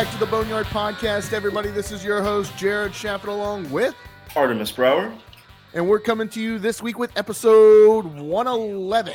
back 0.00 0.10
to 0.10 0.18
the 0.18 0.24
Boneyard 0.24 0.64
Podcast, 0.68 1.34
everybody. 1.34 1.68
This 1.70 1.92
is 1.92 2.02
your 2.02 2.22
host, 2.22 2.56
Jared 2.56 2.92
Shafit, 2.92 3.26
along 3.26 3.70
with 3.70 3.94
Artemis 4.34 4.72
Brower. 4.72 5.12
And 5.74 5.86
we're 5.86 6.00
coming 6.00 6.26
to 6.30 6.40
you 6.40 6.58
this 6.58 6.80
week 6.80 6.98
with 6.98 7.14
episode 7.18 8.06
111. 8.06 9.12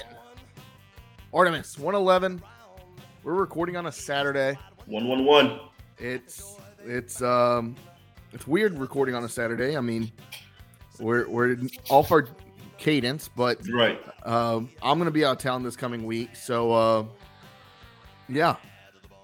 Artemis, 1.34 1.80
111. 1.80 2.40
We're 3.24 3.34
recording 3.34 3.78
on 3.78 3.88
a 3.88 3.92
Saturday. 3.92 4.60
111. 4.86 5.60
It's 5.98 6.56
it's 6.84 7.20
um 7.20 7.76
it's 8.32 8.46
weird 8.46 8.78
recording 8.78 9.16
on 9.16 9.24
a 9.24 9.30
Saturday. 9.30 9.76
I 9.76 9.82
mean, 9.82 10.12
we're 11.00 11.28
we're 11.28 11.58
off 11.90 12.12
our 12.12 12.28
cadence, 12.78 13.28
but 13.28 13.58
right. 13.70 14.00
Um, 14.22 14.70
I'm 14.84 15.00
gonna 15.00 15.10
be 15.10 15.26
out 15.26 15.38
of 15.38 15.38
town 15.40 15.64
this 15.64 15.76
coming 15.76 16.06
week, 16.06 16.36
so 16.36 16.72
uh, 16.72 17.06
yeah, 18.30 18.58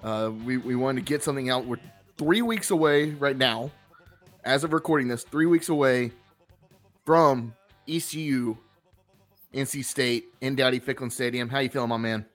uh, 0.04 0.32
we 0.46 0.58
we 0.58 0.76
wanted 0.76 1.06
to 1.06 1.10
get 1.10 1.24
something 1.24 1.50
out. 1.50 1.66
We're 1.66 1.78
three 2.18 2.42
weeks 2.42 2.72
away 2.72 3.12
right 3.12 3.38
now, 3.38 3.72
as 4.44 4.64
of 4.64 4.74
recording 4.74 5.08
this. 5.08 5.24
Three 5.24 5.46
weeks 5.46 5.70
away 5.70 6.12
from 7.06 7.54
ECU, 7.88 8.58
NC 9.54 9.86
State 9.86 10.26
in 10.42 10.56
Dowdy 10.56 10.80
Ficklen 10.80 11.12
Stadium. 11.12 11.50
How 11.50 11.60
you 11.60 11.70
feeling, 11.70 11.90
my 11.90 11.98
man? 11.98 12.26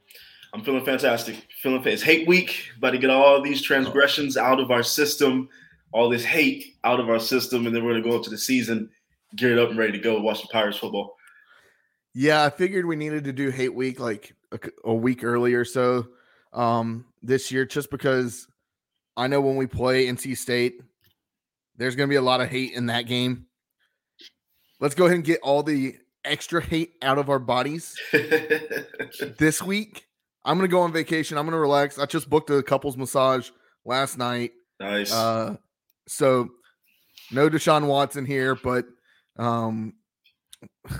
I'm 0.55 0.63
feeling 0.63 0.85
fantastic. 0.85 1.47
Feeling 1.61 1.83
it's 1.85 2.03
hate 2.03 2.27
week. 2.27 2.71
About 2.79 2.91
to 2.91 2.99
get 2.99 3.11
all 3.11 3.43
these 3.43 3.61
transgressions 3.61 4.37
out 4.37 4.61
of 4.61 4.71
our 4.71 4.83
system, 4.83 5.49
all 5.93 6.09
this 6.09 6.25
hate 6.25 6.77
out 6.85 7.01
of 7.01 7.09
our 7.09 7.19
system, 7.19 7.67
and 7.67 7.75
then 7.75 7.85
we're 7.85 7.93
gonna 7.93 8.05
go 8.05 8.17
into 8.17 8.31
the 8.31 8.39
season 8.39 8.91
geared 9.35 9.59
up 9.59 9.71
and 9.71 9.79
ready 9.79 9.93
to 9.93 9.99
go 9.99 10.21
watch 10.21 10.41
the 10.43 10.49
Pirates 10.49 10.79
football. 10.79 11.17
Yeah, 12.15 12.45
I 12.45 12.51
figured 12.51 12.87
we 12.87 12.97
needed 12.97 13.25
to 13.25 13.33
do 13.33 13.51
hate 13.51 13.75
week 13.75 14.01
like 14.01 14.35
a, 14.53 14.59
a 14.85 14.95
week 14.95 15.23
earlier, 15.23 15.65
so 15.65 16.07
um, 16.57 17.05
this 17.23 17.53
year, 17.53 17.65
just 17.65 17.91
because 17.91 18.49
I 19.17 19.29
know 19.29 19.41
when 19.41 19.57
we 19.57 19.67
play 19.67 20.07
NC 20.07 20.37
State, 20.37 20.81
there's 21.77 21.95
going 21.95 22.09
to 22.09 22.13
be 22.13 22.17
a 22.17 22.23
lot 22.23 22.41
of 22.41 22.49
hate 22.49 22.73
in 22.73 22.87
that 22.87 23.03
game. 23.03 23.47
Let's 24.81 24.95
go 24.95 25.05
ahead 25.05 25.17
and 25.17 25.25
get 25.25 25.41
all 25.43 25.63
the 25.63 25.97
extra 26.25 26.61
hate 26.61 26.95
out 27.03 27.19
of 27.19 27.31
our 27.31 27.39
bodies 27.39 27.95
this 29.39 29.63
week. 29.63 30.07
I'm 30.45 30.59
going 30.59 30.69
to 30.69 30.73
go 30.73 30.81
on 30.81 30.93
vacation. 30.93 31.39
I'm 31.39 31.45
going 31.45 31.53
to 31.53 31.59
relax. 31.59 31.99
I 31.99 32.07
just 32.07 32.29
booked 32.29 32.51
a 32.51 32.63
couples 32.63 32.97
massage 32.97 33.51
last 33.85 34.19
night. 34.19 34.53
Nice. 34.81 35.13
Uh, 35.13 35.57
so 36.07 36.51
no 37.33 37.49
Deshaun 37.49 37.87
Watson 37.87 38.27
here, 38.27 38.55
but 38.55 38.87
um, 39.39 39.95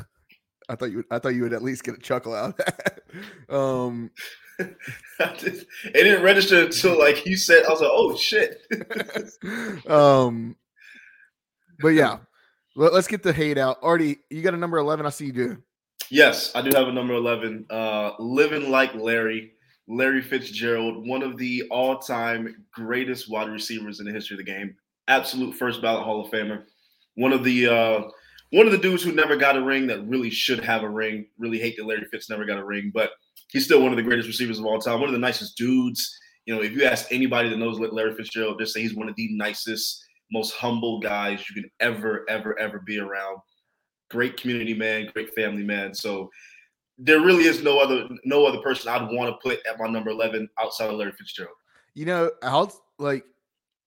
I 0.69 0.75
thought 0.75 0.91
you 0.91 1.05
I 1.11 1.19
thought 1.19 1.35
you 1.35 1.43
would 1.43 1.53
at 1.53 1.63
least 1.63 1.85
get 1.85 1.95
a 1.95 2.01
chuckle 2.01 2.35
out 2.35 2.51
of 2.51 2.57
that. 2.57 3.01
um, 3.55 4.11
it 5.19 5.67
didn't 5.93 6.23
register 6.23 6.65
until 6.65 6.99
like 6.99 7.27
you 7.27 7.37
said. 7.37 7.65
I 7.65 7.71
was 7.71 7.81
like, 7.81 7.91
"Oh 7.93 8.17
shit." 8.17 8.63
um, 9.91 10.57
but 11.81 11.89
yeah, 11.89 12.19
Let, 12.75 12.93
us 12.93 13.07
get 13.07 13.23
the 13.23 13.33
hate 13.33 13.59
out. 13.59 13.79
Artie, 13.83 14.19
you 14.31 14.43
got 14.43 14.55
a 14.55 14.59
number 14.59 14.79
eleven. 14.79 15.07
I 15.07 15.11
see 15.11 15.27
you 15.27 15.33
do. 15.33 15.63
Yes, 16.11 16.55
I 16.55 16.63
do 16.63 16.77
have 16.77 16.89
a 16.89 16.93
number 16.93 17.15
eleven. 17.15 17.67
Uh, 17.69 18.13
living 18.19 18.71
like 18.71 18.95
Larry, 18.95 19.53
Larry 19.89 20.23
Fitzgerald, 20.23 21.07
one 21.07 21.23
of 21.23 21.37
the 21.37 21.65
all-time 21.71 22.65
greatest 22.73 23.31
wide 23.31 23.49
receivers 23.49 24.01
in 24.01 24.07
the 24.07 24.13
history 24.13 24.35
of 24.35 24.39
the 24.39 24.45
game. 24.45 24.75
Absolute 25.09 25.55
first 25.55 25.83
ballot 25.83 26.05
Hall 26.05 26.25
of 26.25 26.31
Famer. 26.31 26.65
One 27.15 27.33
of 27.33 27.45
the 27.45 27.69
uh, 27.69 28.03
one 28.53 28.67
of 28.67 28.73
the 28.73 28.79
dudes 28.79 29.03
who 29.03 29.13
never 29.13 29.37
got 29.37 29.57
a 29.57 29.63
ring 29.63 29.87
that 29.89 30.07
really 30.07 30.31
should 30.31 30.63
have 30.65 30.83
a 30.83 30.89
ring. 30.89 31.27
Really 31.39 31.59
hate 31.59 31.77
that 31.77 31.87
Larry 31.87 32.07
Fitz 32.11 32.31
never 32.31 32.45
got 32.45 32.59
a 32.59 32.65
ring, 32.65 32.91
but 32.95 33.11
he's 33.51 33.65
still 33.65 33.83
one 33.83 33.93
of 33.93 33.97
the 33.97 34.03
greatest 34.03 34.29
receivers 34.29 34.59
of 34.59 34.67
all 34.67 34.79
time. 34.79 35.01
One 35.01 35.09
of 35.09 35.13
the 35.13 35.19
nicest 35.19 35.57
dudes. 35.57 36.17
You 36.45 36.55
know, 36.55 36.63
if 36.63 36.73
you 36.73 36.85
ask 36.85 37.11
anybody 37.11 37.49
that 37.49 37.59
knows 37.59 37.81
Larry 37.81 38.15
Fitzgerald, 38.15 38.61
just 38.61 38.73
say 38.73 38.81
he's 38.81 38.95
one 38.95 39.09
of 39.09 39.17
the 39.17 39.29
nicest, 39.33 40.05
most 40.31 40.53
humble 40.55 41.01
guys 41.01 41.45
you 41.49 41.61
can 41.61 41.71
ever, 41.81 42.25
ever, 42.29 42.57
ever 42.59 42.79
be 42.87 43.01
around. 43.01 43.39
Great 44.11 44.37
community 44.37 44.75
man, 44.75 45.11
great 45.13 45.35
family 45.35 45.65
man. 45.65 45.93
So 45.93 46.31
there 46.99 47.21
really 47.21 47.45
is 47.45 47.63
no 47.63 47.79
other 47.79 48.09
no 48.25 48.47
other 48.47 48.59
person 48.59 48.89
I'd 48.89 49.11
want 49.11 49.31
to 49.31 49.37
put 49.43 49.59
at 49.67 49.79
my 49.79 49.89
number 49.89 50.11
eleven 50.11 50.49
outside 50.61 50.89
of 50.89 50.97
Larry 50.97 51.13
Fitzgerald. 51.13 51.57
You 51.95 52.07
know, 52.07 52.31
how 52.43 52.71
like 52.99 53.25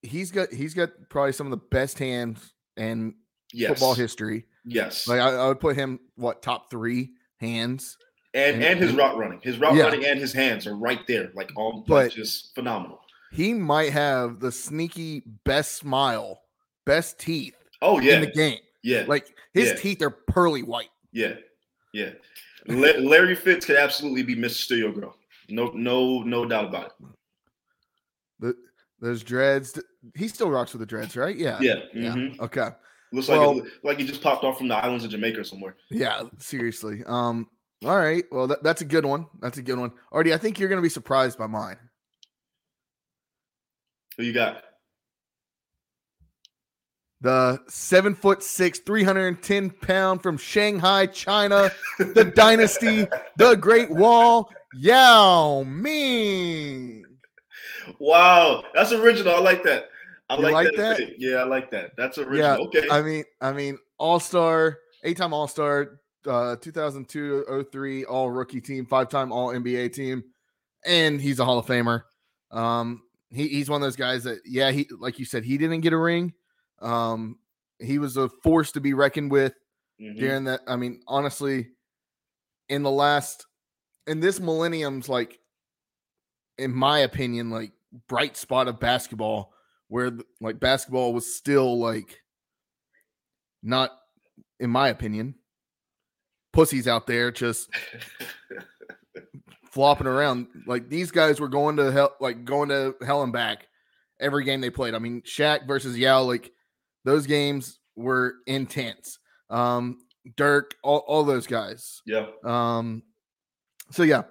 he's 0.01 0.31
got 0.31 0.51
he's 0.51 0.73
got 0.73 0.89
probably 1.09 1.31
some 1.31 1.47
of 1.47 1.51
the 1.51 1.65
best 1.71 1.97
hands 1.97 2.53
and 2.77 3.13
yes. 3.53 3.69
football 3.69 3.93
history. 3.93 4.45
Yes. 4.65 5.07
Like 5.07 5.19
I, 5.19 5.35
I, 5.35 5.47
would 5.47 5.59
put 5.59 5.75
him 5.75 5.99
what 6.15 6.41
top 6.41 6.69
three 6.69 7.11
hands. 7.37 7.97
And 8.33 8.55
and, 8.55 8.63
and 8.63 8.79
his 8.79 8.93
route 8.93 9.17
running. 9.17 9.39
His 9.41 9.57
route 9.57 9.75
yeah. 9.75 9.83
running 9.83 10.05
and 10.05 10.19
his 10.19 10.33
hands 10.33 10.67
are 10.67 10.75
right 10.75 11.05
there. 11.07 11.31
Like 11.33 11.51
all 11.55 11.83
but 11.87 12.11
just 12.11 12.53
phenomenal. 12.55 12.99
He 13.31 13.53
might 13.53 13.91
have 13.91 14.39
the 14.39 14.51
sneaky 14.51 15.23
best 15.43 15.73
smile, 15.77 16.41
best 16.85 17.19
teeth 17.19 17.55
oh 17.81 17.99
yeah 17.99 18.15
in 18.15 18.21
the 18.21 18.31
game. 18.31 18.59
Yeah. 18.83 19.05
Like 19.07 19.33
his 19.53 19.69
yeah. 19.69 19.75
teeth 19.75 20.01
are 20.01 20.09
pearly 20.11 20.63
white. 20.63 20.89
Yeah. 21.11 21.33
Yeah. 21.93 22.11
Larry 22.67 23.35
Fitz 23.35 23.65
could 23.65 23.77
absolutely 23.77 24.23
be 24.23 24.35
Mr. 24.35 24.51
Studio 24.51 24.91
Girl. 24.91 25.15
No, 25.49 25.71
no, 25.73 26.21
no 26.21 26.45
doubt 26.45 26.65
about 26.65 26.85
it. 26.85 27.07
The, 28.39 28.55
those 28.99 29.23
dreads. 29.23 29.79
He 30.15 30.27
still 30.27 30.49
rocks 30.49 30.73
with 30.73 30.81
the 30.81 30.85
dreads, 30.85 31.15
right? 31.15 31.35
Yeah. 31.35 31.57
Yeah. 31.59 31.75
Mm-hmm. 31.95 32.35
Yeah. 32.35 32.43
Okay. 32.43 32.69
Looks 33.11 33.27
well, 33.27 33.55
like 33.55 33.65
it, 33.65 33.71
like 33.83 33.97
he 33.97 34.05
just 34.05 34.21
popped 34.21 34.43
off 34.43 34.57
from 34.57 34.67
the 34.67 34.75
islands 34.75 35.03
of 35.03 35.11
Jamaica 35.11 35.43
somewhere. 35.43 35.75
Yeah, 35.89 36.23
seriously. 36.37 37.03
Um, 37.05 37.47
all 37.85 37.97
right. 37.97 38.23
Well, 38.31 38.47
that, 38.47 38.61
that's 38.63 38.81
a 38.81 38.85
good 38.85 39.05
one. 39.05 39.25
That's 39.39 39.57
a 39.57 39.63
good 39.63 39.79
one. 39.79 39.91
Artie, 40.11 40.33
I 40.33 40.37
think 40.37 40.59
you're 40.59 40.69
going 40.69 40.77
to 40.77 40.83
be 40.83 40.89
surprised 40.89 41.37
by 41.37 41.47
mine. 41.47 41.77
Who 44.17 44.23
you 44.23 44.33
got? 44.33 44.63
The 47.21 47.59
seven 47.67 48.15
foot 48.15 48.43
six, 48.43 48.79
310 48.79 49.71
pound 49.71 50.23
from 50.23 50.37
Shanghai, 50.37 51.05
China, 51.07 51.69
the 51.97 52.25
dynasty, 52.35 53.07
the 53.37 53.55
Great 53.55 53.89
Wall, 53.89 54.49
Yao 54.73 55.63
Ming. 55.63 57.03
Wow, 57.99 58.63
that's 58.73 58.93
original. 58.93 59.35
I 59.35 59.39
like 59.39 59.63
that. 59.63 59.89
I 60.29 60.35
like, 60.35 60.53
like, 60.53 60.75
that. 60.75 60.97
that? 60.97 61.19
Yeah, 61.19 61.37
I 61.37 61.43
like 61.43 61.71
that. 61.71 61.91
That's 61.97 62.17
original. 62.17 62.37
Yeah, 62.37 62.55
okay. 62.57 62.87
I 62.91 63.01
mean, 63.01 63.23
I 63.41 63.51
mean, 63.51 63.77
All 63.97 64.19
Star, 64.19 64.77
eight 65.03 65.17
time 65.17 65.33
All 65.33 65.47
Star, 65.47 65.99
uh, 66.27 66.55
2002 66.57 67.65
03 67.71 68.05
All 68.05 68.29
Rookie 68.29 68.61
Team, 68.61 68.85
five 68.85 69.09
time 69.09 69.31
All 69.31 69.47
NBA 69.47 69.93
team, 69.93 70.23
and 70.85 71.19
he's 71.19 71.39
a 71.39 71.45
Hall 71.45 71.57
of 71.57 71.65
Famer. 71.65 72.03
Um, 72.51 73.01
he, 73.31 73.47
he's 73.47 73.69
one 73.69 73.81
of 73.81 73.85
those 73.85 73.95
guys 73.95 74.23
that, 74.25 74.39
yeah, 74.45 74.71
he 74.71 74.87
like 74.99 75.17
you 75.17 75.25
said, 75.25 75.43
he 75.43 75.57
didn't 75.57 75.81
get 75.81 75.93
a 75.93 75.97
ring. 75.97 76.33
Um, 76.81 77.39
he 77.79 77.97
was 77.97 78.17
a 78.17 78.29
force 78.29 78.71
to 78.73 78.81
be 78.81 78.93
reckoned 78.93 79.31
with 79.31 79.53
mm-hmm. 79.99 80.19
during 80.19 80.43
that. 80.45 80.61
I 80.67 80.75
mean, 80.75 81.01
honestly, 81.07 81.69
in 82.67 82.83
the 82.83 82.91
last 82.91 83.45
in 84.05 84.19
this 84.19 84.39
millennium's 84.39 85.09
like, 85.09 85.39
in 86.57 86.73
my 86.73 86.99
opinion, 86.99 87.49
like 87.49 87.71
bright 88.07 88.37
spot 88.37 88.67
of 88.67 88.79
basketball 88.79 89.53
where 89.89 90.11
like 90.39 90.59
basketball 90.59 91.13
was 91.13 91.35
still 91.35 91.77
like 91.77 92.21
not 93.61 93.91
in 94.59 94.69
my 94.69 94.87
opinion 94.87 95.35
pussies 96.53 96.87
out 96.87 97.05
there 97.07 97.31
just 97.31 97.69
flopping 99.71 100.07
around. 100.07 100.47
Like 100.65 100.89
these 100.89 101.11
guys 101.11 101.39
were 101.39 101.49
going 101.49 101.77
to 101.77 101.91
hell 101.91 102.15
like 102.19 102.45
going 102.45 102.69
to 102.69 102.95
hell 103.05 103.23
and 103.23 103.33
back 103.33 103.67
every 104.19 104.45
game 104.45 104.61
they 104.61 104.69
played. 104.69 104.93
I 104.93 104.99
mean 104.99 105.21
Shaq 105.21 105.67
versus 105.67 105.97
Yao 105.97 106.23
like 106.23 106.51
those 107.03 107.27
games 107.27 107.79
were 107.95 108.35
intense. 108.47 109.19
Um 109.49 109.99
dirk 110.35 110.75
all, 110.83 110.99
all 111.07 111.23
those 111.23 111.47
guys. 111.47 112.01
Yeah. 112.05 112.27
Um 112.43 113.03
so 113.91 114.03
yeah 114.03 114.23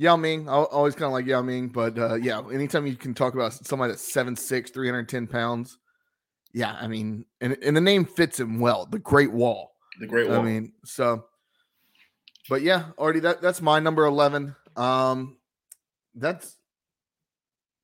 Yao 0.00 0.16
Ming, 0.16 0.48
I 0.48 0.52
always 0.52 0.94
kind 0.94 1.04
of 1.04 1.12
like 1.12 1.26
Yao 1.26 1.42
Ming, 1.42 1.68
but 1.68 1.98
uh, 1.98 2.14
yeah, 2.14 2.40
anytime 2.50 2.86
you 2.86 2.96
can 2.96 3.12
talk 3.12 3.34
about 3.34 3.52
somebody 3.52 3.92
that's 3.92 4.10
7'6, 4.10 4.72
310 4.72 5.26
pounds, 5.26 5.76
yeah, 6.54 6.74
I 6.80 6.86
mean, 6.86 7.26
and, 7.42 7.54
and 7.62 7.76
the 7.76 7.82
name 7.82 8.06
fits 8.06 8.40
him 8.40 8.60
well. 8.60 8.86
The 8.86 8.98
Great 8.98 9.30
Wall. 9.30 9.74
The 10.00 10.06
Great 10.06 10.30
Wall. 10.30 10.40
I 10.40 10.42
mean, 10.42 10.72
so, 10.86 11.26
but 12.48 12.62
yeah, 12.62 12.84
already 12.96 13.20
that 13.20 13.42
that's 13.42 13.60
my 13.60 13.78
number 13.78 14.06
11. 14.06 14.56
Um, 14.74 15.36
that's 16.14 16.56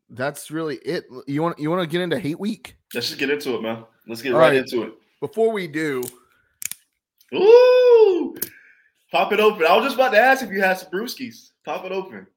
that's 0.08 0.50
really 0.50 0.76
it. 0.76 1.04
You 1.26 1.42
want 1.42 1.58
you 1.58 1.68
want 1.68 1.82
to 1.82 1.86
get 1.86 2.00
into 2.00 2.18
hate 2.18 2.40
week? 2.40 2.78
Let's 2.94 3.08
just 3.08 3.18
get 3.18 3.28
into 3.28 3.56
it, 3.56 3.62
man. 3.62 3.84
Let's 4.08 4.22
get 4.22 4.32
right, 4.32 4.48
right 4.48 4.56
into 4.56 4.84
it. 4.84 4.94
Before 5.20 5.52
we 5.52 5.68
do, 5.68 6.02
ooh, 7.34 8.34
pop 9.12 9.34
it 9.34 9.40
open. 9.40 9.66
I 9.66 9.76
was 9.76 9.84
just 9.84 9.96
about 9.96 10.12
to 10.12 10.18
ask 10.18 10.42
if 10.42 10.50
you 10.50 10.62
had 10.62 10.78
some 10.78 10.90
brewskis. 10.90 11.50
Pop 11.66 11.84
it 11.84 11.90
open. 11.90 12.28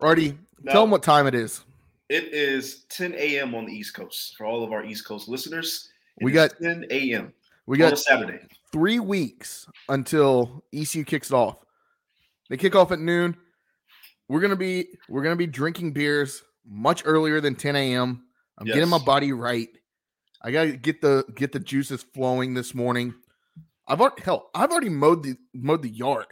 Artie, 0.00 0.38
now, 0.62 0.72
tell 0.72 0.82
them 0.84 0.90
what 0.90 1.02
time 1.02 1.26
it 1.26 1.34
is. 1.34 1.60
It 2.08 2.32
is 2.32 2.84
10 2.88 3.14
a.m. 3.14 3.54
on 3.54 3.66
the 3.66 3.72
East 3.72 3.92
Coast 3.92 4.34
for 4.38 4.46
all 4.46 4.64
of 4.64 4.72
our 4.72 4.82
East 4.82 5.04
Coast 5.04 5.28
listeners. 5.28 5.90
we 6.22 6.32
got 6.32 6.52
10 6.62 6.86
a.m. 6.90 7.30
We 7.66 7.76
got 7.76 7.98
Saturday. 7.98 8.40
Three 8.72 8.98
weeks 8.98 9.66
until 9.90 10.64
ECU 10.72 11.04
kicks 11.04 11.30
it 11.30 11.34
off. 11.34 11.58
They 12.48 12.56
kick 12.56 12.74
off 12.74 12.90
at 12.90 13.00
noon. 13.00 13.36
We're 14.28 14.40
gonna 14.40 14.56
be 14.56 14.88
we're 15.10 15.22
gonna 15.22 15.36
be 15.36 15.46
drinking 15.46 15.92
beers 15.92 16.42
much 16.66 17.02
earlier 17.04 17.42
than 17.42 17.56
10 17.56 17.76
a.m. 17.76 18.24
I'm 18.56 18.66
getting 18.66 18.88
my 18.88 18.98
body 18.98 19.32
right. 19.32 19.68
I 20.42 20.52
gotta 20.52 20.72
get 20.72 21.02
the 21.02 21.24
get 21.34 21.52
the 21.52 21.60
juices 21.60 22.02
flowing 22.14 22.54
this 22.54 22.74
morning. 22.74 23.14
I've 23.86 24.00
already 24.00 24.22
hell, 24.22 24.50
I've 24.54 24.70
already 24.70 24.88
mowed 24.88 25.22
the 25.22 25.36
mowed 25.52 25.82
the 25.82 25.90
yard 25.90 26.26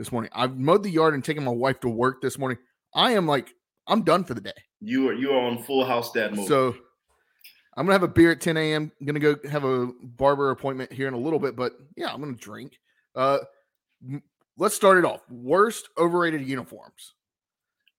this 0.00 0.10
morning. 0.10 0.30
I've 0.34 0.58
mowed 0.58 0.82
the 0.82 0.88
yard 0.88 1.12
and 1.12 1.22
taken 1.22 1.44
my 1.44 1.52
wife 1.52 1.78
to 1.80 1.88
work 1.90 2.22
this 2.22 2.38
morning. 2.38 2.56
I 2.94 3.12
am 3.12 3.26
like, 3.26 3.54
I'm 3.86 4.02
done 4.02 4.24
for 4.24 4.32
the 4.32 4.40
day. 4.40 4.52
You 4.80 5.10
are 5.10 5.12
you 5.12 5.30
are 5.32 5.40
on 5.40 5.62
full 5.62 5.84
house 5.84 6.10
dad 6.10 6.34
mode. 6.34 6.48
So 6.48 6.74
I'm 7.76 7.84
gonna 7.84 7.92
have 7.92 8.02
a 8.02 8.08
beer 8.08 8.32
at 8.32 8.40
10 8.40 8.56
a.m. 8.56 8.90
I'm 8.98 9.06
gonna 9.06 9.20
go 9.20 9.36
have 9.50 9.64
a 9.64 9.90
barber 10.02 10.52
appointment 10.52 10.90
here 10.90 11.06
in 11.06 11.12
a 11.12 11.18
little 11.18 11.38
bit, 11.38 11.54
but 11.54 11.72
yeah, 11.96 12.10
I'm 12.10 12.18
gonna 12.18 12.32
drink. 12.32 12.78
Uh, 13.14 13.40
let's 14.56 14.74
start 14.74 14.96
it 14.96 15.04
off. 15.04 15.20
Worst 15.28 15.90
overrated 15.98 16.48
uniforms. 16.48 17.12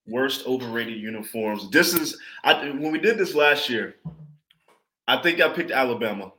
worst 0.08 0.48
overrated 0.48 0.98
uniforms. 1.00 1.70
This 1.70 1.94
is 1.94 2.18
I 2.44 2.70
when 2.72 2.92
we 2.92 2.98
did 2.98 3.20
this 3.20 3.36
last 3.36 3.70
year. 3.70 3.98
I 5.08 5.22
think 5.22 5.40
I 5.40 5.50
picked 5.50 5.70
Alabama. 5.70 6.32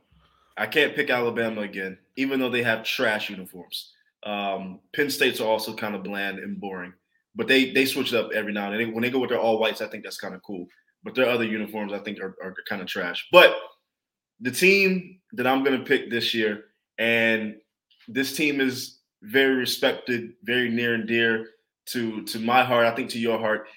I 0.57 0.65
can't 0.65 0.93
pick 0.93 1.09
Alabama 1.09 1.61
again, 1.61 1.97
even 2.17 2.41
though 2.41 2.49
they 2.49 2.63
have 2.63 2.83
trash 2.83 3.29
uniforms. 3.29 3.93
Um, 4.25 4.79
Penn 4.95 5.09
State's 5.09 5.41
are 5.41 5.47
also 5.47 5.73
kind 5.73 5.95
of 5.95 6.03
bland 6.03 6.39
and 6.39 6.59
boring, 6.59 6.93
but 7.35 7.47
they 7.47 7.71
they 7.71 7.85
switch 7.85 8.13
it 8.13 8.19
up 8.19 8.31
every 8.33 8.53
now 8.53 8.71
and 8.71 8.79
then. 8.79 8.93
When 8.93 9.01
they 9.01 9.09
go 9.09 9.19
with 9.19 9.29
their 9.29 9.39
all 9.39 9.59
whites, 9.59 9.81
I 9.81 9.87
think 9.87 10.03
that's 10.03 10.17
kind 10.17 10.35
of 10.35 10.41
cool. 10.43 10.65
But 11.03 11.15
their 11.15 11.29
other 11.29 11.43
uniforms, 11.43 11.91
I 11.91 11.99
think, 11.99 12.19
are, 12.21 12.35
are 12.41 12.55
kind 12.67 12.81
of 12.81 12.87
trash. 12.87 13.27
But 13.31 13.55
the 14.39 14.51
team 14.51 15.19
that 15.33 15.45
I'm 15.45 15.63
going 15.63 15.77
to 15.77 15.85
pick 15.85 16.09
this 16.09 16.33
year, 16.33 16.65
and 16.97 17.55
this 18.07 18.35
team 18.35 18.61
is 18.61 18.99
very 19.21 19.55
respected, 19.55 20.33
very 20.43 20.69
near 20.69 20.93
and 20.95 21.07
dear 21.07 21.47
to 21.87 22.23
to 22.23 22.39
my 22.39 22.63
heart. 22.63 22.85
I 22.85 22.95
think 22.95 23.09
to 23.11 23.19
your 23.19 23.39
heart. 23.39 23.67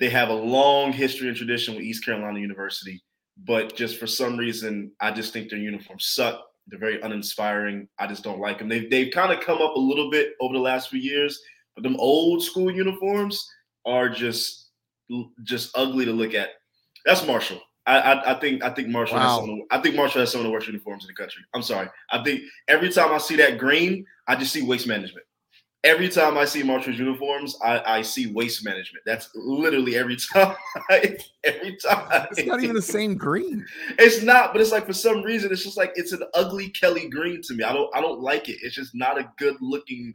They 0.00 0.10
have 0.10 0.28
a 0.28 0.34
long 0.34 0.92
history 0.92 1.28
and 1.28 1.36
tradition 1.36 1.74
with 1.74 1.84
East 1.84 2.04
Carolina 2.04 2.40
University, 2.40 3.00
but 3.44 3.76
just 3.76 3.96
for 3.96 4.08
some 4.08 4.36
reason, 4.36 4.90
I 5.00 5.12
just 5.12 5.32
think 5.32 5.48
their 5.48 5.58
uniforms 5.58 6.06
suck. 6.06 6.44
They're 6.68 6.78
very 6.78 7.00
uninspiring. 7.00 7.88
I 7.98 8.06
just 8.06 8.24
don't 8.24 8.40
like 8.40 8.58
them. 8.58 8.68
They've 8.68 8.88
they've 8.90 9.12
kind 9.12 9.32
of 9.32 9.40
come 9.44 9.60
up 9.60 9.76
a 9.76 9.80
little 9.80 10.10
bit 10.10 10.32
over 10.40 10.54
the 10.54 10.60
last 10.60 10.88
few 10.90 11.00
years, 11.00 11.40
but 11.74 11.82
them 11.82 11.96
old 11.98 12.42
school 12.42 12.70
uniforms 12.70 13.46
are 13.84 14.08
just 14.08 14.70
just 15.42 15.70
ugly 15.76 16.04
to 16.06 16.12
look 16.12 16.34
at. 16.34 16.50
That's 17.04 17.26
Marshall. 17.26 17.60
I 17.86 17.98
I, 17.98 18.30
I 18.34 18.40
think 18.40 18.64
I 18.64 18.70
think 18.70 18.88
Marshall 18.88 19.18
has 19.18 19.26
Wow. 19.28 19.40
some 19.40 19.50
of 19.50 19.56
the, 19.56 19.64
I 19.70 19.78
think 19.82 19.94
Marshall 19.94 20.20
has 20.20 20.32
some 20.32 20.40
of 20.40 20.46
the 20.46 20.50
worst 20.50 20.66
uniforms 20.66 21.04
in 21.04 21.08
the 21.08 21.14
country. 21.14 21.42
I'm 21.54 21.62
sorry. 21.62 21.88
I 22.10 22.22
think 22.24 22.40
every 22.68 22.88
time 22.90 23.12
I 23.12 23.18
see 23.18 23.36
that 23.36 23.58
green, 23.58 24.06
I 24.26 24.34
just 24.36 24.52
see 24.52 24.62
waste 24.62 24.86
management. 24.86 25.26
Every 25.84 26.08
time 26.08 26.38
I 26.38 26.46
see 26.46 26.62
Marshall's 26.62 26.98
uniforms, 26.98 27.56
I, 27.62 27.98
I 27.98 28.02
see 28.02 28.32
waste 28.32 28.64
management. 28.64 29.04
That's 29.04 29.28
literally 29.34 29.96
every 29.96 30.16
time. 30.32 30.56
every 30.90 31.76
time. 31.76 32.26
It's 32.32 32.46
not 32.46 32.62
even 32.62 32.74
the 32.74 32.80
same 32.82 33.16
green. 33.16 33.66
It's 33.98 34.22
not, 34.22 34.52
but 34.52 34.62
it's 34.62 34.72
like 34.72 34.86
for 34.86 34.94
some 34.94 35.22
reason, 35.22 35.52
it's 35.52 35.62
just 35.62 35.76
like 35.76 35.92
it's 35.94 36.12
an 36.12 36.22
ugly 36.32 36.70
Kelly 36.70 37.08
green 37.10 37.42
to 37.42 37.54
me. 37.54 37.64
I 37.64 37.72
don't 37.74 37.94
I 37.94 38.00
don't 38.00 38.20
like 38.20 38.48
it. 38.48 38.56
It's 38.62 38.74
just 38.74 38.94
not 38.94 39.18
a 39.18 39.30
good 39.38 39.56
looking. 39.60 40.14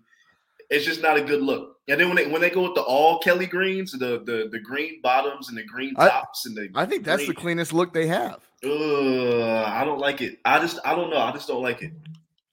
It's 0.72 0.86
just 0.86 1.02
not 1.02 1.18
a 1.18 1.22
good 1.22 1.42
look. 1.42 1.78
And 1.88 2.00
then 2.00 2.08
when 2.08 2.16
they 2.18 2.28
when 2.28 2.42
they 2.42 2.50
go 2.50 2.64
with 2.64 2.76
the 2.76 2.82
all 2.82 3.20
Kelly 3.20 3.46
greens, 3.46 3.92
the 3.92 4.22
the 4.26 4.50
the 4.52 4.60
green 4.60 5.02
bottoms 5.02 5.50
and 5.50 5.58
the 5.58 5.64
green 5.64 5.94
I- 5.98 6.10
tops 6.10 6.46
and 6.48 6.56
the 6.58 6.70
I 6.76 6.86
think 6.86 7.04
that's 7.06 7.28
the 7.28 7.34
cleanest 7.34 7.74
look 7.74 7.94
they 7.94 8.08
have. 8.08 8.40
Ugh, 8.64 8.70
I 9.68 9.84
don't 9.86 10.00
like 10.00 10.22
it. 10.22 10.40
I 10.46 10.60
just 10.60 10.80
I 10.84 10.96
don't 10.96 11.10
know. 11.10 11.18
I 11.18 11.32
just 11.32 11.48
don't 11.48 11.62
like 11.62 11.82
it. 11.84 11.94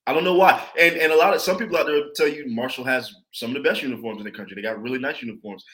I 0.06 0.12
don't 0.12 0.24
know 0.24 0.34
why. 0.34 0.62
And 0.78 0.96
and 0.96 1.12
a 1.12 1.16
lot 1.16 1.34
of 1.34 1.40
some 1.40 1.58
people 1.58 1.76
out 1.76 1.86
there 1.86 2.00
tell 2.14 2.28
you 2.28 2.48
Marshall 2.48 2.84
has 2.84 3.12
some 3.32 3.50
of 3.50 3.54
the 3.54 3.68
best 3.68 3.82
uniforms 3.82 4.18
in 4.18 4.24
the 4.24 4.30
country. 4.30 4.54
They 4.54 4.62
got 4.62 4.80
really 4.80 4.98
nice 4.98 5.20
uniforms. 5.20 5.64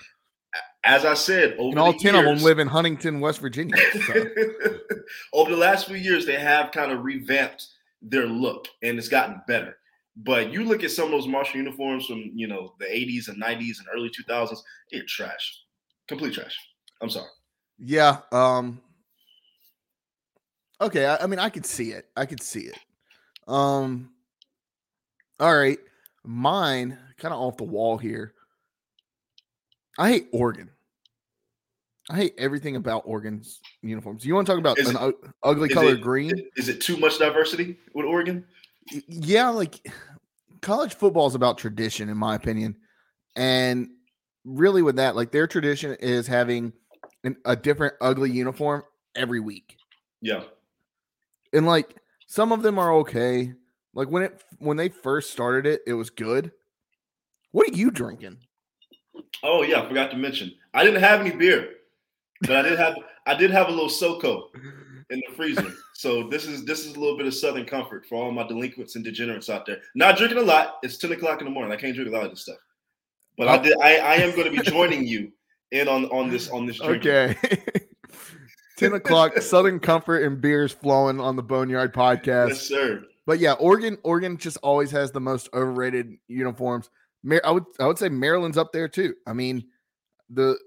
As 0.84 1.04
I 1.04 1.14
said, 1.14 1.54
over 1.58 1.70
And 1.70 1.78
all 1.78 1.92
the 1.92 1.98
10 1.98 2.14
of 2.14 2.24
them 2.24 2.38
live 2.38 2.58
in 2.58 2.66
Huntington, 2.66 3.20
West 3.20 3.40
Virginia. 3.40 3.76
So. 4.06 4.12
over 5.32 5.50
the 5.50 5.56
last 5.56 5.86
few 5.86 5.96
years, 5.96 6.26
they 6.26 6.38
have 6.38 6.72
kind 6.72 6.92
of 6.92 7.04
revamped 7.04 7.68
their 8.02 8.26
look 8.26 8.68
and 8.82 8.98
it's 8.98 9.08
gotten 9.08 9.40
better. 9.46 9.76
But 10.16 10.52
you 10.52 10.64
look 10.64 10.84
at 10.84 10.90
some 10.90 11.06
of 11.06 11.10
those 11.12 11.26
Marshall 11.26 11.58
uniforms 11.58 12.06
from 12.06 12.30
you 12.34 12.46
know 12.46 12.74
the 12.78 12.86
80s 12.86 13.28
and 13.28 13.42
90s 13.42 13.78
and 13.78 13.88
early 13.94 14.10
2000s, 14.10 14.58
they're 14.90 15.04
trash, 15.06 15.62
complete 16.08 16.34
trash. 16.34 16.56
I'm 17.00 17.10
sorry. 17.10 17.28
Yeah. 17.78 18.18
Um. 18.30 18.80
Okay. 20.80 21.06
I, 21.06 21.16
I 21.16 21.26
mean, 21.26 21.38
I 21.38 21.48
could 21.48 21.66
see 21.66 21.90
it. 21.90 22.06
I 22.16 22.26
could 22.26 22.42
see 22.42 22.62
it. 22.62 22.78
Um. 23.48 24.11
All 25.42 25.56
right. 25.56 25.78
Mine, 26.24 26.96
kind 27.18 27.34
of 27.34 27.40
off 27.40 27.56
the 27.56 27.64
wall 27.64 27.98
here. 27.98 28.32
I 29.98 30.08
hate 30.10 30.28
Oregon. 30.32 30.70
I 32.08 32.16
hate 32.16 32.34
everything 32.38 32.76
about 32.76 33.02
Oregon's 33.06 33.60
uniforms. 33.82 34.24
You 34.24 34.34
want 34.36 34.46
to 34.46 34.52
talk 34.52 34.60
about 34.60 34.78
Is 34.78 34.88
an 34.90 34.96
it- 35.00 35.16
ugly 35.42 35.68
color 35.68 35.94
it- 35.94 36.00
green? 36.00 36.32
Is 36.56 36.68
it 36.68 36.80
too 36.80 36.96
much 36.96 37.18
diversity 37.18 37.76
with 37.92 38.06
Oregon? 38.06 38.44
Yeah, 39.08 39.48
like 39.48 39.92
college 40.60 40.94
football 40.94 41.26
is 41.26 41.34
about 41.34 41.58
tradition, 41.58 42.08
in 42.08 42.16
my 42.16 42.36
opinion. 42.36 42.76
And 43.34 43.88
really, 44.44 44.82
with 44.82 44.96
that, 44.96 45.16
like 45.16 45.32
their 45.32 45.48
tradition 45.48 45.96
is 46.00 46.28
having 46.28 46.72
an, 47.24 47.36
a 47.44 47.56
different 47.56 47.94
ugly 48.00 48.30
uniform 48.30 48.84
every 49.16 49.40
week. 49.40 49.76
Yeah. 50.20 50.44
and 51.52 51.66
like 51.66 51.96
some 52.28 52.52
of 52.52 52.62
them 52.62 52.78
are 52.78 52.92
okay. 52.98 53.54
Like 53.94 54.08
when 54.08 54.22
it 54.22 54.42
when 54.58 54.76
they 54.76 54.88
first 54.88 55.30
started 55.30 55.66
it, 55.66 55.82
it 55.86 55.94
was 55.94 56.10
good. 56.10 56.52
What 57.50 57.68
are 57.68 57.74
you 57.74 57.90
drinking? 57.90 58.38
Oh 59.42 59.62
yeah, 59.62 59.82
I 59.82 59.88
forgot 59.88 60.10
to 60.12 60.16
mention. 60.16 60.52
I 60.74 60.84
didn't 60.84 61.02
have 61.02 61.20
any 61.20 61.32
beer, 61.32 61.68
but 62.40 62.52
I 62.52 62.62
did 62.62 62.78
have 62.78 62.96
I 63.26 63.34
did 63.34 63.50
have 63.50 63.68
a 63.68 63.70
little 63.70 63.88
SoCo 63.88 64.44
in 65.10 65.20
the 65.26 65.34
freezer. 65.34 65.72
So 65.94 66.28
this 66.28 66.46
is 66.46 66.64
this 66.64 66.86
is 66.86 66.96
a 66.96 67.00
little 67.00 67.16
bit 67.16 67.26
of 67.26 67.34
Southern 67.34 67.66
comfort 67.66 68.06
for 68.06 68.16
all 68.16 68.32
my 68.32 68.46
delinquents 68.46 68.96
and 68.96 69.04
degenerates 69.04 69.50
out 69.50 69.66
there. 69.66 69.78
Not 69.94 70.16
drinking 70.16 70.38
a 70.38 70.42
lot. 70.42 70.78
It's 70.82 70.96
ten 70.96 71.12
o'clock 71.12 71.40
in 71.40 71.44
the 71.44 71.50
morning. 71.50 71.72
I 71.72 71.76
can't 71.76 71.94
drink 71.94 72.10
a 72.10 72.14
lot 72.14 72.24
of 72.24 72.30
this 72.30 72.42
stuff. 72.42 72.58
But 73.36 73.48
I 73.48 73.58
oh. 73.58 73.62
did. 73.62 73.76
I, 73.80 73.96
I 73.98 74.14
am 74.14 74.34
going 74.34 74.50
to 74.50 74.62
be 74.62 74.70
joining 74.70 75.06
you 75.06 75.32
in 75.70 75.88
on 75.88 76.06
on 76.06 76.30
this 76.30 76.48
on 76.48 76.66
this 76.66 76.78
drinking. 76.78 77.10
Okay. 77.10 77.62
10 78.78 78.94
o'clock, 78.94 79.38
Southern 79.38 79.78
Comfort 79.78 80.24
and 80.24 80.40
beers 80.40 80.72
flowing 80.72 81.20
on 81.20 81.36
the 81.36 81.42
Boneyard 81.42 81.94
podcast. 81.94 82.48
Yes, 82.48 82.62
sir. 82.62 83.04
But 83.26 83.38
yeah, 83.38 83.52
Oregon, 83.52 83.98
Oregon 84.02 84.36
just 84.36 84.56
always 84.58 84.90
has 84.90 85.12
the 85.12 85.20
most 85.20 85.48
overrated 85.54 86.16
uniforms. 86.28 86.90
I 87.44 87.50
would 87.52 87.64
I 87.78 87.86
would 87.86 87.98
say 87.98 88.08
Maryland's 88.08 88.58
up 88.58 88.72
there 88.72 88.88
too. 88.88 89.14
I 89.26 89.32
mean, 89.32 89.64
the 90.28 90.58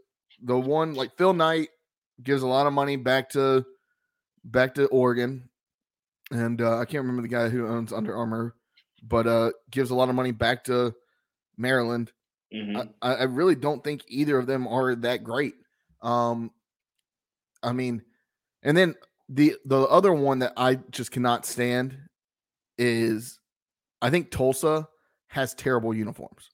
the 0.41 0.57
one 0.57 0.93
like 0.93 1.17
Phil 1.17 1.33
Knight 1.33 1.69
gives 2.23 2.43
a 2.43 2.47
lot 2.47 2.65
of 2.65 2.73
money 2.73 2.95
back 2.95 3.29
to 3.31 3.65
back 4.45 4.75
to 4.75 4.85
Oregon, 4.87 5.49
and 6.31 6.61
uh, 6.61 6.79
I 6.79 6.85
can't 6.85 7.03
remember 7.03 7.23
the 7.23 7.27
guy 7.27 7.49
who 7.49 7.67
owns 7.67 7.91
Under 7.91 8.15
Armour, 8.15 8.55
but 9.03 9.27
uh, 9.27 9.51
gives 9.69 9.89
a 9.89 9.95
lot 9.95 10.07
of 10.07 10.15
money 10.15 10.31
back 10.31 10.63
to 10.65 10.95
Maryland. 11.57 12.13
Mhm. 12.53 12.93
I, 13.01 13.15
I 13.15 13.23
really 13.23 13.55
don't 13.55 13.83
think 13.83 14.03
either 14.07 14.37
of 14.37 14.47
them 14.47 14.65
are 14.67 14.95
that 14.95 15.25
great. 15.25 15.55
Um, 16.01 16.51
I 17.63 17.73
mean, 17.73 18.01
and 18.63 18.77
then 18.77 18.95
the 19.27 19.57
the 19.65 19.81
other 19.81 20.13
one 20.13 20.39
that 20.39 20.53
I 20.55 20.75
just 20.91 21.11
cannot 21.11 21.45
stand 21.45 21.97
is 22.77 23.39
I 24.01 24.09
think 24.09 24.31
Tulsa 24.31 24.87
has 25.29 25.53
terrible 25.53 25.93
uniforms. 25.93 26.49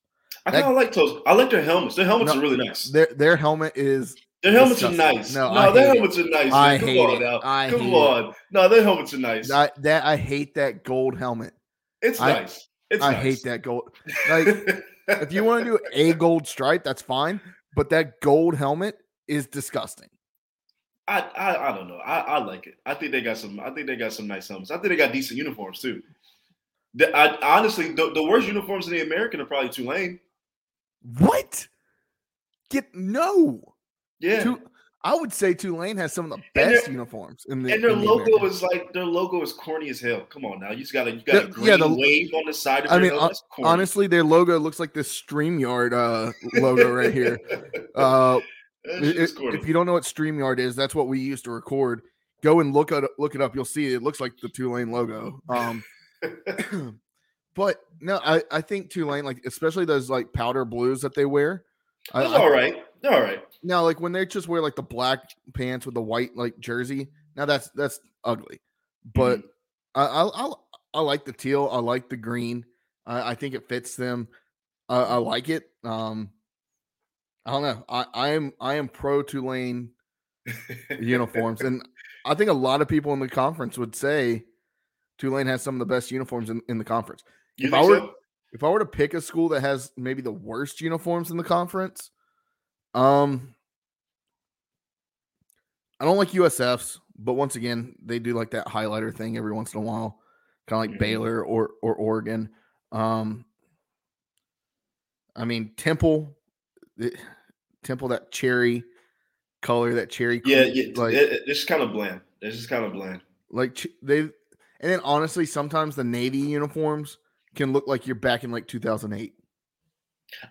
I 0.45 0.51
kind 0.51 0.65
of 0.65 0.75
like 0.75 0.93
those. 0.93 1.21
I 1.27 1.33
like 1.33 1.49
their 1.51 1.61
helmets. 1.63 1.95
Their 1.95 2.05
helmets 2.05 2.33
No, 2.33 2.39
are 2.39 2.41
really 2.41 2.57
nice. 2.65 2.89
Their 2.91 3.07
their 3.15 3.35
helmet 3.35 3.73
is 3.75 4.15
Their 4.41 4.53
helmets 4.53 4.79
disgusting. 4.79 5.01
are 5.01 5.13
nice. 5.13 5.35
No, 5.35 5.53
No, 5.53 5.71
their 5.71 5.83
hate 5.87 5.89
it. 5.89 5.95
helmets 5.97 6.17
are 6.17 6.29
nice. 6.29 6.53
I. 6.53 6.77
Come 6.79 6.87
hate 6.87 6.99
on 6.99 7.15
it. 7.15 7.19
now. 7.19 7.39
I 7.43 7.69
Come 7.69 7.79
hate 7.81 7.89
it. 7.89 7.95
on. 7.95 8.33
No, 8.51 8.69
their 8.69 8.83
helmets 8.83 9.13
are 9.13 9.17
nice. 9.19 9.51
I, 9.51 9.69
that 9.77 10.03
I 10.03 10.15
hate 10.15 10.55
that 10.55 10.83
gold 10.83 11.17
helmet. 11.17 11.53
it's 12.01 12.19
I- 12.19 12.33
nice. 12.41 12.67
It's 12.89 13.03
I 13.03 13.11
nice. 13.13 13.23
hate 13.23 13.43
that 13.43 13.61
gold. 13.61 13.89
Like 14.29 14.47
if 15.07 15.31
you 15.31 15.43
want 15.43 15.63
to 15.65 15.71
do 15.71 15.79
a 15.93 16.13
gold 16.13 16.47
stripe, 16.47 16.83
that's 16.83 17.01
fine, 17.01 17.39
but 17.75 17.89
that 17.91 18.19
gold 18.21 18.55
helmet 18.55 18.95
is 19.27 19.47
disgusting. 19.47 20.09
I, 21.11 21.19
I 21.35 21.69
I 21.69 21.75
don't 21.77 21.87
know. 21.89 21.97
I, 21.97 22.19
I 22.19 22.37
like 22.39 22.67
it. 22.67 22.75
I 22.85 22.93
think 22.93 23.11
they 23.11 23.21
got 23.21 23.37
some. 23.37 23.59
I 23.59 23.69
think 23.71 23.87
they 23.87 23.97
got 23.97 24.13
some 24.13 24.27
nice 24.27 24.47
helmets. 24.47 24.71
I 24.71 24.75
think 24.77 24.89
they 24.89 24.95
got 24.95 25.11
decent 25.11 25.37
uniforms 25.37 25.79
too. 25.81 26.01
The, 26.93 27.13
I 27.15 27.57
honestly, 27.57 27.89
the, 27.91 28.11
the 28.13 28.23
worst 28.23 28.47
uniforms 28.47 28.87
in 28.87 28.93
the 28.93 29.01
American 29.01 29.41
are 29.41 29.45
probably 29.45 29.69
Tulane. 29.69 30.19
What? 31.19 31.67
Get 32.69 32.93
no. 32.95 33.73
Yeah, 34.19 34.43
Tu- 34.43 34.61
I 35.03 35.15
would 35.15 35.33
say 35.33 35.53
Tulane 35.53 35.97
has 35.97 36.13
some 36.13 36.31
of 36.31 36.37
the 36.37 36.43
best 36.53 36.87
uniforms 36.87 37.45
in 37.49 37.63
the 37.63 37.73
and 37.73 37.83
their 37.83 37.95
the 37.95 38.01
logo 38.01 38.23
American. 38.23 38.47
is 38.49 38.61
like 38.61 38.93
their 38.93 39.05
logo 39.05 39.41
is 39.41 39.51
corny 39.51 39.89
as 39.89 39.99
hell. 39.99 40.21
Come 40.29 40.45
on 40.45 40.59
now, 40.59 40.71
you 40.71 40.77
just 40.77 40.93
got 40.93 41.07
a 41.07 41.11
you 41.11 41.21
got 41.21 41.43
a 41.45 41.47
green 41.47 41.67
yeah, 41.67 41.77
the- 41.77 41.89
wave 41.93 42.33
on 42.33 42.45
the 42.45 42.53
side 42.53 42.85
of 42.85 42.91
I 42.91 42.99
mean. 42.99 43.11
Honestly, 43.63 44.07
their 44.07 44.23
logo 44.23 44.57
looks 44.59 44.79
like 44.79 44.93
this 44.93 45.21
StreamYard 45.21 45.91
uh, 45.93 46.31
logo 46.61 46.93
right 46.93 47.13
here. 47.13 47.37
Uh, 47.95 48.39
That 48.85 48.95
i- 49.03 49.05
shit 49.05 49.15
is 49.17 49.35
i- 49.35 49.39
corny. 49.39 49.57
if 49.59 49.67
you 49.67 49.73
don't 49.73 49.85
know 49.85 49.93
what 49.93 50.03
StreamYard 50.03 50.59
is, 50.59 50.75
that's 50.75 50.95
what 50.95 51.07
we 51.07 51.19
used 51.19 51.43
to 51.45 51.51
record. 51.51 52.01
Go 52.41 52.59
and 52.59 52.73
look 52.73 52.91
at 52.91 53.03
look 53.19 53.35
it 53.35 53.41
up. 53.41 53.53
You'll 53.55 53.65
see 53.65 53.93
it 53.93 54.01
looks 54.01 54.19
like 54.19 54.33
the 54.41 54.49
Tulane 54.49 54.91
logo. 54.91 55.41
Um, 55.49 55.83
but 57.55 57.81
no, 57.99 58.19
I 58.23 58.43
I 58.51 58.61
think 58.61 58.89
Tulane 58.89 59.25
like 59.25 59.41
especially 59.45 59.85
those 59.85 60.09
like 60.09 60.31
powder 60.33 60.65
blues 60.65 61.01
that 61.01 61.13
they 61.15 61.25
wear. 61.25 61.63
I, 62.13 62.23
all 62.23 62.49
right. 62.49 62.83
They're 63.01 63.13
all 63.13 63.21
right. 63.21 63.43
Now, 63.63 63.83
like 63.83 63.99
when 63.99 64.11
they 64.11 64.25
just 64.25 64.47
wear 64.47 64.61
like 64.61 64.75
the 64.75 64.81
black 64.81 65.19
pants 65.53 65.85
with 65.85 65.95
the 65.95 66.01
white 66.01 66.35
like 66.35 66.57
jersey, 66.59 67.09
Now 67.35 67.45
that's 67.45 67.69
that's 67.71 67.99
ugly, 68.23 68.59
but 69.13 69.39
Mhm. 69.39 69.43
I, 69.95 70.05
I 70.05 70.23
I 70.47 70.53
I 70.95 70.99
like 71.01 71.25
the 71.25 71.33
teal. 71.33 71.69
I 71.71 71.79
like 71.79 72.09
the 72.09 72.17
green. 72.17 72.65
I, 73.05 73.31
I 73.31 73.35
think 73.35 73.53
it 73.55 73.69
fits 73.69 73.95
them. 73.95 74.27
I, 74.89 75.01
I 75.01 75.15
like 75.17 75.49
it. 75.49 75.69
Um, 75.83 76.31
I 77.45 77.51
don't 77.51 77.61
know. 77.63 77.83
I, 77.89 78.05
I 78.13 78.29
am 78.29 78.53
I 78.59 78.75
am 78.75 78.87
pro 78.87 79.23
Tulane 79.23 79.89
uniforms, 80.99 81.61
and 81.61 81.87
I 82.25 82.35
think 82.35 82.49
a 82.49 82.53
lot 82.53 82.81
of 82.81 82.87
people 82.87 83.13
in 83.13 83.19
the 83.19 83.27
conference 83.29 83.77
would 83.77 83.95
say 83.95 84.43
Tulane 85.17 85.47
has 85.47 85.61
some 85.61 85.75
of 85.75 85.79
the 85.79 85.85
best 85.93 86.11
uniforms 86.11 86.49
in, 86.49 86.61
in 86.69 86.77
the 86.77 86.83
conference. 86.83 87.23
You 87.57 87.69
If 87.69 87.73
I 87.73 87.81
were- 87.83 87.97
so? 87.97 88.13
If 88.53 88.63
I 88.65 88.69
were 88.69 88.79
to 88.79 88.85
pick 88.85 89.13
a 89.13 89.21
school 89.21 89.47
that 89.49 89.61
has 89.61 89.93
maybe 89.95 90.21
the 90.21 90.31
worst 90.33 90.81
uniforms 90.81 91.31
in 91.31 91.37
the 91.37 91.43
conference, 91.43 92.11
um, 92.93 93.55
I 96.01 96.03
don't 96.05 96.17
like 96.17 96.31
USF's, 96.31 96.99
but 97.17 97.33
once 97.33 97.55
again, 97.55 97.95
they 98.03 98.19
do 98.19 98.33
like 98.33 98.51
that 98.51 98.67
highlighter 98.67 99.15
thing 99.15 99.37
every 99.37 99.53
once 99.53 99.73
in 99.73 99.79
a 99.79 99.83
while, 99.83 100.19
kind 100.67 100.83
of 100.83 100.89
like 100.91 100.97
Mhm. 100.97 100.99
Baylor 100.99 101.41
or 101.45 101.71
or 101.81 101.95
Oregon. 101.95 102.49
Um, 102.91 103.45
I 105.35 105.45
mean 105.45 105.71
Temple, 105.77 106.35
the- 107.01 107.15
Temple 107.83 108.09
that 108.09 108.31
cherry 108.31 108.83
color, 109.61 109.95
that 109.95 110.09
cherry, 110.11 110.41
Yeah, 110.45 110.63
cream, 110.63 110.73
yeah. 110.75 111.01
like 111.01 111.13
it, 111.15 111.31
it- 111.31 111.43
it's 111.47 111.65
kind 111.65 111.81
of 111.81 111.91
bland. 111.93 112.21
It's 112.41 112.55
just 112.57 112.69
kind 112.69 112.85
of 112.85 112.93
bland. 112.93 113.21
like 113.49 113.85
they, 114.03 114.19
and 114.19 114.31
then 114.79 114.99
honestly, 115.03 115.45
sometimes 115.45 115.95
the 115.95 116.03
navy 116.03 116.37
uniforms 116.39 117.17
can 117.55 117.73
look 117.73 117.87
like 117.87 118.05
you're 118.07 118.15
back 118.15 118.43
in 118.43 118.51
like 118.51 118.67
2008. 118.67 119.33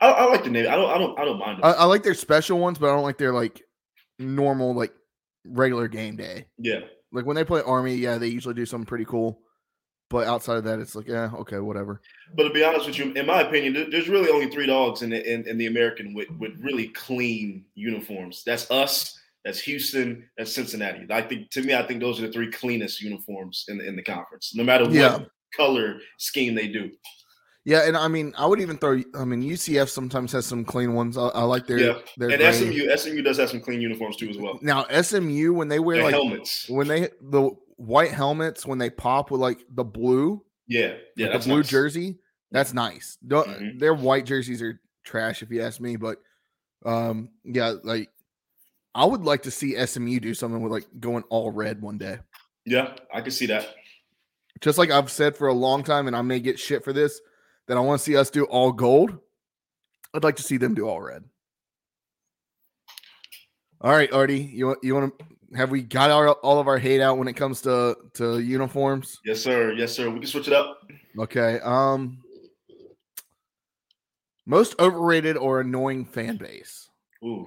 I, 0.00 0.07
I 0.11 0.25
like 0.26 0.45
the 0.45 0.50
navy. 0.50 0.69
I 0.69 0.76
don't. 0.76 0.90
I 0.90 0.99
don't. 0.99 1.19
I 1.19 1.25
don't 1.25 1.38
mind. 1.38 1.61
I, 1.62 1.71
I 1.73 1.85
like 1.85 2.02
their 2.02 2.14
special 2.14 2.59
ones, 2.59 2.78
but 2.78 2.90
I 2.90 2.95
don't 2.95 3.02
like 3.02 3.16
their 3.19 3.33
like 3.33 3.62
normal 4.19 4.75
like 4.75 4.92
regular 5.45 5.88
game 5.88 6.16
day. 6.16 6.47
yeah. 6.59 6.80
Like 7.12 7.26
when 7.26 7.35
they 7.35 7.45
play 7.45 7.61
Army, 7.62 7.95
yeah, 7.97 8.19
they 8.19 8.28
usually 8.28 8.54
do 8.54 8.66
something 8.66 8.87
pretty 8.87 9.04
cool. 9.07 9.40
But 10.11 10.26
outside 10.26 10.59
of 10.59 10.64
that, 10.64 10.81
it's 10.81 10.97
like, 10.97 11.07
yeah, 11.07 11.31
okay, 11.38 11.61
whatever. 11.61 12.02
But 12.35 12.43
to 12.43 12.50
be 12.50 12.64
honest 12.64 12.87
with 12.87 12.99
you, 12.99 13.12
in 13.12 13.26
my 13.26 13.43
opinion, 13.43 13.90
there's 13.90 14.09
really 14.09 14.29
only 14.29 14.50
three 14.50 14.67
dogs 14.67 15.02
in 15.02 15.11
the 15.11 15.33
in, 15.33 15.47
in 15.49 15.57
the 15.57 15.67
American 15.67 16.12
with 16.14 16.29
with 16.38 16.52
really 16.61 16.88
clean 16.88 17.64
uniforms. 17.76 18.43
That's 18.45 18.69
us. 18.71 19.17
That's 19.45 19.61
Houston. 19.61 20.29
That's 20.37 20.52
Cincinnati. 20.52 21.07
I 21.11 21.23
think 21.23 21.49
to 21.50 21.62
me, 21.62 21.75
I 21.75 21.83
think 21.87 22.00
those 22.00 22.19
are 22.21 22.26
the 22.26 22.33
three 22.33 22.50
cleanest 22.50 23.00
uniforms 23.00 23.64
in 23.69 23.79
the 23.79 23.87
in 23.87 23.95
the 23.97 24.02
conference. 24.02 24.52
No 24.55 24.64
matter 24.64 24.85
what 24.85 24.95
Yeah. 24.95 25.19
color 25.57 25.99
scheme 26.19 26.55
they 26.57 26.67
do. 26.69 26.90
Yeah, 27.64 27.87
and 27.87 27.97
I 27.97 28.09
mean, 28.09 28.33
I 28.37 28.47
would 28.47 28.61
even 28.61 28.79
throw. 28.79 29.00
I 29.14 29.25
mean, 29.25 29.43
UCF 29.43 29.88
sometimes 29.90 30.33
has 30.33 30.45
some 30.45 30.64
clean 30.64 30.95
ones. 30.95 31.17
I, 31.17 31.29
I 31.29 31.43
like 31.45 31.67
their 31.67 31.79
Yeah, 31.79 31.99
their 32.17 32.31
And. 32.33 32.55
SMU 32.55 32.97
SMU 32.97 33.23
does 33.23 33.37
have 33.38 33.50
some 33.50 33.61
clean 33.61 33.81
uniforms 33.81 34.17
too 34.17 34.29
as 34.29 34.38
well. 34.38 34.59
Now 34.61 34.87
SMU 35.02 35.52
when 35.52 35.69
they 35.69 35.79
wear 35.79 36.02
like 36.02 36.14
helmets. 36.14 36.69
when 36.69 36.88
they 36.88 37.11
the 37.21 37.50
white 37.81 38.11
helmets 38.13 38.67
when 38.67 38.79
they 38.79 38.91
pop 38.91 39.31
with 39.31 39.41
like 39.41 39.65
the 39.71 39.85
blue, 39.85 40.45
Yeah, 40.67 40.95
yeah. 41.17 41.29
like 41.29 41.43
the 41.43 41.49
blue 41.49 41.57
nice. 41.59 41.69
jersey, 41.69 42.19
that's 42.51 42.73
nice. 42.75 43.19
Mhm. 43.27 43.79
Their 43.81 43.95
white 43.95 44.27
jerseys 44.27 44.61
are 44.63 44.81
trash 45.05 45.43
if 45.43 45.51
you 45.51 45.63
ask 45.63 45.81
me, 45.81 45.97
but 45.97 46.21
um, 46.85 47.31
yeah, 47.45 47.75
like 47.83 48.11
I 48.95 49.05
would 49.05 49.23
like 49.23 49.43
to 49.43 49.51
see 49.51 49.77
SMU 49.77 50.21
do 50.21 50.35
something 50.35 50.61
with 50.63 50.73
like 50.73 50.87
going 50.99 51.25
all 51.31 51.51
red 51.51 51.81
one 51.81 51.99
day. 51.99 52.19
Yeah, 52.67 52.95
I 53.13 53.21
can 53.21 53.31
see 53.31 53.47
that. 53.47 53.69
Just 54.61 54.79
like 54.79 54.91
I've 54.91 55.11
said 55.11 55.37
for 55.37 55.49
a 55.49 55.55
long 55.55 55.83
time, 55.85 56.07
and 56.07 56.15
I 56.17 56.23
may 56.23 56.41
get 56.41 56.59
shit 56.59 56.85
for 56.85 56.93
this, 56.93 57.21
that 57.69 57.77
I 57.77 57.81
want 57.81 58.01
to 58.01 58.05
see 58.05 58.17
us 58.17 58.31
do 58.31 58.45
all 58.45 58.73
gold. 58.73 59.17
I'd 60.13 60.25
like 60.25 60.37
to 60.37 60.43
see 60.43 60.57
them 60.59 60.75
do 60.75 60.89
all 60.89 61.01
red. 61.01 61.25
All 63.81 63.93
right, 63.93 64.13
Artie, 64.13 64.41
you 64.43 64.67
want 64.67 64.79
you 64.83 64.95
want 64.95 65.19
to 65.19 65.25
have 65.57 65.71
we 65.71 65.83
got 65.83 66.11
our 66.11 66.30
all 66.30 66.61
of 66.61 66.69
our 66.69 66.78
hate 66.78 67.00
out 67.00 67.19
when 67.19 67.28
it 67.28 67.35
comes 67.35 67.61
to 67.62 67.97
to 68.14 68.38
uniforms? 68.40 69.19
Yes, 69.25 69.40
sir. 69.40 69.73
Yes, 69.73 69.92
sir. 69.92 70.09
We 70.11 70.21
can 70.21 70.28
switch 70.28 70.49
it 70.49 70.54
up. 70.54 70.80
Okay. 71.19 71.59
Um 71.61 72.19
most 74.47 74.78
overrated 74.80 75.37
or 75.37 75.61
annoying 75.61 76.04
fan 76.04 76.37
base. 76.37 76.88
Ooh. 77.25 77.47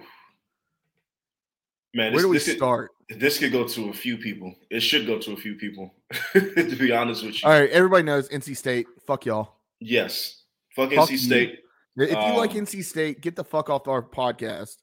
Man, 1.94 2.12
Where 2.12 2.14
this, 2.14 2.22
do 2.24 2.30
we 2.30 2.38
this 2.38 2.46
could, 2.46 2.58
start? 2.58 2.92
this 3.10 3.38
could 3.38 3.52
go 3.52 3.68
to 3.68 3.90
a 3.90 3.94
few 3.94 4.18
people. 4.18 4.56
It 4.72 4.80
should 4.80 5.06
go 5.06 5.20
to 5.20 5.34
a 5.34 5.36
few 5.38 5.56
people. 5.56 5.94
to 6.34 6.76
be 6.78 6.92
honest 6.92 7.24
with 7.24 7.42
you. 7.42 7.48
All 7.48 7.60
right, 7.60 7.70
everybody 7.70 8.04
knows 8.04 8.30
NC 8.30 8.58
State. 8.58 8.88
Fuck 9.06 9.26
y'all. 9.26 9.56
Yes. 9.80 10.44
Fuck 10.76 10.92
Fuck 10.92 11.10
NC 11.10 11.12
you. 11.12 11.18
State. 11.18 11.60
If 11.98 12.10
you 12.10 12.38
like 12.38 12.52
Um, 12.52 12.58
NC 12.66 12.84
State, 12.84 13.22
get 13.22 13.36
the 13.36 13.44
fuck 13.44 13.70
off 13.70 13.88
our 13.88 14.02
podcast. 14.02 14.78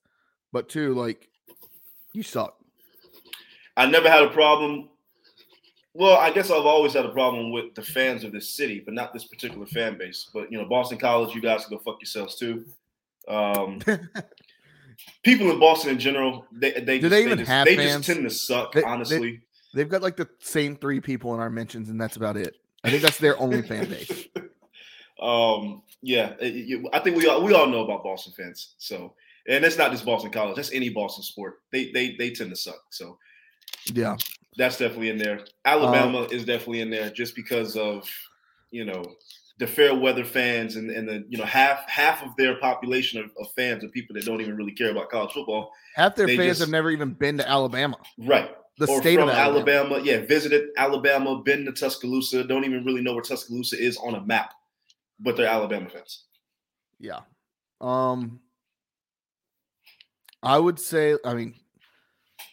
But 0.53 0.69
two, 0.69 0.95
like, 0.95 1.29
you 2.13 2.23
suck. 2.23 2.57
I 3.77 3.87
never 3.87 4.11
had 4.11 4.23
a 4.23 4.31
problem. 4.31 4.89
Well, 5.95 6.17
I 6.19 6.31
guess 6.31 6.51
I've 6.51 6.67
always 6.67 6.93
had 6.93 7.05
a 7.05 7.11
problem 7.11 7.51
with 7.51 7.75
the 7.75 7.83
fans 7.83 8.23
of 8.25 8.33
this 8.33 8.49
city, 8.51 8.81
but 8.85 8.95
not 8.95 9.13
this 9.13 9.25
particular 9.25 9.67
fan 9.67 9.99
base. 9.99 10.29
But 10.33 10.51
you 10.53 10.59
know, 10.59 10.65
Boston 10.67 10.99
College, 10.99 11.35
you 11.35 11.41
guys 11.41 11.65
can 11.65 11.77
go 11.77 11.83
fuck 11.83 12.01
yourselves 12.01 12.37
too. 12.37 12.65
Um, 13.29 13.81
people 15.25 15.51
in 15.51 15.59
Boston 15.59 15.93
in 15.93 15.99
general, 15.99 16.47
they 16.53 16.73
they 16.73 16.99
Do 16.99 17.09
just, 17.09 17.11
they 17.11 17.23
even 17.25 17.39
just, 17.39 17.51
have 17.51 17.67
they 17.67 17.77
fans? 17.77 18.07
just 18.07 18.07
tend 18.07 18.23
to 18.29 18.31
suck. 18.35 18.73
They- 18.73 18.81
they- 18.83 18.87
honestly, 18.87 19.41
They've 19.73 19.89
got 19.89 20.03
like 20.03 20.17
the 20.17 20.29
same 20.41 20.75
three 20.75 21.01
people 21.01 21.33
in 21.35 21.39
our 21.39 21.49
mentions, 21.51 21.91
and 21.91 22.01
that's 22.01 22.17
about 22.17 22.37
it. 22.37 22.57
I 22.83 22.91
think 22.91 23.03
that's 23.03 23.19
their 23.19 23.39
only 23.41 23.63
fan 23.63 23.89
base. 23.89 24.27
um, 25.21 25.83
yeah, 26.03 26.35
it- 26.41 26.71
it- 26.71 26.87
I 26.93 26.99
think 26.99 27.17
we 27.17 27.27
all 27.29 27.43
we 27.45 27.53
all 27.55 27.67
know 27.67 27.85
about 27.85 28.03
Boston 28.03 28.33
fans. 28.37 28.75
So, 28.79 29.15
and 29.49 29.65
it's 29.65 29.79
not 29.79 29.93
just 29.93 30.05
Boston 30.05 30.31
College; 30.33 30.57
that's 30.57 30.73
any 30.73 30.89
Boston 30.89 31.23
sport. 31.23 31.61
They 31.73 31.91
they 31.93 32.17
they 32.17 32.31
tend 32.31 32.51
to 32.51 32.57
suck. 32.57 32.83
So 32.91 33.19
Yeah. 33.87 34.17
that's 34.57 34.77
definitely 34.79 35.11
in 35.11 35.19
there. 35.19 35.41
Alabama 35.65 36.23
is 36.31 36.45
definitely 36.45 36.81
in 36.81 36.91
there 36.91 37.11
just 37.11 37.35
because 37.35 37.77
of 37.77 38.09
you 38.71 38.85
know 38.85 39.03
the 39.59 39.67
fair 39.67 39.95
weather 39.95 40.25
fans 40.25 40.77
and, 40.77 40.91
and 40.91 41.07
the 41.09 41.25
you 41.29 41.37
know 41.39 41.45
half 41.45 41.89
half 41.89 42.23
of 42.23 42.31
their 42.37 42.57
population 42.57 43.21
of, 43.23 43.31
of 43.39 43.51
fans 43.53 43.85
are 43.85 43.89
people 43.89 44.15
that 44.15 44.25
don't 44.25 44.41
even 44.41 44.57
really 44.57 44.73
care 44.73 44.91
about 44.91 45.11
college 45.11 45.33
football. 45.33 45.71
Half 45.97 46.17
their 46.17 46.27
They 46.27 46.37
fans 46.37 46.49
just- 46.51 46.61
have 46.61 46.69
never 46.71 46.91
even 46.91 47.13
been 47.13 47.37
to 47.39 47.49
Alabama, 47.49 47.97
Right. 48.19 48.51
the 48.79 48.87
or 48.89 49.01
state 49.01 49.19
of 49.19 49.29
Alabama. 49.29 49.71
Alabama. 49.89 50.01
Yeah, 50.05 50.21
visited 50.25 50.69
Alabama, 50.79 51.43
been 51.43 51.65
to 51.67 51.73
Tuscaloosa, 51.73 52.45
don't 52.45 52.65
even 52.65 52.85
really 52.85 53.03
know 53.03 53.13
where 53.13 53.23
Tuscaloosa 53.23 53.79
is 53.79 53.97
on 53.99 54.15
a 54.15 54.25
map, 54.25 54.55
but 55.19 55.37
they're 55.37 55.47
Alabama 55.47 55.89
fans. 55.91 56.25
Yeah. 56.99 57.21
Um 57.81 58.41
I 60.43 60.59
would 60.59 60.79
say 60.79 61.17
I 61.25 61.35
mean 61.35 61.55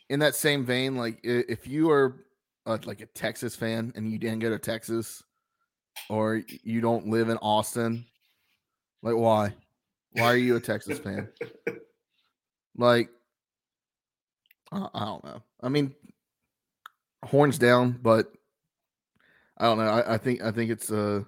in 0.09 0.19
that 0.19 0.35
same 0.35 0.65
vein 0.65 0.95
like 0.95 1.19
if 1.23 1.67
you 1.67 1.89
are 1.91 2.25
uh, 2.65 2.77
like 2.85 3.01
a 3.01 3.05
Texas 3.07 3.55
fan 3.55 3.91
and 3.95 4.11
you 4.11 4.17
didn't 4.17 4.39
go 4.39 4.49
to 4.49 4.59
Texas 4.59 5.23
or 6.09 6.41
you 6.63 6.81
don't 6.81 7.07
live 7.07 7.29
in 7.29 7.37
Austin 7.37 8.05
like 9.03 9.15
why? 9.15 9.53
Why 10.11 10.25
are 10.25 10.37
you 10.37 10.55
a 10.55 10.59
Texas 10.59 10.99
fan? 10.99 11.29
Like 12.75 13.09
I, 14.71 14.87
I 14.93 15.05
don't 15.05 15.23
know. 15.23 15.41
I 15.61 15.69
mean 15.69 15.93
horns 17.23 17.57
down, 17.57 17.99
but 18.01 18.31
I 19.57 19.65
don't 19.65 19.77
know. 19.77 19.89
I, 19.89 20.15
I 20.15 20.17
think 20.17 20.41
I 20.41 20.51
think 20.51 20.71
it's 20.71 20.91
a 20.91 21.25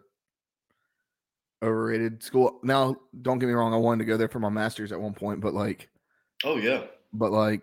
overrated 1.64 2.24
school. 2.24 2.60
Now, 2.64 2.96
don't 3.22 3.40
get 3.40 3.48
me 3.48 3.54
wrong. 3.54 3.74
I 3.74 3.78
wanted 3.78 4.00
to 4.00 4.06
go 4.06 4.18
there 4.18 4.30
for 4.30 4.40
my 4.40 4.50
master's 4.50 4.92
at 4.92 5.02
one 5.02 5.14
point, 5.14 5.42
but 5.42 5.54
like, 5.54 5.90
Oh 6.46 6.58
yeah. 6.58 6.84
but 7.12 7.32
like, 7.32 7.62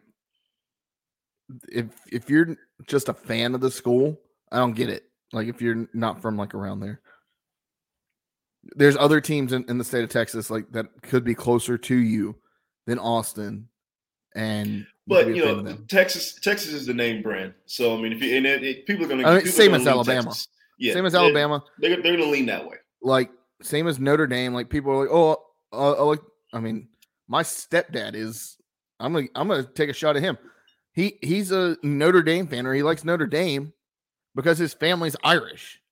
if 1.68 1.86
if 2.10 2.28
you're 2.30 2.56
just 2.86 3.08
a 3.08 3.14
fan 3.14 3.54
of 3.54 3.60
the 3.60 3.70
school, 3.70 4.20
I 4.52 4.58
don't 4.58 4.74
get 4.74 4.88
it. 4.88 5.04
Like, 5.32 5.48
if 5.48 5.60
you're 5.60 5.88
not 5.92 6.22
from 6.22 6.36
like 6.36 6.54
around 6.54 6.80
there, 6.80 7.00
there's 8.74 8.96
other 8.96 9.20
teams 9.20 9.52
in, 9.52 9.64
in 9.68 9.78
the 9.78 9.84
state 9.84 10.04
of 10.04 10.10
Texas 10.10 10.50
like 10.50 10.70
that 10.72 10.86
could 11.02 11.24
be 11.24 11.34
closer 11.34 11.78
to 11.78 11.94
you 11.96 12.36
than 12.86 12.98
Austin, 12.98 13.68
and 14.34 14.86
But 15.06 15.28
you 15.28 15.44
know. 15.44 15.76
Texas 15.88 16.34
Texas 16.40 16.72
is 16.72 16.86
the 16.86 16.94
name 16.94 17.22
brand. 17.22 17.54
So 17.66 17.96
I 17.96 18.00
mean, 18.00 18.12
if 18.12 18.22
you 18.22 18.36
and 18.36 18.46
it, 18.46 18.62
it- 18.64 18.86
people 18.86 19.04
are 19.04 19.08
going 19.08 19.24
I 19.24 19.36
mean, 19.36 19.44
to 19.44 19.52
same 19.52 19.74
as 19.74 19.86
Alabama. 19.86 20.32
Yeah, 20.78 20.92
Same 20.92 21.06
as 21.06 21.14
Alabama. 21.14 21.64
They're, 21.78 21.90
they're 22.02 22.02
going 22.02 22.18
to 22.18 22.26
lean 22.26 22.44
that 22.46 22.66
way. 22.68 22.76
like 23.00 23.30
same 23.62 23.86
as 23.86 23.98
Notre 23.98 24.26
Dame. 24.26 24.52
Like 24.52 24.68
people 24.68 24.92
are 24.92 25.00
like, 25.00 25.08
oh, 25.10 25.42
uh, 25.72 25.92
uh, 25.92 26.04
like 26.04 26.20
I 26.52 26.60
mean, 26.60 26.88
my 27.28 27.42
stepdad 27.42 28.14
is. 28.14 28.56
I'm 29.00 29.12
gonna 29.12 29.26
I'm 29.34 29.48
gonna 29.48 29.64
take 29.64 29.88
a 29.90 29.94
shot 29.94 30.16
at 30.16 30.22
him. 30.22 30.36
He 30.96 31.18
he's 31.20 31.52
a 31.52 31.76
Notre 31.82 32.22
Dame 32.22 32.46
fan, 32.46 32.66
or 32.66 32.72
he 32.72 32.82
likes 32.82 33.04
Notre 33.04 33.26
Dame 33.26 33.74
because 34.34 34.56
his 34.56 34.72
family's 34.72 35.14
Irish. 35.22 35.82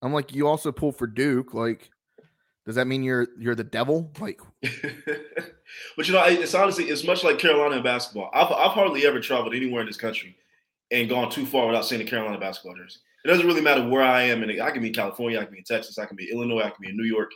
I'm 0.00 0.14
like, 0.14 0.34
you 0.34 0.48
also 0.48 0.72
pull 0.72 0.92
for 0.92 1.06
Duke. 1.06 1.52
Like, 1.52 1.90
does 2.64 2.76
that 2.76 2.86
mean 2.86 3.02
you're 3.02 3.28
you're 3.38 3.54
the 3.54 3.62
devil? 3.62 4.10
Like, 4.18 4.40
but 4.62 6.08
you 6.08 6.14
know, 6.14 6.24
it's 6.24 6.54
honestly 6.54 6.84
it's 6.84 7.04
much 7.04 7.22
like 7.22 7.38
Carolina 7.38 7.82
basketball. 7.82 8.30
I've 8.32 8.50
I've 8.50 8.72
hardly 8.72 9.06
ever 9.06 9.20
traveled 9.20 9.54
anywhere 9.54 9.82
in 9.82 9.86
this 9.86 9.98
country 9.98 10.36
and 10.90 11.10
gone 11.10 11.30
too 11.30 11.44
far 11.44 11.66
without 11.66 11.84
seeing 11.84 12.00
a 12.00 12.06
Carolina 12.06 12.38
basketball 12.40 12.76
jersey. 12.76 13.00
It 13.26 13.28
doesn't 13.28 13.46
really 13.46 13.60
matter 13.60 13.86
where 13.86 14.02
I 14.02 14.22
am, 14.22 14.42
and 14.42 14.62
I 14.62 14.70
can 14.70 14.80
be 14.80 14.88
in 14.88 14.94
California, 14.94 15.38
I 15.38 15.44
can 15.44 15.52
be 15.52 15.58
in 15.58 15.64
Texas, 15.64 15.98
I 15.98 16.06
can 16.06 16.16
be 16.16 16.30
in 16.30 16.36
Illinois, 16.36 16.62
I 16.62 16.70
can 16.70 16.80
be 16.80 16.88
in 16.88 16.96
New 16.96 17.04
York. 17.04 17.30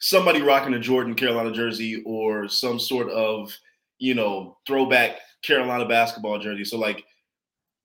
Somebody 0.00 0.42
rocking 0.42 0.74
a 0.74 0.78
Jordan 0.78 1.14
Carolina 1.14 1.50
jersey 1.50 2.02
or 2.04 2.46
some 2.46 2.78
sort 2.78 3.08
of 3.08 3.56
you 3.98 4.14
know 4.14 4.58
throwback 4.66 5.16
Carolina 5.42 5.86
basketball 5.86 6.38
jersey. 6.38 6.64
So 6.64 6.78
like 6.78 7.04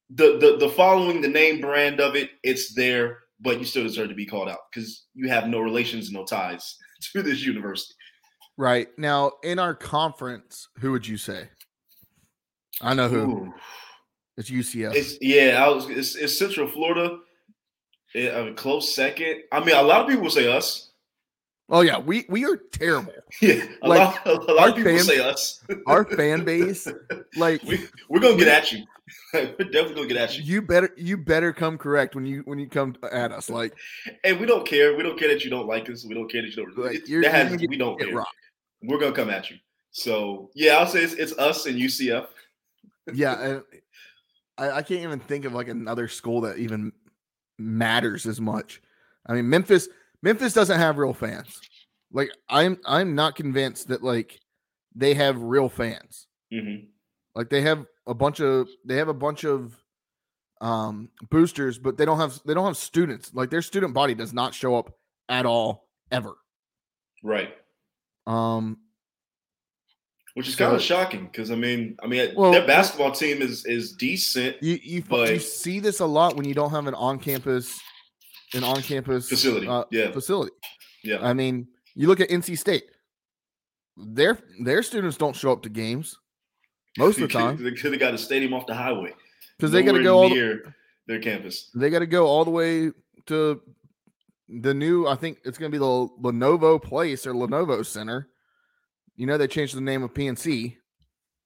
the 0.10 0.38
the 0.38 0.58
the 0.58 0.70
following, 0.70 1.22
the 1.22 1.28
name 1.28 1.62
brand 1.62 2.00
of 2.00 2.16
it, 2.16 2.32
it's 2.44 2.74
there, 2.74 3.20
but 3.40 3.60
you 3.60 3.66
still 3.66 3.84
deserve 3.84 4.10
to 4.10 4.16
be 4.16 4.26
called 4.26 4.50
out 4.50 4.60
because 4.72 5.06
you 5.14 5.30
have 5.30 5.48
no 5.48 5.60
relations, 5.60 6.12
no 6.12 6.26
ties 6.26 6.78
to 7.14 7.22
this 7.22 7.44
university. 7.44 7.96
Right 8.58 8.88
now, 8.98 9.34
in 9.44 9.60
our 9.60 9.76
conference, 9.76 10.70
who 10.80 10.92
would 10.92 11.08
you 11.08 11.18
say? 11.18 11.50
I 12.82 12.94
know 12.94 13.10
who. 13.10 13.18
Ooh. 13.18 13.54
It's 14.38 14.50
UCF. 14.50 14.94
It's 14.96 15.18
yeah, 15.22 15.64
I 15.64 15.70
was. 15.70 15.90
It's, 15.90 16.16
it's 16.16 16.38
Central 16.38 16.68
Florida. 16.68 17.20
Yeah, 18.14 18.48
a 18.48 18.54
close 18.54 18.94
second. 18.94 19.44
I 19.52 19.64
mean, 19.64 19.76
a 19.76 19.82
lot 19.82 20.02
of 20.02 20.08
people 20.08 20.30
say 20.30 20.52
us. 20.52 20.92
Oh 21.70 21.82
yeah, 21.82 21.98
we 22.00 22.26
we 22.30 22.46
are 22.46 22.58
terrible. 22.72 23.14
Yeah, 23.42 23.66
a 23.82 23.88
Like, 23.88 24.26
lot, 24.26 24.28
a 24.28 24.34
lot 24.54 24.60
our 24.60 24.70
of 24.70 24.76
people 24.76 24.92
fan- 24.94 25.04
say 25.04 25.20
us. 25.20 25.64
Our 25.88 26.06
fan 26.06 26.44
base, 26.46 26.88
like 27.38 27.62
we, 27.64 27.86
we're 28.10 28.20
gonna 28.22 28.38
get 28.38 28.48
at 28.48 28.72
you. 28.72 28.86
we're 29.34 29.46
definitely 29.58 29.96
gonna 29.96 30.08
get 30.08 30.18
at 30.18 30.38
you. 30.38 30.44
you 30.44 30.62
better 30.62 30.90
you 30.98 31.18
better 31.18 31.52
come 31.54 31.78
correct 31.78 32.16
when 32.16 32.26
you 32.26 32.42
when 32.46 32.58
you 32.60 32.68
come 32.68 32.96
at 33.12 33.32
us. 33.32 33.50
Like, 33.50 33.74
And 34.24 34.40
we 34.40 34.46
don't 34.46 34.66
care. 34.66 34.96
We 34.96 35.04
don't 35.04 35.18
care 35.20 35.28
that 35.28 35.44
you 35.44 35.50
don't 35.50 35.68
like 35.68 35.90
us. 35.90 36.06
We 36.06 36.14
don't 36.14 36.30
care 36.32 36.42
that 36.42 36.56
you 36.56 36.66
don't. 36.66 36.78
like 36.78 37.08
you're, 37.08 37.22
that 37.24 37.32
has, 37.34 37.60
we 37.68 37.78
don't 37.78 38.00
care. 38.00 38.14
rocked. 38.14 38.30
We're 38.84 39.00
gonna 39.00 39.12
come 39.16 39.30
at 39.30 39.50
you. 39.52 39.58
So 39.92 40.50
yeah, 40.56 40.78
I'll 40.78 40.88
say 40.88 41.04
it's, 41.04 41.14
it's 41.14 41.38
us 41.38 41.66
and 41.66 41.78
UCF. 41.78 42.28
Yeah, 43.14 43.60
I, 44.58 44.72
I 44.72 44.82
can't 44.82 45.02
even 45.02 45.20
think 45.20 45.46
of 45.46 45.54
like 45.54 45.68
another 45.68 46.08
school 46.08 46.42
that 46.42 46.58
even 46.58 46.92
matters 47.60 48.26
as 48.26 48.40
much. 48.42 48.82
I 49.28 49.34
mean, 49.34 49.50
Memphis 49.50 49.88
Memphis 50.22 50.54
doesn't 50.54 50.80
have 50.80 50.98
real 50.98 51.14
fans. 51.14 51.60
Like, 52.12 52.30
I'm 52.50 52.78
I'm 52.86 53.16
not 53.16 53.36
convinced 53.36 53.90
that 53.90 54.04
like 54.04 54.40
they 54.96 55.14
have 55.16 55.42
real 55.42 55.70
fans. 55.70 56.28
Mhm. 56.54 56.88
Like 57.34 57.50
they 57.50 57.62
have 57.62 57.86
a 58.08 58.14
bunch 58.14 58.40
of 58.40 58.70
they 58.86 58.96
have 58.98 59.10
a 59.10 59.14
bunch 59.14 59.44
of 59.44 59.76
um 60.62 61.10
boosters, 61.30 61.78
but 61.78 61.98
they 61.98 62.06
don't 62.06 62.20
have 62.20 62.40
they 62.46 62.54
don't 62.54 62.66
have 62.66 62.78
students. 62.78 63.34
Like 63.34 63.50
their 63.50 63.62
student 63.62 63.94
body 63.94 64.16
does 64.16 64.34
not 64.34 64.54
show 64.54 64.76
up 64.76 64.94
at 65.28 65.46
all 65.46 65.90
ever. 66.12 66.34
Right. 67.24 67.54
Um 68.26 68.78
Which 70.36 70.48
is 70.48 70.56
So- 70.56 70.66
kind 70.66 70.76
of 70.76 70.82
shocking 70.82 71.26
because 71.26 71.52
I 71.52 71.56
mean, 71.56 71.98
I 72.02 72.08
mean, 72.08 72.34
Well- 72.36 72.52
their 72.54 72.66
basketball 72.68 73.12
team 73.12 73.42
is 73.42 73.66
is 73.66 73.92
decent 73.94 74.62
you 74.64 74.80
you, 74.82 75.02
But- 75.04 75.30
you 75.32 75.40
see 75.40 75.80
this 75.82 76.00
a 76.00 76.06
lot 76.06 76.36
when 76.38 76.46
you 76.48 76.54
don't 76.54 76.72
have 76.72 76.88
an 76.88 76.94
on 76.94 77.20
campus 77.20 77.78
an 78.54 78.64
on 78.64 78.82
campus 78.82 79.30
facility. 79.30 79.68
uh, 79.68 79.84
yeah, 79.92 80.12
facility. 80.12 80.52
yeah. 81.04 81.18
I 81.22 81.34
mean, 81.34 81.68
you 81.96 82.08
look 82.08 82.20
at 82.20 82.30
NC 82.30 82.58
State. 82.58 82.86
Their 83.98 84.38
their 84.60 84.84
students 84.84 85.18
don't 85.18 85.36
show 85.36 85.52
up 85.52 85.64
to 85.64 85.70
games 85.70 86.18
most 86.98 87.18
of 87.20 87.28
the 87.28 87.34
time 87.40 87.62
they 87.64 87.72
could 87.72 87.92
have 87.92 88.00
got 88.00 88.14
a 88.14 88.18
stadium 88.18 88.54
off 88.54 88.66
the 88.68 88.76
highway 88.76 89.14
because 89.58 89.72
they 89.72 89.84
got 89.84 89.94
to 89.94 90.04
go 90.04 90.18
all 90.18 90.30
the, 90.30 90.36
near 90.36 90.76
their 91.08 91.20
campus. 91.20 91.70
they 91.76 91.90
got 91.90 92.00
to 92.00 92.06
go 92.08 92.26
all 92.28 92.44
the 92.46 92.52
way 92.52 92.92
to 93.28 93.62
the 94.50 94.74
new. 94.74 95.08
I 95.08 95.16
think 95.16 95.40
it's 95.44 95.58
going 95.58 95.72
to 95.72 95.76
be 95.76 95.80
the 95.80 95.86
Lenovo 95.86 96.82
Place 96.82 97.26
or 97.26 97.34
Lenovo 97.34 97.86
Center. 97.86 98.28
You 99.16 99.26
know 99.26 99.38
they 99.38 99.48
changed 99.48 99.76
the 99.76 99.82
name 99.82 100.04
of 100.04 100.14
PNC. 100.14 100.76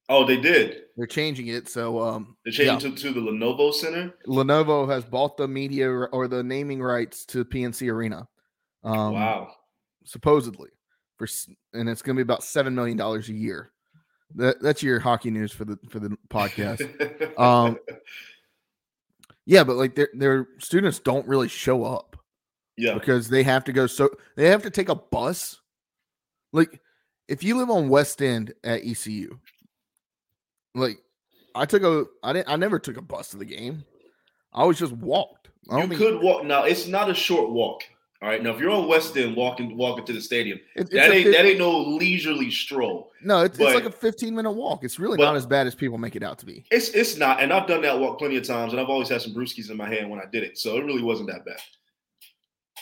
Oh, 0.09 0.25
they 0.25 0.37
did. 0.37 0.81
They're 0.97 1.05
changing 1.05 1.47
it, 1.47 1.69
so 1.69 2.01
um, 2.01 2.35
They 2.43 2.51
changed 2.51 2.83
it 2.83 2.97
to, 2.97 3.13
to 3.13 3.13
the 3.13 3.21
Lenovo 3.21 3.71
Center. 3.71 4.15
Lenovo 4.27 4.89
has 4.89 5.05
bought 5.05 5.37
the 5.37 5.47
media 5.47 5.87
or 5.87 6.27
the 6.27 6.43
naming 6.43 6.81
rights 6.81 7.25
to 7.27 7.45
PNC 7.45 7.91
Arena. 7.91 8.27
Um, 8.83 9.13
wow. 9.13 9.51
supposedly 10.05 10.69
for 11.19 11.27
and 11.73 11.89
it's 11.89 12.01
going 12.01 12.15
to 12.15 12.19
be 12.19 12.23
about 12.23 12.43
seven 12.43 12.73
million 12.73 12.97
dollars 12.97 13.29
a 13.29 13.33
year. 13.33 13.71
That 14.35 14.61
that's 14.61 14.81
your 14.81 14.99
hockey 14.99 15.29
news 15.29 15.51
for 15.51 15.65
the 15.65 15.77
for 15.89 15.99
the 15.99 16.17
podcast. 16.29 17.37
um, 17.39 17.77
yeah, 19.45 19.63
but 19.63 19.75
like 19.75 19.95
their 19.95 20.09
their 20.13 20.47
students 20.59 20.99
don't 20.99 21.27
really 21.27 21.49
show 21.49 21.83
up 21.83 22.15
yeah. 22.77 22.93
because 22.93 23.29
they 23.29 23.43
have 23.43 23.65
to 23.65 23.73
go 23.73 23.85
so 23.85 24.09
they 24.37 24.47
have 24.47 24.63
to 24.63 24.69
take 24.69 24.89
a 24.89 24.95
bus. 24.95 25.59
Like 26.53 26.79
if 27.27 27.43
you 27.43 27.57
live 27.57 27.69
on 27.69 27.89
West 27.89 28.21
End 28.21 28.53
at 28.63 28.81
ECU, 28.83 29.37
like 30.75 30.97
I 31.55 31.65
took 31.65 31.83
a 31.83 32.05
I 32.23 32.33
didn't 32.33 32.49
I 32.49 32.55
never 32.55 32.79
took 32.79 32.97
a 32.97 33.01
bus 33.01 33.29
to 33.29 33.37
the 33.37 33.45
game. 33.45 33.83
I 34.53 34.61
always 34.61 34.79
just 34.79 34.93
walked. 34.93 35.49
I 35.69 35.81
You 35.81 35.87
don't 35.87 35.97
could 35.97 36.21
walk. 36.21 36.43
Now 36.45 36.63
it's 36.63 36.87
not 36.87 37.09
a 37.09 37.13
short 37.13 37.51
walk. 37.51 37.83
All 38.21 38.27
right. 38.27 38.43
Now 38.43 38.51
if 38.51 38.59
you're 38.59 38.71
on 38.71 38.87
West 38.87 39.15
End 39.15 39.35
walking 39.35 39.77
walking 39.77 40.05
to 40.05 40.13
the 40.13 40.21
stadium, 40.21 40.59
it- 40.75 40.89
that 40.91 41.11
ain't 41.11 41.31
that 41.31 41.45
ain't 41.45 41.59
no 41.59 41.77
leisurely 41.79 42.51
stroll. 42.51 43.11
no, 43.23 43.43
it's, 43.43 43.57
it's 43.59 43.73
like 43.75 43.85
a 43.85 43.91
15 43.91 44.35
minute 44.35 44.51
walk. 44.51 44.83
It's 44.83 44.99
really 44.99 45.17
not 45.17 45.35
as 45.35 45.45
bad 45.45 45.67
as 45.67 45.75
people 45.75 45.97
make 45.97 46.15
it 46.15 46.23
out 46.23 46.37
to 46.39 46.45
be. 46.45 46.65
It's 46.71 46.89
it's 46.89 47.17
not, 47.17 47.41
and 47.41 47.53
I've 47.53 47.67
done 47.67 47.81
that 47.83 47.97
walk 47.99 48.19
plenty 48.19 48.35
of 48.37 48.43
times, 48.43 48.73
and 48.73 48.81
I've 48.81 48.89
always 48.89 49.09
had 49.09 49.21
some 49.21 49.33
brewskis 49.33 49.69
in 49.69 49.77
my 49.77 49.87
hand 49.87 50.09
when 50.09 50.19
I 50.19 50.25
did 50.31 50.43
it, 50.43 50.57
so 50.57 50.77
it 50.77 50.83
really 50.85 51.01
wasn't 51.03 51.29
that 51.29 51.45
bad. 51.45 51.59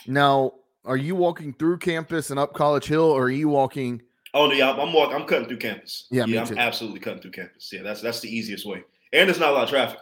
Now, 0.07 0.53
are 0.85 0.97
you 0.97 1.15
walking 1.15 1.53
through 1.53 1.79
campus 1.79 2.29
and 2.29 2.39
up 2.39 2.53
College 2.53 2.85
Hill, 2.85 3.03
or 3.03 3.23
are 3.23 3.29
you 3.29 3.49
walking? 3.49 4.01
Oh 4.37 4.45
no, 4.45 4.53
yeah, 4.53 4.71
I'm, 4.71 4.93
walking. 4.93 5.15
I'm 5.15 5.25
cutting 5.25 5.47
through 5.47 5.57
campus. 5.57 6.05
Yeah, 6.11 6.27
me 6.27 6.37
I'm 6.37 6.45
too. 6.45 6.57
absolutely 6.57 6.99
cutting 6.99 7.21
through 7.21 7.31
campus. 7.31 7.71
Yeah, 7.73 7.81
that's 7.81 8.01
that's 8.01 8.19
the 8.19 8.29
easiest 8.29 8.67
way, 8.67 8.83
and 9.11 9.27
there's 9.27 9.39
not 9.39 9.49
a 9.49 9.53
lot 9.53 9.63
of 9.63 9.69
traffic. 9.69 9.97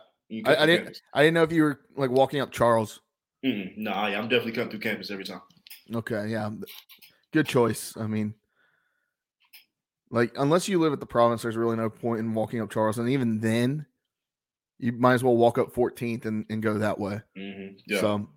I, 0.45 0.55
I 0.57 0.65
didn't. 0.65 1.01
I 1.13 1.21
didn't 1.21 1.35
know 1.35 1.43
if 1.43 1.53
you 1.53 1.63
were 1.63 1.79
like 1.95 2.09
walking 2.09 2.41
up 2.41 2.51
Charles. 2.51 2.99
campus. 3.41 3.69
Mm-mm, 3.69 3.77
nah, 3.77 4.07
yeah, 4.07 4.17
I'm 4.17 4.27
definitely 4.27 4.51
cutting 4.51 4.71
through 4.71 4.81
campus 4.81 5.09
every 5.09 5.23
time. 5.23 5.41
Okay, 5.93 6.27
yeah, 6.27 6.49
good 7.31 7.47
choice. 7.47 7.95
I 7.95 8.07
mean, 8.07 8.33
like 10.09 10.33
unless 10.35 10.67
you 10.67 10.79
live 10.79 10.91
at 10.91 10.99
the 10.99 11.05
province, 11.05 11.43
there's 11.43 11.55
really 11.55 11.77
no 11.77 11.89
point 11.89 12.19
in 12.19 12.33
walking 12.33 12.59
up 12.59 12.69
Charles, 12.71 12.97
and 12.97 13.09
even 13.09 13.39
then, 13.39 13.85
you 14.79 14.91
might 14.91 15.13
as 15.13 15.23
well 15.23 15.37
walk 15.37 15.57
up 15.57 15.73
14th 15.73 16.25
and, 16.25 16.45
and 16.49 16.61
go 16.61 16.79
that 16.79 16.99
way. 16.99 17.21
hmm 17.37 17.67
Yeah. 17.87 18.01
So, 18.01 18.29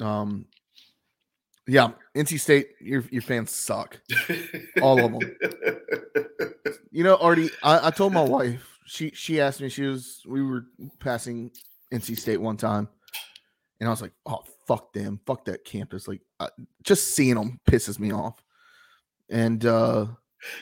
um, 0.00 0.46
yeah, 1.66 1.90
NC 2.14 2.40
State, 2.40 2.68
your 2.80 3.04
your 3.10 3.22
fans 3.22 3.50
suck. 3.50 4.00
all 4.82 5.04
of 5.04 5.12
them. 5.12 5.36
You 6.90 7.04
know, 7.04 7.16
Artie, 7.16 7.50
I, 7.62 7.88
I 7.88 7.90
told 7.90 8.14
my 8.14 8.22
wife. 8.22 8.66
She 8.86 9.10
she 9.10 9.38
asked 9.38 9.60
me. 9.60 9.68
She 9.68 9.82
was 9.82 10.22
we 10.26 10.42
were 10.42 10.64
passing 10.98 11.50
NC 11.92 12.18
State 12.18 12.40
one 12.40 12.56
time, 12.56 12.88
and 13.80 13.86
I 13.86 13.90
was 13.90 14.00
like, 14.00 14.12
"Oh 14.24 14.42
fuck 14.66 14.94
them, 14.94 15.20
fuck 15.26 15.44
that 15.44 15.62
campus." 15.66 16.08
Like, 16.08 16.22
uh, 16.40 16.48
just 16.82 17.14
seeing 17.14 17.34
them 17.34 17.60
pisses 17.68 17.98
me 17.98 18.12
off. 18.12 18.42
And 19.28 19.64
uh 19.66 20.06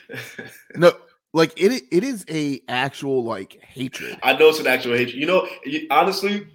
no, 0.75 0.91
like 1.33 1.53
it 1.55 1.83
it 1.91 2.03
is 2.03 2.25
a 2.29 2.59
actual 2.67 3.23
like 3.23 3.61
hatred. 3.63 4.19
I 4.23 4.33
know 4.33 4.49
it's 4.49 4.59
an 4.59 4.67
actual 4.67 4.97
hatred. 4.97 5.15
You 5.15 5.27
know, 5.27 5.47
honestly, 5.89 6.47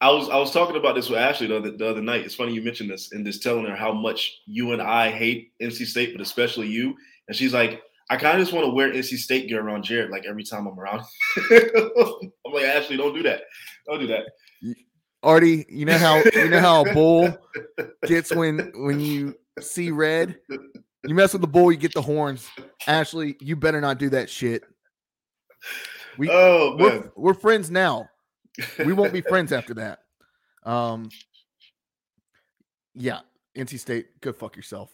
I 0.00 0.10
was 0.10 0.28
I 0.28 0.36
was 0.36 0.52
talking 0.52 0.76
about 0.76 0.94
this 0.94 1.08
with 1.08 1.18
Ashley 1.18 1.46
the 1.46 1.56
other, 1.56 1.70
the 1.70 1.88
other 1.88 2.02
night. 2.02 2.24
It's 2.24 2.34
funny 2.34 2.52
you 2.52 2.62
mentioned 2.62 2.90
this 2.90 3.12
and 3.12 3.24
just 3.24 3.42
telling 3.42 3.64
her 3.64 3.74
how 3.74 3.92
much 3.92 4.40
you 4.46 4.72
and 4.72 4.82
I 4.82 5.10
hate 5.10 5.52
NC 5.60 5.86
State, 5.86 6.12
but 6.12 6.20
especially 6.20 6.68
you. 6.68 6.94
And 7.28 7.36
she's 7.36 7.54
like, 7.54 7.82
I 8.10 8.16
kind 8.16 8.38
of 8.38 8.42
just 8.42 8.52
want 8.52 8.66
to 8.66 8.72
wear 8.72 8.92
NC 8.92 9.16
State 9.16 9.48
gear 9.48 9.62
around 9.62 9.84
Jared 9.84 10.10
like 10.10 10.26
every 10.26 10.44
time 10.44 10.66
I'm 10.66 10.78
around. 10.78 11.00
I'm 11.50 12.52
like, 12.52 12.64
Ashley, 12.64 12.98
don't 12.98 13.14
do 13.14 13.22
that. 13.22 13.42
Don't 13.86 14.00
do 14.00 14.06
that. 14.08 14.26
Artie, 15.22 15.64
you 15.68 15.86
know 15.86 15.98
how 15.98 16.22
you 16.34 16.50
know 16.50 16.60
how 16.60 16.84
a 16.84 16.92
bull 16.92 17.36
gets 18.06 18.34
when 18.34 18.70
when 18.76 19.00
you 19.00 19.34
see 19.60 19.90
red. 19.90 20.36
You 21.04 21.14
mess 21.14 21.32
with 21.32 21.42
the 21.42 21.48
bull, 21.48 21.72
you 21.72 21.78
get 21.78 21.94
the 21.94 22.02
horns. 22.02 22.48
Ashley, 22.86 23.36
you 23.40 23.56
better 23.56 23.80
not 23.80 23.98
do 23.98 24.10
that 24.10 24.28
shit. 24.28 24.62
We 26.18 26.28
Oh 26.30 26.76
we're, 26.78 27.10
we're 27.16 27.34
friends 27.34 27.70
now. 27.70 28.08
We 28.84 28.92
won't 28.92 29.12
be 29.12 29.20
friends 29.20 29.52
after 29.58 29.74
that. 29.74 30.00
Um 30.64 31.10
yeah, 32.94 33.20
NC 33.56 33.78
State, 33.78 34.20
go 34.20 34.32
fuck 34.32 34.56
yourself. 34.56 34.90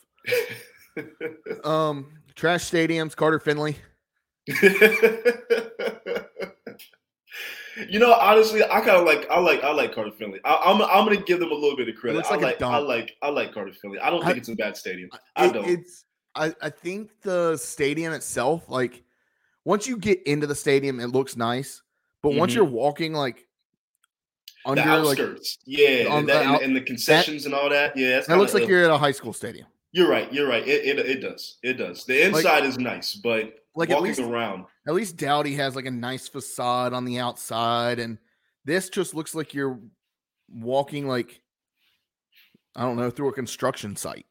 Um 1.64 2.12
trash 2.35 2.70
stadiums, 2.70 3.14
Carter 3.16 3.38
Finley. 3.38 3.77
you 7.88 7.98
know, 7.98 8.12
honestly, 8.12 8.62
I 8.62 8.81
kind 8.81 8.90
of 8.90 9.05
like 9.05 9.27
I 9.31 9.38
like 9.38 9.62
I 9.62 9.72
like 9.72 9.94
Carter 9.94 10.11
Finley. 10.12 10.40
I, 10.44 10.61
I'm 10.66 10.83
I'm 10.83 11.05
gonna 11.07 11.16
give 11.22 11.40
them 11.40 11.51
a 11.51 11.55
little 11.55 11.77
bit 11.77 11.88
of 11.88 11.94
credit. 11.96 12.16
looks 12.16 12.31
I 12.31 12.37
like 12.37 12.61
I 12.61 12.79
like 12.79 13.16
I 13.22 13.29
like 13.31 13.55
Carter 13.55 13.72
Finley. 13.72 13.98
I 13.98 14.11
don't 14.11 14.22
I- 14.22 14.27
think 14.27 14.38
it's 14.38 14.48
a 14.48 14.57
bad 14.57 14.77
stadium. 14.77 15.09
I 15.37 15.46
It- 15.46 15.53
don't. 15.53 15.68
it's 15.68 16.05
I, 16.35 16.55
I 16.62 16.70
think 16.70 17.11
the 17.20 17.59
stadium 17.59 18.14
itself, 18.14 18.66
like 18.68 19.03
once 19.66 19.87
you 19.87 19.98
get 19.98 20.22
into 20.27 20.46
the 20.46 20.55
stadium, 20.55 20.98
it 20.98 21.09
looks 21.09 21.37
nice. 21.37 21.83
But 22.22 22.35
once 22.35 22.53
Mhm. 22.53 22.57
you're 22.57 22.64
walking 22.64 23.12
like 23.12 23.46
the 24.64 24.70
under 24.70 24.83
like 24.83 25.18
outskirts, 25.18 25.59
yeah, 25.64 26.07
on 26.09 26.20
and, 26.20 26.29
the 26.29 26.33
that, 26.33 26.46
out- 26.46 26.62
and 26.62 26.77
the 26.77 26.81
concessions 26.81 27.46
and 27.46 27.55
all 27.55 27.68
that. 27.70 27.96
Yeah, 27.96 28.20
that 28.20 28.38
looks 28.38 28.55
like 28.55 28.64
ill. 28.64 28.68
you're 28.70 28.85
at 28.85 28.90
a 28.90 28.98
high 28.98 29.12
school 29.12 29.33
stadium. 29.33 29.66
You're 29.92 30.09
right. 30.09 30.33
You're 30.33 30.48
right. 30.48 30.66
It, 30.66 30.85
it 30.87 30.98
it 30.98 31.20
does. 31.20 31.59
It 31.62 31.75
does. 31.75 32.05
The 32.05 32.22
inside 32.27 32.64
is 32.64 32.79
nice, 32.79 33.14
but 33.14 33.55
Like 33.75 33.90
at 33.90 34.01
least 34.01 34.20
around. 34.20 34.64
at 34.88 34.94
least 34.94 35.16
Dowdy 35.16 35.55
has 35.57 35.77
like 35.77 35.87
a 35.87 35.90
nice 35.90 36.29
facade 36.29 36.92
on 36.92 37.05
the 37.05 37.18
outside, 37.18 37.98
and 37.98 38.18
this 38.64 38.88
just 38.88 39.14
looks 39.14 39.35
like 39.35 39.53
you're 39.53 39.79
walking 40.51 41.07
like 41.09 41.40
I 42.75 42.83
don't 42.83 42.96
know 42.96 43.11
through 43.11 43.29
a 43.29 43.33
construction 43.35 43.96
site. 43.96 44.25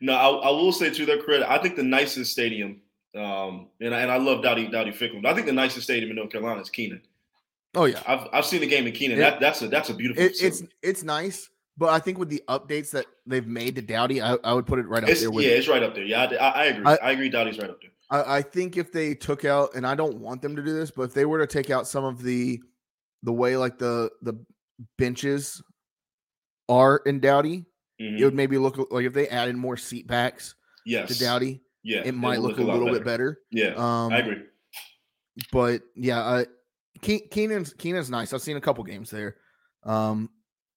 No, 0.00 0.14
I, 0.14 0.28
I 0.28 0.50
will 0.50 0.72
say 0.72 0.90
to 0.90 1.04
their 1.06 1.20
credit, 1.22 1.50
I 1.50 1.58
think 1.58 1.76
the 1.76 1.82
nicest 1.82 2.32
stadium, 2.32 2.80
um, 3.16 3.66
and 3.80 3.94
I, 3.94 4.00
and 4.00 4.10
I 4.10 4.16
love 4.16 4.42
Dowdy 4.42 4.68
Dowdy 4.68 4.92
Ficklen, 4.92 5.22
but 5.22 5.30
I 5.30 5.34
think 5.34 5.46
the 5.46 5.52
nicest 5.52 5.84
stadium 5.84 6.10
in 6.10 6.16
North 6.16 6.30
Carolina 6.30 6.60
is 6.60 6.70
Kenan. 6.70 7.02
Oh 7.74 7.84
yeah, 7.84 8.02
I've 8.06 8.26
I've 8.32 8.44
seen 8.44 8.60
the 8.60 8.66
game 8.66 8.86
in 8.86 8.92
Kenan. 8.92 9.18
It- 9.18 9.20
that 9.20 9.40
that's 9.40 9.62
a 9.62 9.68
that's 9.68 9.90
a 9.90 9.94
beautiful. 9.94 10.22
it, 10.24 10.32
it's 10.40 10.62
it's 10.82 11.02
nice, 11.04 11.48
but 11.78 11.90
I 11.90 11.98
think 12.00 12.18
with 12.18 12.28
the 12.28 12.42
updates 12.48 12.90
that 12.90 13.06
they've 13.26 13.46
made 13.46 13.76
to 13.76 13.82
Dowdy, 13.82 14.20
I, 14.20 14.34
I 14.42 14.52
would 14.54 14.66
put 14.66 14.78
it 14.80 14.88
right 14.88 15.02
up 15.02 15.08
It's- 15.08 15.20
there 15.20 15.30
with. 15.30 15.44
yeah, 15.44 15.52
it's 15.52 15.68
right 15.68 15.82
up 15.82 15.94
there. 15.94 16.04
Yeah, 16.04 16.22
I, 16.24 16.34
I, 16.34 16.48
I 16.50 16.64
agree. 16.66 16.84
I- 16.86 16.96
I, 16.96 17.10
agree. 17.12 17.28
Dowdy's 17.28 17.58
right 17.58 17.70
up 17.70 17.78
there. 17.80 17.90
I, 18.10 18.38
I 18.38 18.42
think 18.42 18.76
if 18.76 18.90
they 18.90 19.14
took 19.14 19.44
out, 19.44 19.70
and 19.76 19.86
I 19.86 19.94
don't 19.94 20.18
want 20.18 20.42
them 20.42 20.56
to 20.56 20.62
do 20.64 20.72
this, 20.72 20.90
but 20.90 21.02
if 21.02 21.14
they 21.14 21.24
were 21.26 21.38
to 21.38 21.46
take 21.46 21.70
out 21.70 21.86
some 21.86 22.04
of 22.04 22.22
the 22.22 22.60
the 23.22 23.32
way 23.32 23.56
like 23.56 23.78
the 23.78 24.10
the 24.22 24.34
benches 24.98 25.62
are 26.68 26.98
in 27.06 27.20
Dowdy, 27.20 27.66
Mhm. 28.00 28.18
it 28.18 28.24
would 28.24 28.34
maybe 28.34 28.58
look 28.58 28.90
like 28.90 29.04
if 29.04 29.12
they 29.12 29.28
added 29.28 29.54
more 29.56 29.76
seat 29.76 30.06
backs 30.08 30.54
yes. 30.84 31.08
to 31.08 31.18
Dowdy, 31.24 31.60
Yeah, 31.84 32.02
it 32.04 32.14
might 32.14 32.40
will 32.40 32.48
look, 32.48 32.58
a 32.58 32.62
little 32.62 32.90
bit 32.90 33.04
better. 33.04 33.40
Yeah, 33.52 33.74
Um, 33.76 34.12
I 34.12 34.18
agree. 34.18 34.42
but 35.52 35.82
yeah, 35.94 36.44
Ke- 36.44 36.48
Kenan's 37.02 37.72
Kenan's 37.74 38.10
nice. 38.10 38.32
I've 38.32 38.42
seen 38.42 38.56
a 38.56 38.60
couple 38.60 38.84
games 38.84 39.10
there, 39.10 39.36
um, 39.84 40.28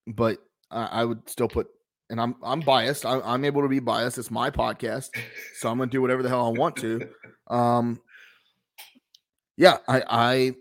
but 0.07 0.37
I, 0.71 0.85
I 0.85 1.05
would 1.05 1.27
still 1.29 1.47
put. 1.47 1.67
And 2.09 2.19
I'm 2.21 2.35
I'm 2.43 2.59
biased. 2.59 3.05
I, 3.05 3.19
I'm 3.21 3.43
able 3.45 3.61
to 3.63 3.67
be 3.67 3.79
biased. 3.79 4.17
It's 4.17 4.29
my 4.31 4.51
podcast, 4.51 5.09
so 5.57 5.69
I'm 5.69 5.77
gonna 5.79 5.89
do 5.89 6.01
whatever 6.01 6.21
the 6.21 6.29
hell 6.29 6.45
I 6.45 6.57
want 6.57 6.75
to. 6.77 7.09
Um, 7.47 7.99
yeah, 9.57 9.77
I 9.87 10.03
I 10.09 10.55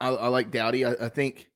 I, 0.00 0.08
I 0.14 0.28
like 0.28 0.50
Dowdy. 0.50 0.84
I, 0.84 0.92
I 0.92 1.08
think 1.08 1.48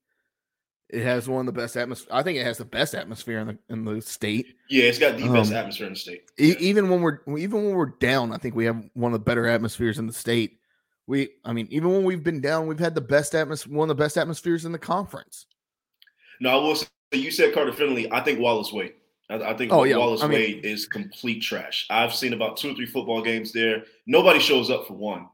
it 0.88 1.02
has 1.04 1.28
one 1.28 1.46
of 1.46 1.54
the 1.54 1.60
best 1.60 1.76
atmosphere. 1.76 2.08
I 2.10 2.22
think 2.22 2.38
it 2.38 2.44
has 2.44 2.58
the 2.58 2.64
best 2.64 2.94
atmosphere 2.94 3.38
in 3.40 3.46
the 3.48 3.58
in 3.68 3.84
the 3.84 4.00
state. 4.00 4.46
Yeah, 4.68 4.84
it's 4.84 4.98
got 4.98 5.16
the 5.18 5.28
best 5.28 5.50
Um, 5.50 5.56
atmosphere 5.56 5.86
in 5.86 5.92
the 5.92 5.98
state. 5.98 6.22
E- 6.40 6.48
Yeah. 6.52 6.56
even 6.58 6.88
when 6.88 7.00
we're 7.02 7.20
even 7.38 7.64
when 7.64 7.74
we're 7.74 7.92
down, 8.00 8.32
I 8.32 8.38
think 8.38 8.54
we 8.54 8.64
have 8.64 8.82
one 8.94 9.12
of 9.12 9.20
the 9.20 9.24
better 9.24 9.46
atmospheres 9.46 9.98
in 9.98 10.06
the 10.06 10.12
state. 10.12 10.57
We, 11.08 11.30
I 11.42 11.54
mean, 11.54 11.66
even 11.70 11.90
when 11.90 12.04
we've 12.04 12.22
been 12.22 12.42
down, 12.42 12.66
we've 12.66 12.78
had 12.78 12.94
the 12.94 13.00
best 13.00 13.34
atmosphere, 13.34 13.74
one 13.74 13.90
of 13.90 13.96
the 13.96 14.02
best 14.04 14.18
atmospheres 14.18 14.66
in 14.66 14.72
the 14.72 14.78
conference. 14.78 15.46
No, 16.38 16.50
I 16.50 16.54
will 16.62 16.76
say 16.76 16.86
you 17.12 17.30
said 17.30 17.54
Carter 17.54 17.72
Finley. 17.72 18.12
I 18.12 18.20
think 18.20 18.38
Wallace 18.40 18.72
Wade. 18.74 18.92
I, 19.30 19.36
I 19.36 19.56
think 19.56 19.72
Oh, 19.72 19.84
yeah, 19.84 19.96
Wallace 19.96 20.22
I 20.22 20.26
mean- 20.28 20.38
Wade 20.38 20.64
is 20.66 20.86
complete 20.86 21.40
trash. 21.40 21.86
I've 21.88 22.14
seen 22.14 22.34
about 22.34 22.58
two 22.58 22.72
or 22.72 22.74
three 22.74 22.86
football 22.86 23.22
games 23.22 23.52
there. 23.52 23.84
Nobody 24.06 24.38
shows 24.38 24.68
up 24.70 24.86
for 24.86 24.92
one. 24.92 25.26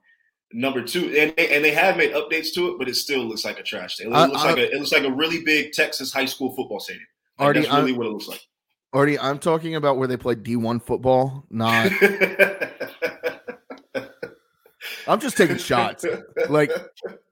Number 0.53 0.81
two, 0.83 1.07
and 1.17 1.35
they, 1.37 1.49
and 1.57 1.65
they 1.65 1.73
have 1.73 1.97
made 1.97 2.13
updates 2.13 2.55
to 2.55 2.69
it, 2.69 2.79
but 2.79 2.89
it 2.89 2.95
still 2.95 3.25
looks 3.25 3.45
like 3.45 3.59
a 3.59 3.63
trash 3.65 3.95
stadium. 3.95 4.15
It 4.15 4.29
looks 4.29 4.43
I- 4.45 4.51
like 4.53 4.59
a 4.59 4.71
it 4.71 4.79
looks 4.79 4.93
like 4.93 5.03
a 5.03 5.11
really 5.11 5.43
big 5.43 5.73
Texas 5.73 6.13
high 6.13 6.27
school 6.27 6.55
football 6.55 6.79
stadium. 6.79 7.05
Like, 7.41 7.47
Artie, 7.47 7.61
that's 7.63 7.73
really 7.75 7.91
I'm, 7.91 7.99
what 7.99 8.07
it 8.07 8.11
looks 8.11 8.29
like. 8.29 8.47
Artie, 8.93 9.19
I'm 9.19 9.41
talking 9.41 9.75
about 9.75 9.99
where 9.99 10.07
they 10.07 10.17
play 10.17 10.37
D1 10.37 10.81
football. 10.87 11.45
Not, 11.51 11.91
I'm 15.07 15.21
just 15.21 15.37
taking 15.37 15.57
shots. 15.59 16.05
Like 16.49 16.71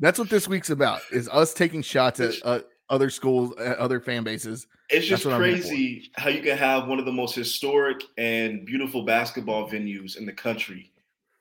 that's 0.01 0.19
what 0.19 0.31
this 0.31 0.49
week's 0.49 0.71
about 0.71 1.01
is 1.11 1.29
us 1.29 1.55
taking 1.55 1.83
shots 1.83 2.21
at 2.21 2.35
uh, 2.45 2.61
other 2.89 3.11
schools, 3.11 3.55
at 3.59 3.79
other 3.79 4.01
fan 4.01 4.25
bases. 4.25 4.67
It's 4.91 5.07
just 5.07 5.25
That's 5.25 5.35
what 5.35 5.43
I'm 5.43 5.49
here 5.49 5.57
for. 5.63 5.69
crazy 5.69 6.11
how 6.17 6.29
you 6.29 6.43
can 6.43 6.59
have 6.59 6.87
one 6.89 6.99
of 6.99 7.05
the 7.07 7.13
most 7.13 7.35
historic 7.35 8.03
and 8.19 8.67
beautiful 8.67 9.05
basketball 9.05 9.71
venues 9.71 10.17
in 10.19 10.27
the 10.27 10.33
country, 10.33 10.93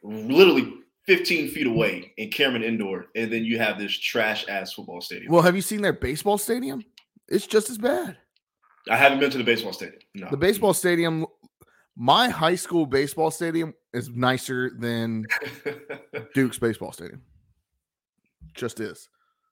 literally 0.02 0.74
15 1.08 1.50
feet 1.50 1.67
away 1.67 2.13
in 2.17 2.30
Cameron 2.30 2.63
Indoor, 2.63 3.08
and 3.15 3.32
then 3.34 3.44
you 3.44 3.58
have 3.58 3.78
this 3.78 3.91
trash 3.98 4.48
ass 4.48 4.74
football 4.74 5.02
stadium. 5.02 5.32
Well, 5.32 5.41
have 5.41 5.56
you 5.56 5.62
seen 5.62 5.82
their 5.82 5.94
baseball 5.94 6.38
stadium? 6.38 6.86
It's 7.28 7.48
just 7.48 7.70
as 7.70 7.78
bad. 7.78 8.17
I 8.89 8.96
haven't 8.98 9.20
been 9.20 9.32
to 9.32 9.38
the 9.38 9.44
baseball 9.44 9.74
stadium. 9.74 10.00
No, 10.15 10.30
The 10.30 10.38
baseball 10.38 10.74
stadium, 10.74 11.26
my 11.95 12.30
high 12.30 12.56
school 12.56 12.86
baseball 12.86 13.32
stadium 13.32 13.73
is 13.93 14.10
nicer 14.10 14.71
than 14.80 15.25
Duke's 16.34 16.58
baseball 16.60 16.91
stadium. 16.91 17.21
Just 18.54 18.80
is. 18.80 19.10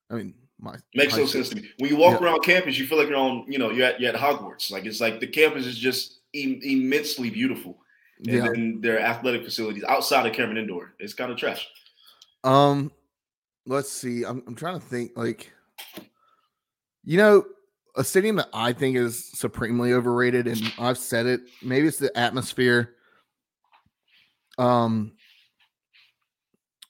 I 0.10 0.16
mean, 0.16 0.34
my 0.60 0.76
makes 0.96 1.16
no 1.16 1.26
sense 1.26 1.50
to 1.50 1.56
me. 1.58 1.70
When 1.78 1.90
you 1.90 1.98
walk 1.98 2.20
Yeah. 2.20 2.26
around 2.28 2.44
campus, 2.44 2.78
you 2.78 2.88
feel 2.88 2.98
like 2.98 3.08
you're 3.08 3.18
on, 3.18 3.46
you 3.48 3.60
know, 3.60 3.70
you're 3.72 3.86
at, 3.88 4.00
you're 4.00 4.14
at 4.14 4.20
Hogwarts. 4.20 4.72
Like 4.72 4.86
it's 4.86 5.00
like 5.00 5.20
the 5.20 5.28
campus 5.28 5.66
is 5.66 5.78
just 5.78 6.20
im- 6.34 6.60
immensely 6.64 7.30
beautiful, 7.30 7.78
and 8.20 8.28
Yeah. 8.28 8.48
then 8.50 8.82
their 8.82 9.00
athletic 9.00 9.44
facilities 9.44 9.84
outside 9.84 10.26
of 10.26 10.34
Cameron 10.34 10.58
Indoor, 10.58 10.96
it's 11.00 11.14
kind 11.14 11.32
of 11.32 11.38
trash. 11.38 11.68
Um, 12.44 12.92
let's 13.66 13.92
see. 13.92 14.24
I'm 14.24 14.44
I'm 14.48 14.56
trying 14.56 14.80
to 14.80 14.86
think. 14.86 15.12
Like, 15.16 15.52
you 17.04 17.18
know, 17.18 17.46
a 17.96 18.04
stadium 18.04 18.36
that 18.38 18.50
I 18.54 18.74
think 18.74 18.96
is 18.96 19.26
supremely 19.32 19.94
overrated, 19.94 20.48
and 20.48 20.62
I've 20.80 20.98
said 20.98 21.26
it. 21.26 21.42
Maybe 21.62 21.88
it's 21.88 21.98
the 21.98 22.16
atmosphere. 22.18 22.96
Um, 24.58 25.14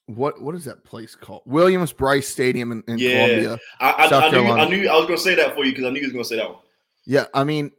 what 0.07 0.41
what 0.41 0.55
is 0.55 0.65
that 0.65 0.83
place 0.83 1.15
called? 1.15 1.43
Williams 1.45 1.93
Brice 1.93 2.27
Stadium 2.27 2.71
in, 2.71 2.83
in 2.87 2.97
Yeah. 2.97 3.25
Columbia. 3.27 3.59
I, 3.79 3.93
I, 4.05 4.09
South 4.09 4.23
I 4.23 4.29
knew 4.31 4.47
I 4.51 4.67
knew 4.67 4.89
I 4.89 4.95
was 4.95 5.05
gonna 5.05 5.17
say 5.17 5.35
that 5.35 5.55
for 5.55 5.63
you 5.63 5.71
because 5.71 5.85
I 5.85 5.89
knew 5.91 5.99
you 5.99 6.07
was 6.07 6.13
gonna 6.13 6.23
say 6.25 6.37
that 6.37 6.49
one. 6.49 6.59
Yeah, 7.05 7.25
I 7.33 7.43
mean, 7.43 7.71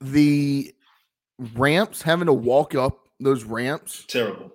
the 0.00 0.74
ramps 1.54 2.02
having 2.02 2.26
to 2.26 2.32
walk 2.32 2.74
up 2.74 2.98
those 3.20 3.44
ramps, 3.44 4.04
Terrible. 4.08 4.52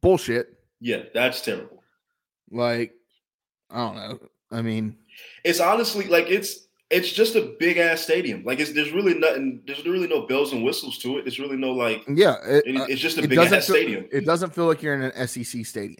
bullshit. 0.00 0.48
Yeah, 0.80 1.02
that's 1.14 1.40
terrible. 1.40 1.82
Like, 2.50 2.92
I 3.70 3.76
don't 3.78 3.96
know. 3.96 4.18
I 4.50 4.62
mean, 4.62 4.96
It's 5.44 5.60
honestly 5.60 6.06
like 6.06 6.26
it's 6.28 6.66
it's 6.90 7.12
just 7.12 7.36
a 7.36 7.54
big 7.58 7.78
ass 7.78 8.00
stadium. 8.02 8.42
Like 8.44 8.58
it's 8.60 8.72
there's 8.72 8.92
really 8.92 9.14
nothing. 9.14 9.62
There's 9.66 9.84
really 9.86 10.08
no 10.08 10.26
bells 10.26 10.52
and 10.52 10.64
whistles 10.64 10.98
to 10.98 11.18
it. 11.18 11.22
There's 11.24 11.38
really 11.38 11.56
no 11.56 11.72
like. 11.72 12.02
yeah, 12.08 12.36
it, 12.44 12.76
uh, 12.76 12.86
it's 12.88 13.00
just 13.00 13.18
a 13.18 13.26
big 13.28 13.38
ass 13.38 13.50
feel, 13.50 13.62
stadium. 13.62 14.06
It 14.10 14.24
doesn't 14.26 14.54
feel 14.54 14.66
like 14.66 14.82
you're 14.82 14.94
in 14.94 15.02
an 15.02 15.26
SEC 15.28 15.64
stadium. 15.64 15.98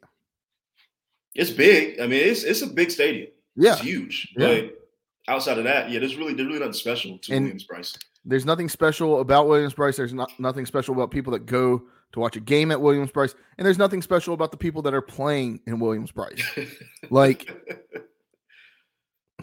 It's 1.35 1.51
big. 1.51 2.01
I 2.01 2.07
mean, 2.07 2.21
it's 2.27 2.43
it's 2.43 2.63
a 2.63 2.67
big 2.67 2.91
stadium. 2.91 3.29
Yeah, 3.57 3.73
It's 3.75 3.83
huge. 3.83 4.33
Yeah. 4.37 4.47
But 4.63 4.89
outside 5.29 5.59
of 5.59 5.65
that, 5.65 5.91
yeah, 5.91 5.99
there's 6.01 6.17
really 6.17 6.35
there's 6.35 6.47
really 6.49 6.59
nothing 6.61 6.73
special 6.73 7.19
to 7.19 7.33
And- 7.33 7.45
Williams 7.45 7.65
Brice. 7.65 7.97
there's 8.25 8.45
nothing 8.45 8.69
special 8.69 9.21
about 9.21 9.47
Williams 9.49 9.75
Brice. 9.75 9.97
There's 9.97 10.13
not 10.15 10.33
nothing 10.39 10.67
special 10.67 10.95
about 10.95 11.11
people 11.11 11.33
that 11.33 11.47
go 11.47 11.83
to 12.13 12.19
watch 12.21 12.35
a 12.35 12.41
game 12.41 12.73
at 12.73 12.81
Williams 12.81 13.13
Brice, 13.13 13.35
and 13.59 13.65
there's 13.65 13.79
nothing 13.79 14.03
special 14.03 14.35
about 14.35 14.51
the 14.51 14.57
people 14.57 14.83
that 14.83 14.93
are 14.95 15.01
playing 15.03 15.61
in 15.67 15.79
Williams 15.79 16.11
Brice. 16.11 16.43
Like, 17.11 17.49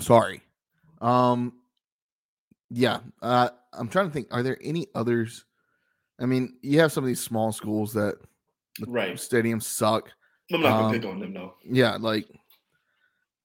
sorry. 0.01 0.41
Um, 1.01 1.53
yeah. 2.69 2.99
Uh, 3.21 3.49
I'm 3.73 3.88
trying 3.89 4.07
to 4.07 4.13
think. 4.13 4.27
Are 4.31 4.43
there 4.43 4.57
any 4.62 4.88
others? 4.95 5.45
I 6.19 6.25
mean, 6.25 6.57
you 6.62 6.79
have 6.79 6.91
some 6.91 7.03
of 7.03 7.07
these 7.07 7.19
small 7.19 7.51
schools 7.51 7.93
that 7.93 8.15
the 8.79 8.86
Right. 8.91 9.15
stadiums 9.15 9.63
suck. 9.63 10.10
I'm 10.51 10.62
not 10.62 10.69
gonna 10.69 10.88
Um, 10.88 10.93
pick 10.93 11.05
on 11.05 11.19
them 11.19 11.33
though. 11.33 11.55
Yeah, 11.63 11.97
like 11.99 12.27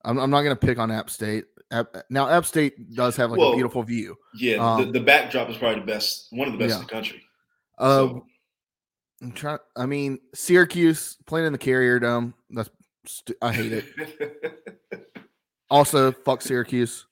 I'm, 0.05 0.19
I'm 0.19 0.31
not 0.31 0.43
gonna 0.43 0.57
pick 0.57 0.79
on 0.79 0.91
App 0.91 1.11
State. 1.11 1.45
App, 1.71 1.97
now, 2.11 2.29
App 2.29 2.45
State 2.45 2.95
does 2.95 3.17
have 3.17 3.31
like 3.31 3.39
Well, 3.41 3.53
a 3.53 3.55
beautiful 3.55 3.83
view. 3.83 4.17
Yeah, 4.35 4.57
um, 4.57 4.87
the, 4.87 4.99
the 4.99 5.05
backdrop 5.05 5.49
is 5.51 5.57
probably 5.57 5.81
the 5.81 5.87
best, 5.87 6.29
one 6.31 6.47
of 6.49 6.53
the 6.53 6.59
best 6.59 6.71
Yeah. 6.71 6.77
in 6.77 6.83
the 6.83 6.89
country. 6.93 7.23
Uh, 7.79 7.99
So- 8.09 8.27
I'm 9.23 9.33
trying. 9.33 9.59
I 9.77 9.87
mean, 9.87 10.19
Syracuse 10.35 11.17
playing 11.27 11.47
in 11.47 11.53
the 11.53 11.59
Carrier 11.59 11.99
Dome. 12.01 12.35
That's 12.51 12.71
stu- 13.07 13.37
I 13.41 13.53
hate 13.53 13.73
it. 13.73 15.07
Also, 15.73 16.13
fuck 16.13 16.43
Syracuse. 16.43 17.07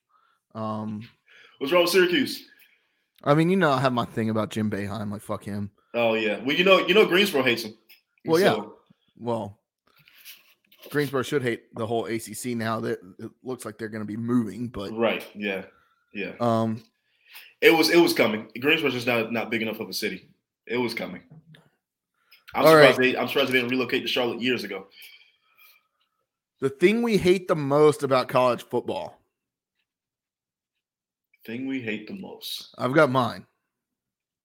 Um, 0.55 1.09
What's 1.59 1.73
wrong 1.73 1.85
with 1.85 1.93
Syracuse? 1.93 2.47
I 3.25 3.33
mean, 3.33 3.49
you 3.49 3.57
know, 3.57 3.71
I 3.71 3.81
have 3.81 3.95
my 3.95 4.05
thing 4.05 4.29
about 4.29 4.51
Jim 4.51 4.71
Boeheim. 4.71 5.11
Like, 5.11 5.23
fuck 5.23 5.43
him. 5.43 5.71
Oh 5.95 6.13
yeah. 6.13 6.39
Well, 6.45 6.55
you 6.55 6.65
know, 6.65 6.87
you 6.87 6.93
know, 6.93 7.07
Greensboro 7.07 7.43
hates 7.43 7.63
him. 7.63 7.73
Well, 8.27 8.39
yeah. 8.39 8.63
Well, 9.19 9.59
Greensboro 10.91 11.23
should 11.23 11.43
hate 11.43 11.75
the 11.75 11.87
whole 11.87 12.05
ACC 12.05 12.49
now. 12.49 12.81
That 12.81 12.99
it 13.19 13.31
looks 13.43 13.65
like 13.65 13.79
they're 13.79 13.89
going 13.89 14.03
to 14.03 14.07
be 14.07 14.19
moving, 14.19 14.69
but 14.69 14.93
right. 14.93 15.27
Yeah. 15.35 15.63
Yeah. 16.13 16.33
um, 16.39 16.83
It 17.63 17.71
was 17.71 17.89
it 17.89 17.99
was 17.99 18.13
coming. 18.13 18.49
Greensboro's 18.61 18.93
just 18.93 19.07
not 19.07 19.33
not 19.33 19.51
big 19.51 19.63
enough 19.63 19.81
of 19.81 19.89
a 19.89 19.95
city. 19.95 20.29
It 20.67 20.77
was 20.77 20.93
coming. 20.93 21.23
I'm 22.55 22.67
surprised 22.67 22.99
right. 22.99 23.13
they 23.15 23.19
I'm 23.19 23.27
surprised 23.27 23.49
they 23.49 23.55
didn't 23.55 23.71
relocate 23.71 24.03
to 24.03 24.09
Charlotte 24.09 24.43
years 24.43 24.65
ago. 24.65 24.89
The 26.61 26.69
thing 26.71 27.03
we 27.03 27.17
hate 27.17 27.49
the 27.49 27.57
most 27.57 28.03
about 28.03 28.29
college 28.29 28.65
football. 28.65 29.19
Thing 31.47 31.67
we 31.67 31.81
hate 31.81 32.07
the 32.07 32.15
most. 32.15 32.75
I've 32.77 32.93
got 32.93 33.11
mine. 33.11 33.47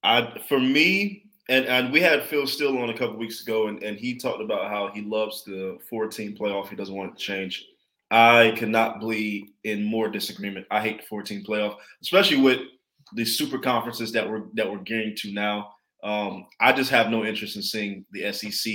I 0.04 0.40
for 0.48 0.60
me, 0.60 1.26
and 1.50 1.66
and 1.66 1.92
we 1.92 2.00
had 2.00 2.24
Phil 2.24 2.48
Steele 2.48 2.78
on 2.78 2.90
a 2.90 2.98
couple 2.98 3.18
weeks 3.18 3.42
ago, 3.42 3.68
and, 3.68 3.84
and 3.84 3.98
he 3.98 4.18
talked 4.18 4.42
about 4.42 4.70
how 4.70 4.92
he 4.94 5.02
loves 5.02 5.44
the 5.44 5.78
14 5.90 6.38
playoff. 6.38 6.70
He 6.70 6.76
doesn't 6.76 6.96
want 6.96 7.12
it 7.12 7.18
to 7.18 7.24
change. 7.24 7.66
I 8.12 8.54
cannot 8.56 9.02
be 9.02 9.54
in 9.64 9.84
more 9.84 10.08
disagreement. 10.08 10.68
I 10.72 10.80
hate 10.80 11.02
the 11.02 11.08
14 11.08 11.44
playoff, 11.44 11.76
especially 12.02 12.40
with 12.42 12.62
the 13.14 13.26
super 13.26 13.58
conferences 13.58 14.12
that 14.14 14.30
we're 14.30 14.44
that 14.54 14.72
we're 14.72 14.80
gearing 14.80 15.16
to 15.18 15.34
now. 15.34 15.74
Um, 16.02 16.46
I 16.62 16.72
just 16.72 16.92
have 16.92 17.10
no 17.10 17.26
interest 17.26 17.58
in 17.58 17.62
seeing 17.62 18.06
the 18.12 18.32
SEC 18.32 18.74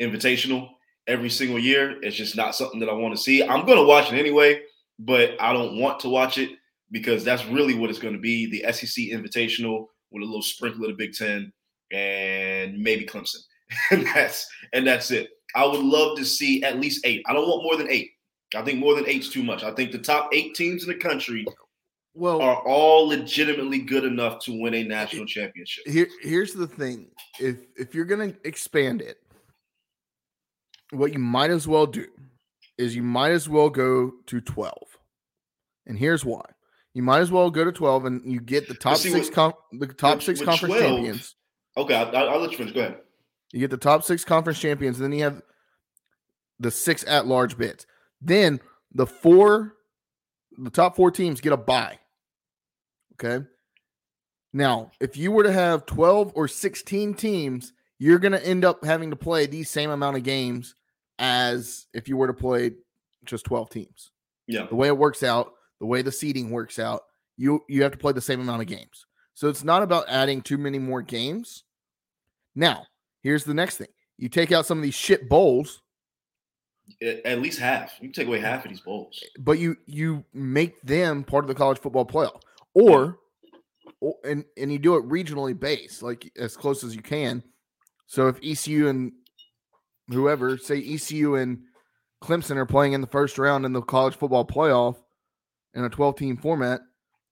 Invitational 0.00 0.70
every 1.06 1.30
single 1.30 1.58
year. 1.58 2.02
It's 2.02 2.16
just 2.16 2.36
not 2.36 2.54
something 2.54 2.80
that 2.80 2.88
I 2.88 2.94
want 2.94 3.14
to 3.14 3.20
see. 3.20 3.42
I'm 3.42 3.66
going 3.66 3.78
to 3.78 3.84
watch 3.84 4.12
it 4.12 4.18
anyway, 4.18 4.62
but 4.98 5.40
I 5.40 5.52
don't 5.52 5.78
want 5.78 6.00
to 6.00 6.08
watch 6.08 6.38
it 6.38 6.50
because 6.90 7.24
that's 7.24 7.46
really 7.46 7.74
what 7.74 7.90
it's 7.90 7.98
going 7.98 8.14
to 8.14 8.20
be 8.20 8.46
the 8.46 8.72
SEC 8.72 9.04
Invitational 9.06 9.86
with 10.10 10.22
a 10.22 10.26
little 10.26 10.42
sprinkle 10.42 10.84
of 10.84 10.90
the 10.90 10.96
Big 10.96 11.14
Ten 11.14 11.52
and 11.92 12.78
maybe 12.78 13.04
Clemson. 13.06 13.40
and 13.90 14.06
that's 14.06 14.48
and 14.72 14.86
that's 14.86 15.10
it. 15.10 15.30
I 15.54 15.64
would 15.64 15.80
love 15.80 16.16
to 16.18 16.24
see 16.24 16.62
at 16.62 16.80
least 16.80 17.04
eight. 17.04 17.22
I 17.26 17.32
don't 17.32 17.48
want 17.48 17.62
more 17.62 17.76
than 17.76 17.90
eight, 17.90 18.10
I 18.54 18.62
think 18.62 18.78
more 18.78 18.94
than 18.94 19.08
eight's 19.08 19.28
too 19.28 19.42
much. 19.42 19.62
I 19.62 19.72
think 19.72 19.92
the 19.92 19.98
top 19.98 20.30
eight 20.32 20.54
teams 20.54 20.82
in 20.82 20.88
the 20.88 20.98
country 20.98 21.46
well 22.14 22.42
are 22.42 22.62
all 22.66 23.08
legitimately 23.08 23.78
good 23.78 24.04
enough 24.04 24.40
to 24.44 24.60
win 24.60 24.74
a 24.74 24.82
national 24.82 25.26
championship. 25.26 25.86
Here, 25.86 26.08
here's 26.22 26.52
the 26.52 26.66
thing: 26.66 27.10
if 27.38 27.58
if 27.76 27.94
you're 27.94 28.04
gonna 28.04 28.34
expand 28.44 29.02
it, 29.02 29.18
what 30.92 31.12
you 31.12 31.18
might 31.18 31.50
as 31.50 31.66
well 31.68 31.86
do 31.86 32.06
is 32.78 32.96
you 32.96 33.02
might 33.02 33.32
as 33.32 33.48
well 33.48 33.70
go 33.70 34.12
to 34.26 34.40
twelve, 34.40 34.98
and 35.86 35.98
here's 35.98 36.24
why: 36.24 36.44
you 36.94 37.02
might 37.02 37.20
as 37.20 37.30
well 37.30 37.50
go 37.50 37.64
to 37.64 37.72
twelve, 37.72 38.04
and 38.04 38.22
you 38.24 38.40
get 38.40 38.68
the 38.68 38.74
top 38.74 38.96
see, 38.96 39.10
six 39.10 39.26
with- 39.26 39.34
com- 39.34 39.54
the 39.72 39.86
top 39.86 40.16
with- 40.16 40.24
six 40.24 40.40
with 40.40 40.48
conference 40.48 40.74
12 40.74 40.90
champions. 40.90 41.34
Okay, 41.76 41.94
I'll, 41.94 42.16
I'll 42.30 42.40
let 42.40 42.50
you 42.52 42.58
finish. 42.58 42.74
Go 42.74 42.80
ahead. 42.80 42.98
You 43.52 43.60
get 43.60 43.70
the 43.70 43.76
top 43.76 44.02
six 44.04 44.24
conference 44.24 44.58
champions, 44.58 44.98
and 45.00 45.04
then 45.12 45.18
you 45.18 45.24
have 45.24 45.42
the 46.58 46.70
six 46.70 47.04
at 47.06 47.26
large 47.26 47.56
bids. 47.56 47.86
Then 48.20 48.60
the 48.92 49.06
four, 49.06 49.74
the 50.58 50.70
top 50.70 50.96
four 50.96 51.10
teams 51.10 51.40
get 51.40 51.52
a 51.52 51.56
bye. 51.56 51.98
Okay. 53.14 53.44
Now, 54.52 54.90
if 55.00 55.16
you 55.16 55.30
were 55.30 55.44
to 55.44 55.52
have 55.52 55.86
12 55.86 56.32
or 56.34 56.48
16 56.48 57.14
teams, 57.14 57.72
you're 57.98 58.18
going 58.18 58.32
to 58.32 58.44
end 58.44 58.64
up 58.64 58.84
having 58.84 59.10
to 59.10 59.16
play 59.16 59.46
the 59.46 59.62
same 59.62 59.90
amount 59.90 60.16
of 60.16 60.24
games 60.24 60.74
as 61.20 61.86
if 61.94 62.08
you 62.08 62.16
were 62.16 62.26
to 62.26 62.34
play 62.34 62.72
just 63.24 63.44
12 63.44 63.70
teams. 63.70 64.10
Yeah. 64.48 64.66
The 64.68 64.74
way 64.74 64.88
it 64.88 64.98
works 64.98 65.22
out, 65.22 65.52
the 65.78 65.86
way 65.86 66.02
the 66.02 66.10
seeding 66.10 66.50
works 66.50 66.80
out, 66.80 67.02
you 67.36 67.60
you 67.68 67.82
have 67.84 67.92
to 67.92 67.98
play 67.98 68.12
the 68.12 68.20
same 68.20 68.40
amount 68.40 68.62
of 68.62 68.66
games. 68.68 69.06
So 69.34 69.48
it's 69.48 69.62
not 69.62 69.82
about 69.82 70.06
adding 70.08 70.42
too 70.42 70.58
many 70.58 70.78
more 70.78 71.02
games. 71.02 71.64
Now, 72.54 72.86
here's 73.22 73.44
the 73.44 73.54
next 73.54 73.76
thing. 73.76 73.88
You 74.18 74.28
take 74.28 74.50
out 74.50 74.66
some 74.66 74.78
of 74.78 74.82
these 74.82 74.94
shit 74.94 75.28
bowls, 75.28 75.80
At 77.24 77.40
least 77.40 77.58
half. 77.60 77.94
You 78.00 78.10
take 78.10 78.26
away 78.26 78.40
half 78.40 78.64
of 78.64 78.70
these 78.70 78.80
bowls. 78.80 79.22
but 79.38 79.58
you 79.58 79.76
you 79.86 80.24
make 80.34 80.80
them 80.82 81.22
part 81.22 81.44
of 81.44 81.48
the 81.48 81.54
college 81.54 81.78
football 81.78 82.04
playoff. 82.04 82.40
Or, 82.74 83.18
or 84.00 84.16
and 84.24 84.44
and 84.56 84.72
you 84.72 84.78
do 84.78 84.96
it 84.96 85.08
regionally 85.08 85.58
based, 85.58 86.02
like 86.02 86.30
as 86.36 86.56
close 86.56 86.82
as 86.82 86.94
you 86.94 87.02
can. 87.02 87.42
So 88.06 88.26
if 88.28 88.38
ECU 88.42 88.88
and 88.88 89.12
whoever, 90.10 90.56
say 90.56 90.78
ECU 90.78 91.34
and 91.34 91.60
Clemson 92.22 92.56
are 92.56 92.66
playing 92.66 92.92
in 92.92 93.00
the 93.00 93.06
first 93.06 93.38
round 93.38 93.64
in 93.64 93.72
the 93.72 93.82
college 93.82 94.16
football 94.16 94.44
playoff 94.44 94.96
in 95.74 95.84
a 95.84 95.88
12 95.88 96.16
team 96.16 96.36
format, 96.36 96.80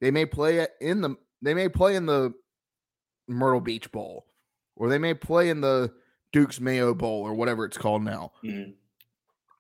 they 0.01 0.11
may 0.11 0.25
play 0.27 0.67
in 0.81 1.01
the 1.01 1.17
they 1.43 1.55
may 1.55 1.69
play 1.69 1.95
in 1.95 2.07
the 2.07 2.33
Myrtle 3.29 3.61
Beach 3.61 3.91
Bowl 3.93 4.27
or 4.77 4.89
they 4.89 4.99
may 4.99 5.15
play 5.15 5.51
in 5.51 5.61
the 5.61 5.93
Duke's 6.33 6.61
Mayo 6.61 6.95
Bowl 6.95 7.23
or 7.23 7.35
whatever 7.35 7.65
it's 7.65 7.79
called 7.79 8.03
now. 8.03 8.33
Mhm. 8.45 8.75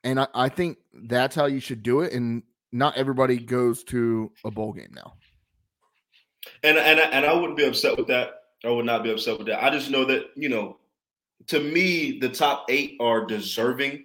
And 0.05 0.21
I, 0.21 0.29
I 0.35 0.49
think 0.49 0.79
that's 0.93 1.35
how 1.35 1.47
you 1.47 1.61
should 1.61 1.83
do 1.83 2.01
it. 2.01 2.13
And 2.13 2.43
not 2.73 2.97
everybody 2.97 3.39
goes 3.39 3.83
to 3.85 4.33
a 4.45 4.51
bowl 4.51 4.73
game 4.73 4.93
now. 4.95 5.15
And 6.63 6.79
and 6.79 7.01
and 7.01 7.27
I 7.27 7.33
wouldn't 7.35 7.57
be 7.57 7.67
upset 7.67 7.97
with 7.97 8.07
that. 8.09 8.43
I 8.65 8.71
would 8.71 8.87
not 8.87 9.03
be 9.03 9.11
upset 9.11 9.39
with 9.39 9.47
that. 9.49 9.63
I 9.63 9.71
just 9.71 9.91
know 9.91 10.05
that 10.07 10.31
you 10.37 10.49
know, 10.49 10.79
to 11.47 11.61
me, 11.61 12.19
the 12.19 12.29
top 12.29 12.67
eight 12.69 12.97
are 13.01 13.25
deserving 13.25 14.05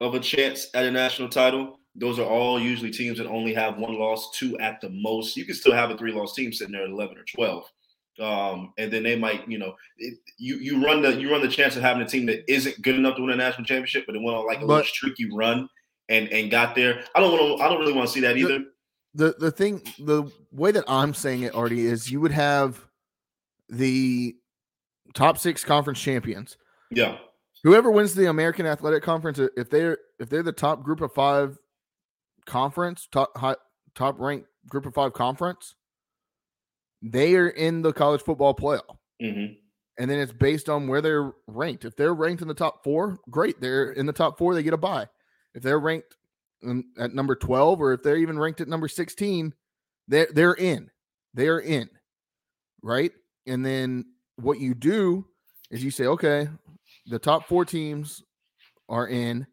of 0.00 0.14
a 0.14 0.20
chance 0.20 0.68
at 0.74 0.84
a 0.84 0.90
national 0.90 1.28
title. 1.28 1.80
Those 1.94 2.18
are 2.18 2.26
all 2.26 2.60
usually 2.60 2.90
teams 2.90 3.16
that 3.18 3.26
only 3.26 3.54
have 3.54 3.78
one 3.78 3.98
loss, 3.98 4.30
two 4.32 4.58
at 4.58 4.80
the 4.82 4.90
most. 4.90 5.36
You 5.36 5.46
can 5.46 5.54
still 5.54 5.72
have 5.72 5.90
a 5.90 5.96
three-loss 5.96 6.34
team 6.34 6.52
sitting 6.52 6.72
there 6.72 6.84
at 6.84 6.90
eleven 6.90 7.16
or 7.16 7.24
twelve, 7.24 7.64
um, 8.20 8.74
and 8.76 8.92
then 8.92 9.02
they 9.02 9.16
might, 9.16 9.48
you 9.48 9.56
know, 9.58 9.74
it, 9.96 10.18
you 10.36 10.56
you 10.58 10.84
run 10.84 11.00
the 11.00 11.14
you 11.18 11.30
run 11.32 11.40
the 11.40 11.48
chance 11.48 11.74
of 11.74 11.82
having 11.82 12.02
a 12.02 12.06
team 12.06 12.26
that 12.26 12.44
isn't 12.52 12.82
good 12.82 12.96
enough 12.96 13.16
to 13.16 13.22
win 13.22 13.30
a 13.32 13.36
national 13.36 13.64
championship, 13.64 14.04
but 14.06 14.14
it 14.14 14.20
went 14.22 14.36
on 14.36 14.46
like 14.46 14.58
a 14.58 14.66
little 14.66 14.76
But- 14.76 14.86
streaky 14.86 15.30
run 15.32 15.68
and 16.10 16.28
and 16.28 16.50
got 16.50 16.74
there. 16.74 17.02
I 17.14 17.20
don't 17.20 17.32
want 17.32 17.58
to. 17.58 17.64
I 17.64 17.68
don't 17.70 17.80
really 17.80 17.94
want 17.94 18.08
to 18.08 18.12
see 18.12 18.20
that 18.20 18.34
The- 18.34 18.40
either. 18.40 18.64
The 19.14 19.34
the 19.38 19.50
thing 19.50 19.80
the 19.98 20.30
way 20.52 20.72
that 20.72 20.84
I'm 20.86 21.14
saying 21.14 21.44
it, 21.44 21.54
Artie, 21.54 21.86
is 21.86 22.12
you 22.12 22.20
would 22.20 22.32
have 22.32 22.78
the 23.70 24.36
top 25.14 25.38
six 25.38 25.64
conference 25.64 25.98
champions. 25.98 26.58
Yeah, 26.90 27.18
Whoever 27.66 27.90
wins 27.90 28.14
the 28.14 28.28
American 28.28 28.66
Athletic 28.66 29.02
Conference, 29.02 29.40
if 29.56 29.70
they're 29.70 29.98
if 30.20 30.28
they're 30.28 30.42
the 30.42 30.52
top 30.52 30.82
group 30.82 31.00
of 31.00 31.12
five 31.12 31.58
conference, 32.44 33.08
top 33.10 33.36
high, 33.36 33.56
top 33.94 34.20
ranked 34.20 34.46
group 34.68 34.86
of 34.86 34.94
five 34.94 35.12
conference, 35.12 35.74
they 37.02 37.34
are 37.34 37.48
in 37.48 37.82
the 37.82 37.92
college 37.92 38.22
football 38.22 38.54
playoff. 38.54 38.96
hmm 39.20 39.46
and 39.98 40.10
then 40.10 40.18
it's 40.18 40.32
based 40.32 40.68
on 40.68 40.86
where 40.88 41.00
they're 41.00 41.32
ranked. 41.46 41.84
If 41.84 41.96
they're 41.96 42.14
ranked 42.14 42.42
in 42.42 42.48
the 42.48 42.54
top 42.54 42.84
four, 42.84 43.18
great. 43.30 43.60
They're 43.60 43.92
in 43.92 44.04
the 44.06 44.12
top 44.12 44.36
four, 44.36 44.54
they 44.54 44.62
get 44.62 44.74
a 44.74 44.76
bye. 44.76 45.06
If 45.54 45.62
they're 45.62 45.80
ranked 45.80 46.16
at 46.98 47.14
number 47.14 47.34
12, 47.34 47.80
or 47.80 47.94
if 47.94 48.02
they're 48.02 48.18
even 48.18 48.38
ranked 48.38 48.60
at 48.60 48.68
number 48.68 48.88
16, 48.88 49.54
they're 50.06 50.28
they're 50.32 50.54
in. 50.54 50.90
They 51.34 51.48
are 51.48 51.60
in. 51.60 51.88
Right. 52.82 53.12
And 53.46 53.64
then 53.64 54.04
what 54.36 54.60
you 54.60 54.74
do 54.74 55.26
is 55.70 55.82
you 55.82 55.90
say, 55.90 56.04
okay, 56.04 56.48
the 57.06 57.18
top 57.18 57.46
four 57.46 57.64
teams 57.64 58.22
are 58.88 59.06
in. 59.06 59.46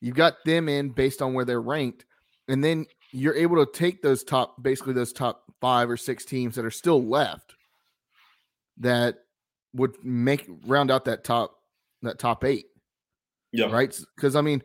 You've 0.00 0.16
got 0.16 0.36
them 0.44 0.68
in 0.68 0.90
based 0.90 1.20
on 1.22 1.34
where 1.34 1.44
they're 1.44 1.60
ranked. 1.60 2.04
And 2.48 2.64
then 2.64 2.86
you're 3.12 3.34
able 3.34 3.64
to 3.64 3.70
take 3.70 4.02
those 4.02 4.24
top, 4.24 4.62
basically 4.62 4.94
those 4.94 5.12
top 5.12 5.44
five 5.60 5.90
or 5.90 5.96
six 5.96 6.24
teams 6.24 6.56
that 6.56 6.64
are 6.64 6.70
still 6.70 7.02
left 7.02 7.54
that 8.78 9.16
would 9.74 9.94
make 10.02 10.48
round 10.66 10.90
out 10.90 11.04
that 11.04 11.22
top 11.22 11.54
that 12.02 12.18
top 12.18 12.44
eight, 12.44 12.66
yeah, 13.52 13.70
right? 13.70 13.96
Because 14.16 14.34
I 14.34 14.40
mean, 14.40 14.62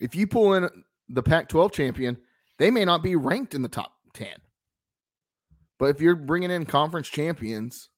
if 0.00 0.14
you 0.14 0.26
pull 0.26 0.54
in 0.54 0.68
the 1.08 1.22
Pac-12 1.22 1.72
champion, 1.72 2.16
they 2.58 2.70
may 2.70 2.84
not 2.84 3.02
be 3.02 3.14
ranked 3.14 3.54
in 3.54 3.62
the 3.62 3.68
top 3.68 3.92
ten, 4.14 4.36
but 5.78 5.86
if 5.86 6.00
you're 6.00 6.16
bringing 6.16 6.50
in 6.50 6.64
conference 6.64 7.08
champions, 7.08 7.90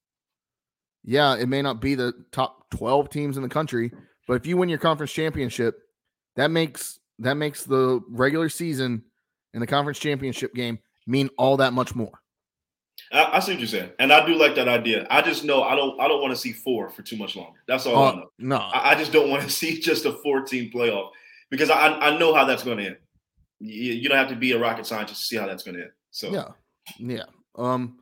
yeah, 1.05 1.37
it 1.37 1.49
may 1.49 1.63
not 1.63 1.81
be 1.81 1.95
the 1.95 2.13
top 2.33 2.71
twelve 2.71 3.11
teams 3.11 3.37
in 3.37 3.43
the 3.43 3.49
country, 3.49 3.93
but 4.27 4.35
if 4.35 4.47
you 4.47 4.57
win 4.57 4.69
your 4.69 4.79
conference 4.79 5.13
championship, 5.13 5.79
that 6.37 6.51
makes 6.51 6.99
that 7.21 7.35
makes 7.35 7.65
the 7.65 8.01
regular 8.09 8.49
season 8.49 9.05
and 9.53 9.63
the 9.63 9.67
conference 9.67 9.99
championship 9.99 10.55
game 10.55 10.79
mean 11.07 11.31
all 11.39 11.57
that 11.59 11.73
much 11.73 11.95
more. 11.95 12.13
I, 13.13 13.37
I 13.37 13.41
see 13.41 13.53
what 13.53 13.61
you're 13.61 13.69
saying, 13.69 13.91
and 13.99 14.13
I 14.13 14.27
do 14.27 14.35
like 14.35 14.55
that 14.57 14.69
idea. 14.69 15.07
I 15.11 15.21
just 15.23 15.45
know 15.45 15.63
I 15.63 15.77
don't 15.77 16.01
I 16.01 16.09
don't 16.09 16.21
want 16.23 16.33
to 16.33 16.41
see 16.41 16.53
four 16.53 16.89
for 16.91 17.03
too 17.03 17.17
much 17.17 17.37
longer. 17.37 17.59
That's 17.69 17.87
all 17.87 18.03
I 18.03 18.09
Uh, 18.09 18.15
know. 18.17 18.31
no, 18.39 18.57
I, 18.57 18.93
I 18.93 18.95
just 18.95 19.13
don't 19.13 19.31
want 19.31 19.43
to 19.43 19.51
see 19.61 19.81
just 19.81 20.05
a 20.07 20.13
14 20.13 20.73
playoff 20.73 21.11
because 21.51 21.71
I 21.71 21.89
I 21.89 22.19
know 22.19 22.35
how 22.35 22.45
that's 22.45 22.63
going 22.65 22.79
to 22.79 22.87
end. 22.87 22.97
You, 23.61 23.93
you 23.93 24.09
don't 24.09 24.19
have 24.19 24.29
to 24.29 24.37
be 24.37 24.53
a 24.53 24.59
rocket 24.59 24.87
scientist 24.87 25.21
to 25.21 25.27
see 25.27 25.37
how 25.37 25.47
that's 25.47 25.63
going 25.63 25.77
to 25.77 25.83
end. 25.83 25.93
So 26.11 26.33
Yeah. 26.33 26.49
Yeah. 26.99 27.25
Um 27.57 27.99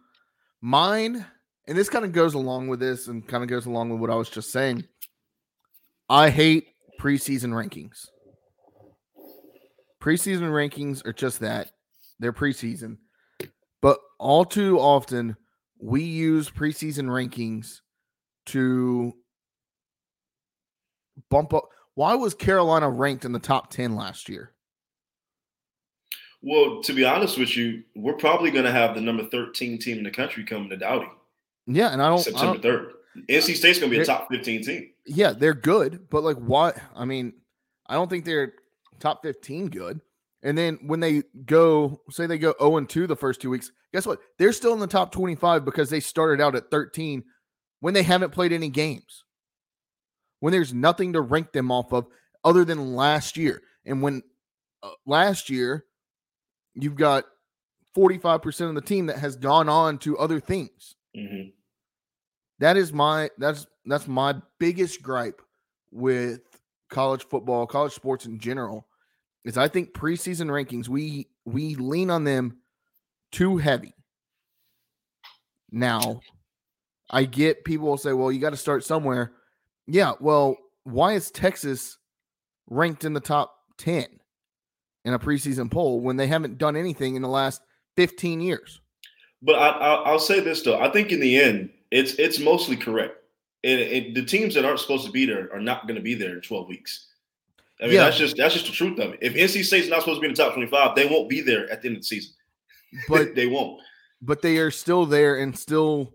mine 0.60 1.26
and 1.66 1.76
this 1.76 1.88
kind 1.88 2.04
of 2.04 2.12
goes 2.12 2.34
along 2.34 2.68
with 2.68 2.80
this 2.80 3.08
and 3.08 3.26
kind 3.26 3.42
of 3.42 3.48
goes 3.48 3.66
along 3.66 3.90
with 3.90 4.00
what 4.00 4.10
I 4.10 4.14
was 4.14 4.28
just 4.28 4.50
saying. 4.50 4.84
I 6.08 6.30
hate 6.30 6.68
preseason 7.00 7.50
rankings. 7.50 8.06
Preseason 10.00 10.50
rankings 10.50 11.06
are 11.06 11.12
just 11.12 11.40
that. 11.40 11.70
They're 12.18 12.32
preseason. 12.32 12.98
But 13.80 13.98
all 14.18 14.44
too 14.44 14.78
often 14.78 15.36
we 15.80 16.02
use 16.02 16.50
preseason 16.50 17.06
rankings 17.06 17.80
to 18.46 19.14
bump 21.30 21.54
up. 21.54 21.68
Why 21.94 22.14
was 22.14 22.34
Carolina 22.34 22.88
ranked 22.88 23.24
in 23.24 23.32
the 23.32 23.38
top 23.38 23.70
10 23.70 23.94
last 23.94 24.28
year? 24.28 24.52
well, 26.42 26.82
to 26.82 26.92
be 26.92 27.04
honest 27.04 27.38
with 27.38 27.56
you, 27.56 27.84
we're 27.94 28.14
probably 28.14 28.50
going 28.50 28.64
to 28.64 28.72
have 28.72 28.94
the 28.94 29.00
number 29.00 29.24
13 29.24 29.78
team 29.78 29.98
in 29.98 30.04
the 30.04 30.10
country 30.10 30.44
coming 30.44 30.68
to 30.70 30.76
Dowdy 30.76 31.08
Yeah, 31.66 31.92
and 31.92 32.02
I 32.02 32.08
don't, 32.08 32.18
September 32.18 32.58
3rd. 32.58 32.90
NC 33.28 33.56
State's 33.56 33.78
to 33.78 33.88
be 33.88 33.98
a 33.98 34.04
top 34.04 34.28
15 34.30 34.64
team. 34.64 34.90
yeah, 35.06 35.32
they're 35.32 35.54
good, 35.54 36.08
but 36.10 36.22
like 36.22 36.38
what? 36.38 36.78
I 36.94 37.04
mean, 37.04 37.34
I 37.86 37.94
don't 37.94 38.08
think 38.08 38.24
they're 38.24 38.54
top 39.00 39.22
15 39.22 39.68
good. 39.68 40.00
And 40.42 40.58
then 40.58 40.78
when 40.86 41.00
they 41.00 41.22
go, 41.44 42.00
say 42.10 42.26
they 42.26 42.38
go 42.38 42.54
0 42.58 42.78
and 42.78 42.88
2 42.88 43.06
the 43.06 43.14
first 43.14 43.40
two 43.40 43.50
weeks, 43.50 43.70
guess 43.92 44.06
what? 44.06 44.18
They're 44.38 44.52
still 44.52 44.72
in 44.72 44.80
the 44.80 44.86
top 44.86 45.12
25 45.12 45.64
because 45.64 45.88
they 45.90 46.00
started 46.00 46.42
out 46.42 46.56
at 46.56 46.70
13 46.70 47.22
when 47.80 47.94
they 47.94 48.02
haven't 48.02 48.32
played 48.32 48.52
any 48.52 48.68
games. 48.68 49.24
When 50.40 50.52
there's 50.52 50.74
nothing 50.74 51.12
to 51.12 51.20
rank 51.20 51.52
them 51.52 51.70
off 51.70 51.92
of 51.92 52.06
other 52.42 52.64
than 52.64 52.94
last 52.94 53.36
year. 53.36 53.62
And 53.84 54.02
when 54.02 54.22
uh, 54.82 54.90
last 55.06 55.48
year 55.48 55.84
you've 56.74 56.96
got 56.96 57.24
45% 57.96 58.68
of 58.68 58.74
the 58.74 58.80
team 58.80 59.06
that 59.06 59.18
has 59.18 59.36
gone 59.36 59.68
on 59.68 59.98
to 59.98 60.18
other 60.18 60.40
things. 60.40 60.96
Hmm 61.14 61.52
That 62.58 62.76
is 62.76 62.92
my 62.92 63.30
that's 63.38 63.66
that's 63.86 64.06
my 64.06 64.36
biggest 64.58 65.02
gripe 65.02 65.42
with 65.90 66.40
college 66.90 67.26
football, 67.28 67.66
college 67.66 67.92
sports 67.92 68.26
in 68.26 68.38
general, 68.38 68.86
is 69.44 69.58
I 69.58 69.68
think 69.68 69.94
preseason 69.94 70.48
rankings 70.48 70.88
we 70.88 71.28
we 71.44 71.74
lean 71.76 72.10
on 72.10 72.24
them 72.24 72.58
too 73.32 73.58
heavy. 73.58 73.94
Now, 75.70 76.20
I 77.10 77.24
get 77.24 77.64
people 77.64 77.88
will 77.88 77.98
say, 77.98 78.14
"Well, 78.14 78.32
you 78.32 78.40
got 78.40 78.50
to 78.52 78.58
start 78.58 78.84
somewhere." 78.84 79.34
Yeah, 79.88 80.14
well, 80.20 80.56
why 80.84 81.14
is 81.14 81.32
Texas 81.32 81.98
ranked 82.68 83.04
in 83.04 83.14
the 83.14 83.20
top 83.20 83.56
10? 83.78 84.06
in 85.06 85.14
a 85.14 85.20
preseason 85.20 85.72
poll 85.72 86.00
when 86.02 86.18
they 86.18 86.28
haven't 86.28 86.58
done 86.58 86.76
anything 86.76 87.16
in 87.16 87.22
the 87.22 87.28
last 87.28 87.62
15 87.96 88.42
years. 88.42 88.81
But 89.42 89.54
I, 89.54 90.10
will 90.10 90.18
say 90.20 90.40
this 90.40 90.62
though, 90.62 90.80
I 90.80 90.88
think 90.88 91.10
in 91.10 91.20
the 91.20 91.40
end, 91.40 91.70
it's 91.90 92.14
it's 92.14 92.38
mostly 92.38 92.76
correct. 92.76 93.16
And 93.64 93.80
it, 93.80 94.14
the 94.14 94.24
teams 94.24 94.54
that 94.54 94.64
aren't 94.64 94.80
supposed 94.80 95.06
to 95.06 95.12
be 95.12 95.26
there 95.26 95.52
are 95.52 95.60
not 95.60 95.86
going 95.86 95.96
to 95.96 96.02
be 96.02 96.14
there 96.14 96.34
in 96.34 96.40
12 96.40 96.68
weeks. 96.68 97.08
I 97.80 97.86
mean, 97.86 97.94
yeah. 97.94 98.04
that's 98.04 98.16
just 98.16 98.36
that's 98.36 98.54
just 98.54 98.66
the 98.66 98.72
truth 98.72 98.98
of 99.00 99.14
it. 99.14 99.18
If 99.20 99.34
NC 99.34 99.64
State's 99.64 99.88
not 99.88 100.00
supposed 100.00 100.18
to 100.18 100.20
be 100.20 100.28
in 100.28 100.34
the 100.34 100.42
top 100.42 100.54
25, 100.54 100.94
they 100.94 101.06
won't 101.06 101.28
be 101.28 101.40
there 101.40 101.70
at 101.70 101.82
the 101.82 101.88
end 101.88 101.96
of 101.96 102.02
the 102.02 102.06
season. 102.06 102.32
But 103.08 103.34
they 103.34 103.46
won't. 103.46 103.80
But 104.20 104.42
they 104.42 104.58
are 104.58 104.70
still 104.70 105.04
there 105.04 105.38
and 105.38 105.58
still 105.58 106.14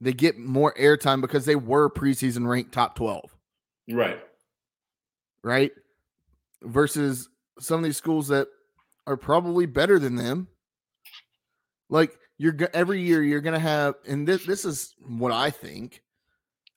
they 0.00 0.12
get 0.12 0.38
more 0.38 0.72
airtime 0.74 1.20
because 1.20 1.44
they 1.44 1.56
were 1.56 1.90
preseason 1.90 2.46
ranked 2.46 2.72
top 2.72 2.94
12. 2.94 3.34
Right. 3.90 4.20
Right. 5.42 5.72
Versus 6.62 7.28
some 7.58 7.78
of 7.78 7.84
these 7.84 7.96
schools 7.96 8.28
that 8.28 8.46
are 9.06 9.16
probably 9.16 9.66
better 9.66 9.98
than 9.98 10.14
them. 10.14 10.46
Like 11.88 12.16
you're 12.40 12.56
every 12.72 13.02
year 13.02 13.22
you're 13.22 13.42
going 13.42 13.52
to 13.52 13.60
have 13.60 13.96
and 14.08 14.26
this 14.26 14.46
this 14.46 14.64
is 14.64 14.94
what 15.06 15.30
I 15.30 15.50
think. 15.50 16.00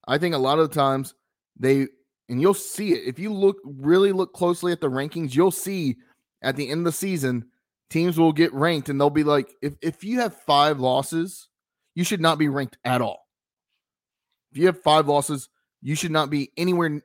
I 0.06 0.18
think 0.18 0.36
a 0.36 0.38
lot 0.38 0.60
of 0.60 0.68
the 0.68 0.76
times 0.76 1.14
they 1.58 1.88
and 2.28 2.42
you'll 2.42 2.54
see 2.54 2.92
it 2.92 3.08
if 3.08 3.18
you 3.18 3.32
look 3.32 3.56
really 3.64 4.12
look 4.12 4.34
closely 4.34 4.74
at 4.74 4.82
the 4.82 4.90
rankings, 4.90 5.34
you'll 5.34 5.52
see 5.52 5.96
at 6.42 6.58
the 6.58 6.70
end 6.70 6.80
of 6.80 6.86
the 6.86 6.92
season 6.92 7.46
teams 7.90 8.20
will 8.20 8.34
get 8.34 8.54
ranked 8.54 8.90
and 8.90 9.00
they'll 9.00 9.10
be 9.10 9.24
like 9.24 9.54
if 9.62 9.76
if 9.82 10.04
you 10.04 10.20
have 10.20 10.36
5 10.36 10.82
losses, 10.82 11.48
you 11.96 12.04
should 12.04 12.20
not 12.20 12.38
be 12.38 12.50
ranked 12.50 12.78
at 12.84 13.02
all. 13.02 13.26
If 14.52 14.58
you 14.58 14.66
have 14.66 14.84
5 14.84 15.08
losses, 15.08 15.48
you 15.82 15.96
should 15.96 16.12
not 16.12 16.30
be 16.30 16.52
anywhere 16.58 17.02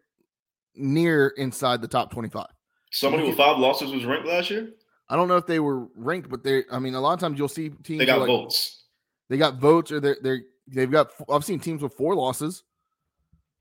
near 0.75 1.29
inside 1.37 1.81
the 1.81 1.88
top 1.88 2.11
25. 2.11 2.47
Somebody 2.90 3.23
with 3.23 3.37
five 3.37 3.59
losses 3.59 3.92
was 3.92 4.05
ranked 4.05 4.27
last 4.27 4.51
year. 4.51 4.71
I 5.11 5.16
don't 5.16 5.29
know 5.29 5.37
if 5.37 5.47
they 5.47 5.61
were 5.61 5.87
ranked, 5.94 6.29
but 6.29 6.42
they. 6.42 6.64
I 6.71 6.79
mean, 6.79 6.94
a 6.94 7.01
lot 7.01 7.14
of 7.14 7.21
times 7.21 7.38
you'll 7.38 7.49
see 7.49 7.71
teams. 7.71 7.99
They 7.99 8.07
got 8.07 8.21
like, 8.21 8.29
votes. 8.29 8.85
They 9.29 9.38
got 9.38 9.57
votes, 9.57 9.90
or 9.90 10.01
they're 10.01 10.16
they 10.23 10.40
they've 10.66 10.90
got. 10.90 11.12
I've 11.31 11.44
seen 11.44 11.61
teams 11.61 11.83
with 11.83 11.94
four 11.94 12.14
losses. 12.14 12.62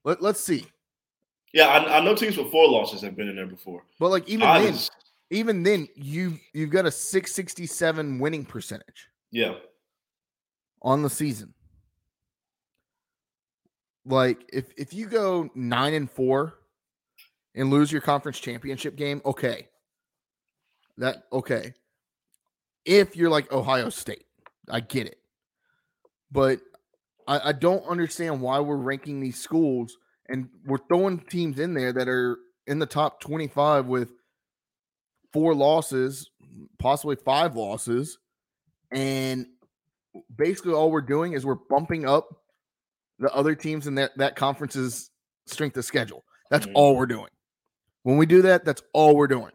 Let 0.03 0.21
Let's 0.21 0.39
see. 0.39 0.65
Yeah, 1.53 1.67
I, 1.67 1.97
I 1.97 1.99
know 2.03 2.15
teams 2.15 2.37
with 2.37 2.51
four 2.51 2.69
losses 2.69 3.01
have 3.01 3.15
been 3.15 3.29
in 3.29 3.35
there 3.35 3.47
before. 3.47 3.83
But 3.99 4.09
like 4.09 4.27
even 4.27 4.47
I 4.47 4.61
then, 4.61 4.77
even 5.31 5.63
then, 5.63 5.87
you 5.95 6.37
you've 6.53 6.69
got 6.69 6.85
a 6.85 6.91
six 6.91 7.33
sixty 7.33 7.65
seven 7.65 8.19
winning 8.19 8.45
percentage. 8.45 9.07
Yeah. 9.31 9.55
On 10.81 11.01
the 11.01 11.09
season. 11.09 11.53
Like 14.05 14.47
if 14.53 14.65
if 14.77 14.93
you 14.93 15.07
go 15.07 15.49
nine 15.55 15.93
and 15.93 16.09
four 16.09 16.55
and 17.55 17.69
lose 17.69 17.91
your 17.91 18.01
conference 18.01 18.39
championship 18.39 18.95
game, 18.95 19.21
okay. 19.25 19.67
That 20.97 21.23
okay. 21.31 21.73
If 22.85 23.15
you're 23.15 23.29
like 23.29 23.51
Ohio 23.51 23.89
State, 23.89 24.25
I 24.69 24.79
get 24.79 25.07
it. 25.07 25.19
But 26.31 26.59
I, 27.27 27.49
I 27.49 27.51
don't 27.51 27.85
understand 27.85 28.41
why 28.41 28.59
we're 28.59 28.75
ranking 28.75 29.19
these 29.19 29.39
schools 29.39 29.97
and 30.29 30.49
we're 30.65 30.79
throwing 30.87 31.19
teams 31.19 31.59
in 31.59 31.73
there 31.73 31.93
that 31.93 32.07
are 32.07 32.37
in 32.65 32.79
the 32.79 32.85
top 32.85 33.19
25 33.21 33.85
with 33.85 34.11
four 35.31 35.53
losses, 35.53 36.29
possibly 36.79 37.15
five 37.15 37.55
losses. 37.55 38.17
And 38.91 39.47
basically 40.35 40.73
all 40.73 40.91
we're 40.91 41.01
doing 41.01 41.33
is 41.33 41.45
we're 41.45 41.55
bumping 41.55 42.07
up 42.07 42.27
the 43.19 43.33
other 43.33 43.55
teams 43.55 43.87
in 43.87 43.95
that, 43.95 44.17
that 44.17 44.35
conference's 44.35 45.09
strength 45.45 45.77
of 45.77 45.85
schedule. 45.85 46.23
That's 46.49 46.65
mm-hmm. 46.65 46.75
all 46.75 46.95
we're 46.95 47.05
doing. 47.05 47.29
When 48.03 48.17
we 48.17 48.25
do 48.25 48.41
that, 48.43 48.63
that's 48.63 48.81
all 48.93 49.15
we're 49.15 49.27
doing. 49.27 49.51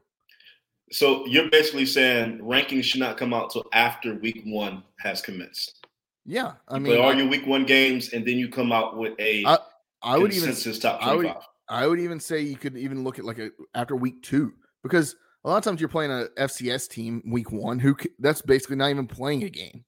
So 0.93 1.27
you're 1.27 1.49
basically 1.51 1.87
saying 1.87 2.39
rankings 2.39 2.85
should 2.85 3.01
not 3.01 3.17
come 3.17 3.33
out 3.33 3.51
till 3.51 3.65
after 3.73 4.15
week 4.17 4.43
one 4.45 4.83
has 4.99 5.23
commenced. 5.23 5.87
Yeah, 6.27 6.53
I 6.69 6.77
you 6.77 6.81
mean, 6.81 6.93
play 6.93 7.03
all 7.03 7.15
your 7.15 7.27
week 7.27 7.47
one 7.47 7.65
games, 7.65 8.13
and 8.13 8.27
then 8.27 8.37
you 8.37 8.49
come 8.49 8.73
out 8.73 8.97
with 8.97 9.19
a 9.19 9.45
I, 9.45 9.59
I 10.03 10.19
would 10.19 10.33
even 10.33 10.55
top 10.55 11.01
twenty-five. 11.01 11.03
I 11.03 11.15
would, 11.15 11.35
I 11.69 11.87
would 11.87 11.99
even 11.99 12.21
say 12.21 12.43
you 12.43 12.57
could 12.57 12.77
even 12.77 13.03
look 13.05 13.19
at 13.19 13.25
like 13.25 13.39
a 13.39 13.51
after 13.75 13.97
week 13.97 14.23
two 14.23 14.53
because 14.83 15.17
a 15.45 15.49
lot 15.49 15.57
of 15.57 15.65
times 15.65 15.81
you're 15.81 15.89
playing 15.89 16.13
a 16.13 16.27
FCS 16.39 16.89
team 16.89 17.23
week 17.27 17.51
one 17.51 17.79
who 17.79 17.97
that's 18.19 18.43
basically 18.43 18.77
not 18.77 18.91
even 18.91 19.07
playing 19.07 19.43
a 19.45 19.49
game. 19.49 19.85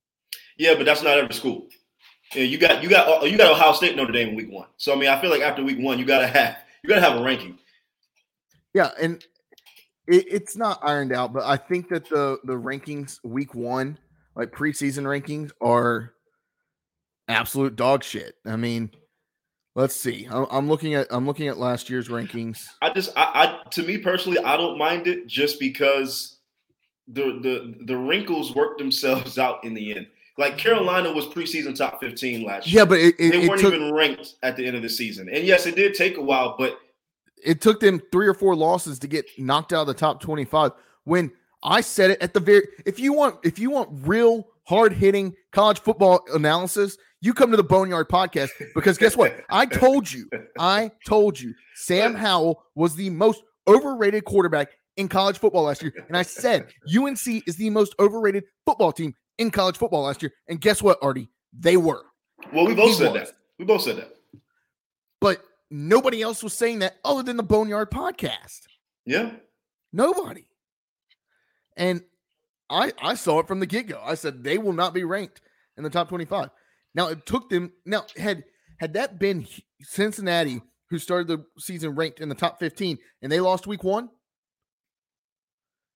Yeah, 0.57 0.75
but 0.75 0.87
that's 0.87 1.03
not 1.03 1.19
every 1.19 1.35
school. 1.35 1.69
Yeah, 2.35 2.45
you 2.45 2.59
got 2.59 2.83
you 2.83 2.89
got 2.89 3.31
you 3.31 3.37
got 3.37 3.53
Ohio 3.53 3.73
State 3.73 3.95
Notre 3.95 4.13
Dame 4.13 4.31
in 4.31 4.37
week 4.37 4.51
one. 4.51 4.69
So 4.79 4.93
I 4.93 4.97
mean, 4.97 5.09
I 5.11 5.21
feel 5.21 5.31
like 5.31 5.43
after 5.43 5.63
week 5.63 5.79
one, 5.79 5.99
you 5.99 6.05
gotta 6.05 6.27
have 6.27 6.57
you 6.83 6.89
gotta 6.89 7.03
have 7.03 7.21
a 7.21 7.23
ranking. 7.23 7.59
Yeah, 8.73 8.91
and 9.01 9.25
it, 10.07 10.27
it's 10.29 10.57
not 10.57 10.79
ironed 10.83 11.13
out, 11.13 11.33
but 11.33 11.45
I 11.45 11.57
think 11.57 11.89
that 11.89 12.09
the 12.09 12.39
the 12.45 12.55
rankings 12.55 13.19
week 13.25 13.55
one, 13.55 13.99
like 14.35 14.53
preseason 14.53 15.05
rankings, 15.05 15.51
are 15.61 16.13
absolute 17.29 17.77
dog 17.77 18.05
shit. 18.05 18.37
I 18.45 18.57
mean, 18.57 18.91
let's 19.75 19.97
see. 19.97 20.27
I'm, 20.31 20.47
I'm 20.51 20.69
looking 20.69 20.95
at 20.95 21.07
I'm 21.11 21.27
looking 21.27 21.49
at 21.49 21.59
last 21.59 21.89
year's 21.89 22.09
rankings. 22.09 22.67
I 22.83 22.91
just 22.91 23.13
I, 23.17 23.59
I 23.65 23.69
to 23.71 23.83
me 23.83 23.99
personally, 23.99 24.39
I 24.39 24.57
don't 24.57 24.79
mind 24.79 25.07
it 25.07 25.27
just 25.27 25.59
because 25.59 26.39
the 27.09 27.39
the 27.43 27.75
the 27.87 27.97
wrinkles 27.97 28.55
work 28.55 28.79
themselves 28.79 29.39
out 29.39 29.65
in 29.65 29.75
the 29.75 29.97
end. 29.97 30.07
Like 30.37 30.59
Carolina 30.59 31.13
was 31.13 31.27
preseason 31.27 31.77
top 31.77 32.01
15 32.01 32.43
last 32.43 32.67
year. 32.67 32.81
Yeah, 32.81 32.85
but 32.85 32.99
it, 32.99 33.15
it, 33.21 33.31
they 33.31 33.49
weren't 33.49 33.61
took, 33.61 33.73
even 33.73 33.95
ranked 33.95 34.35
at 34.43 34.57
the 34.57 34.67
end 34.67 34.75
of 34.75 34.83
the 34.83 34.89
season. 34.89 35.29
And 35.29 35.45
yes, 35.45 35.65
it 35.67 35.77
did 35.77 35.95
take 35.95 36.17
a 36.17 36.23
while, 36.23 36.57
but 36.59 36.81
it 37.45 37.61
took 37.61 37.81
them 37.81 38.01
three 38.11 38.27
or 38.27 38.35
four 38.35 38.57
losses 38.57 38.99
to 39.01 39.07
get 39.07 39.27
knocked 39.39 39.73
out 39.73 39.83
of 39.83 39.87
the 39.87 39.95
top 39.95 40.21
25 40.21 40.73
when 41.05 41.31
I 41.63 41.81
said 41.81 42.11
it 42.11 42.23
at 42.23 42.35
the 42.35 42.41
very 42.41 42.67
if 42.85 42.99
you 42.99 43.13
want 43.13 43.39
if 43.45 43.59
you 43.59 43.71
want 43.71 43.89
real 44.07 44.49
hard 44.65 44.93
hitting 44.93 45.35
college 45.53 45.81
football 45.81 46.25
analysis, 46.33 46.97
you 47.21 47.33
come 47.35 47.51
to 47.51 47.57
the 47.57 47.65
Boneyard 47.65 48.09
podcast 48.09 48.51
because 48.75 48.99
guess 48.99 49.17
what? 49.17 49.35
I 49.51 49.67
told 49.67 50.11
you, 50.11 50.29
I 50.59 50.91
told 51.07 51.41
you, 51.41 51.55
Sam 51.75 52.15
Howell 52.15 52.63
was 52.75 52.97
the 52.97 53.11
most 53.11 53.43
overrated 53.67 54.25
quarterback 54.25 54.69
in 54.97 55.09
college 55.09 55.39
football 55.39 55.65
last 55.65 55.83
year. 55.83 55.93
And 56.09 56.17
I 56.17 56.23
said 56.23 56.67
UNC 56.95 57.47
is 57.47 57.57
the 57.57 57.71
most 57.71 57.95
overrated 57.99 58.45
football 58.65 58.93
team 58.93 59.15
in 59.39 59.51
college 59.51 59.77
football 59.77 60.03
last 60.03 60.23
year. 60.23 60.33
And 60.49 60.61
guess 60.61 60.83
what, 60.83 60.99
Artie? 61.03 61.29
They 61.59 61.77
were. 61.77 62.03
Well, 62.53 62.67
we 62.67 62.75
both 62.75 62.91
he 62.91 62.95
said 62.95 63.13
was. 63.13 63.29
that. 63.29 63.37
We 63.59 63.65
both 63.65 63.83
said 63.83 63.97
that. 63.97 64.11
But 65.21 65.43
nobody 65.75 66.23
else 66.23 66.43
was 66.43 66.57
saying 66.57 66.79
that 66.79 66.97
other 67.05 67.23
than 67.23 67.37
the 67.37 67.43
Boneyard 67.43 67.91
podcast. 67.91 68.63
Yeah. 69.05 69.33
Nobody. 69.93 70.47
And 71.77 72.03
I 72.71 72.93
I 73.03 73.15
saw 73.15 73.41
it 73.41 73.49
from 73.49 73.61
the 73.61 73.67
get 73.67 73.89
go. 73.89 74.01
I 74.03 74.15
said 74.15 74.45
they 74.45 74.57
will 74.57 74.73
not 74.73 74.95
be 74.95 75.05
ranked 75.05 75.41
in 75.77 75.83
the 75.83 75.91
top 75.91 76.09
25. 76.09 76.51
Now 76.95 77.09
it 77.09 77.27
took 77.27 77.51
them 77.51 77.73
now 77.85 78.07
had 78.17 78.45
had 78.79 78.95
that 78.95 79.19
been 79.19 79.47
Cincinnati 79.83 80.63
who 80.91 80.99
started 80.99 81.27
the 81.27 81.45
season 81.59 81.95
ranked 81.95 82.21
in 82.21 82.29
the 82.29 82.35
top 82.35 82.61
15 82.61 82.97
and 83.23 83.33
they 83.33 83.41
lost 83.41 83.67
week 83.67 83.83
1, 83.83 84.09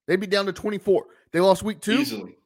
they'd 0.06 0.16
be 0.16 0.26
down 0.26 0.46
to 0.46 0.52
24. 0.52 1.06
They 1.32 1.40
lost 1.40 1.62
week 1.62 1.80
2 1.80 1.92
easily. 1.92 2.36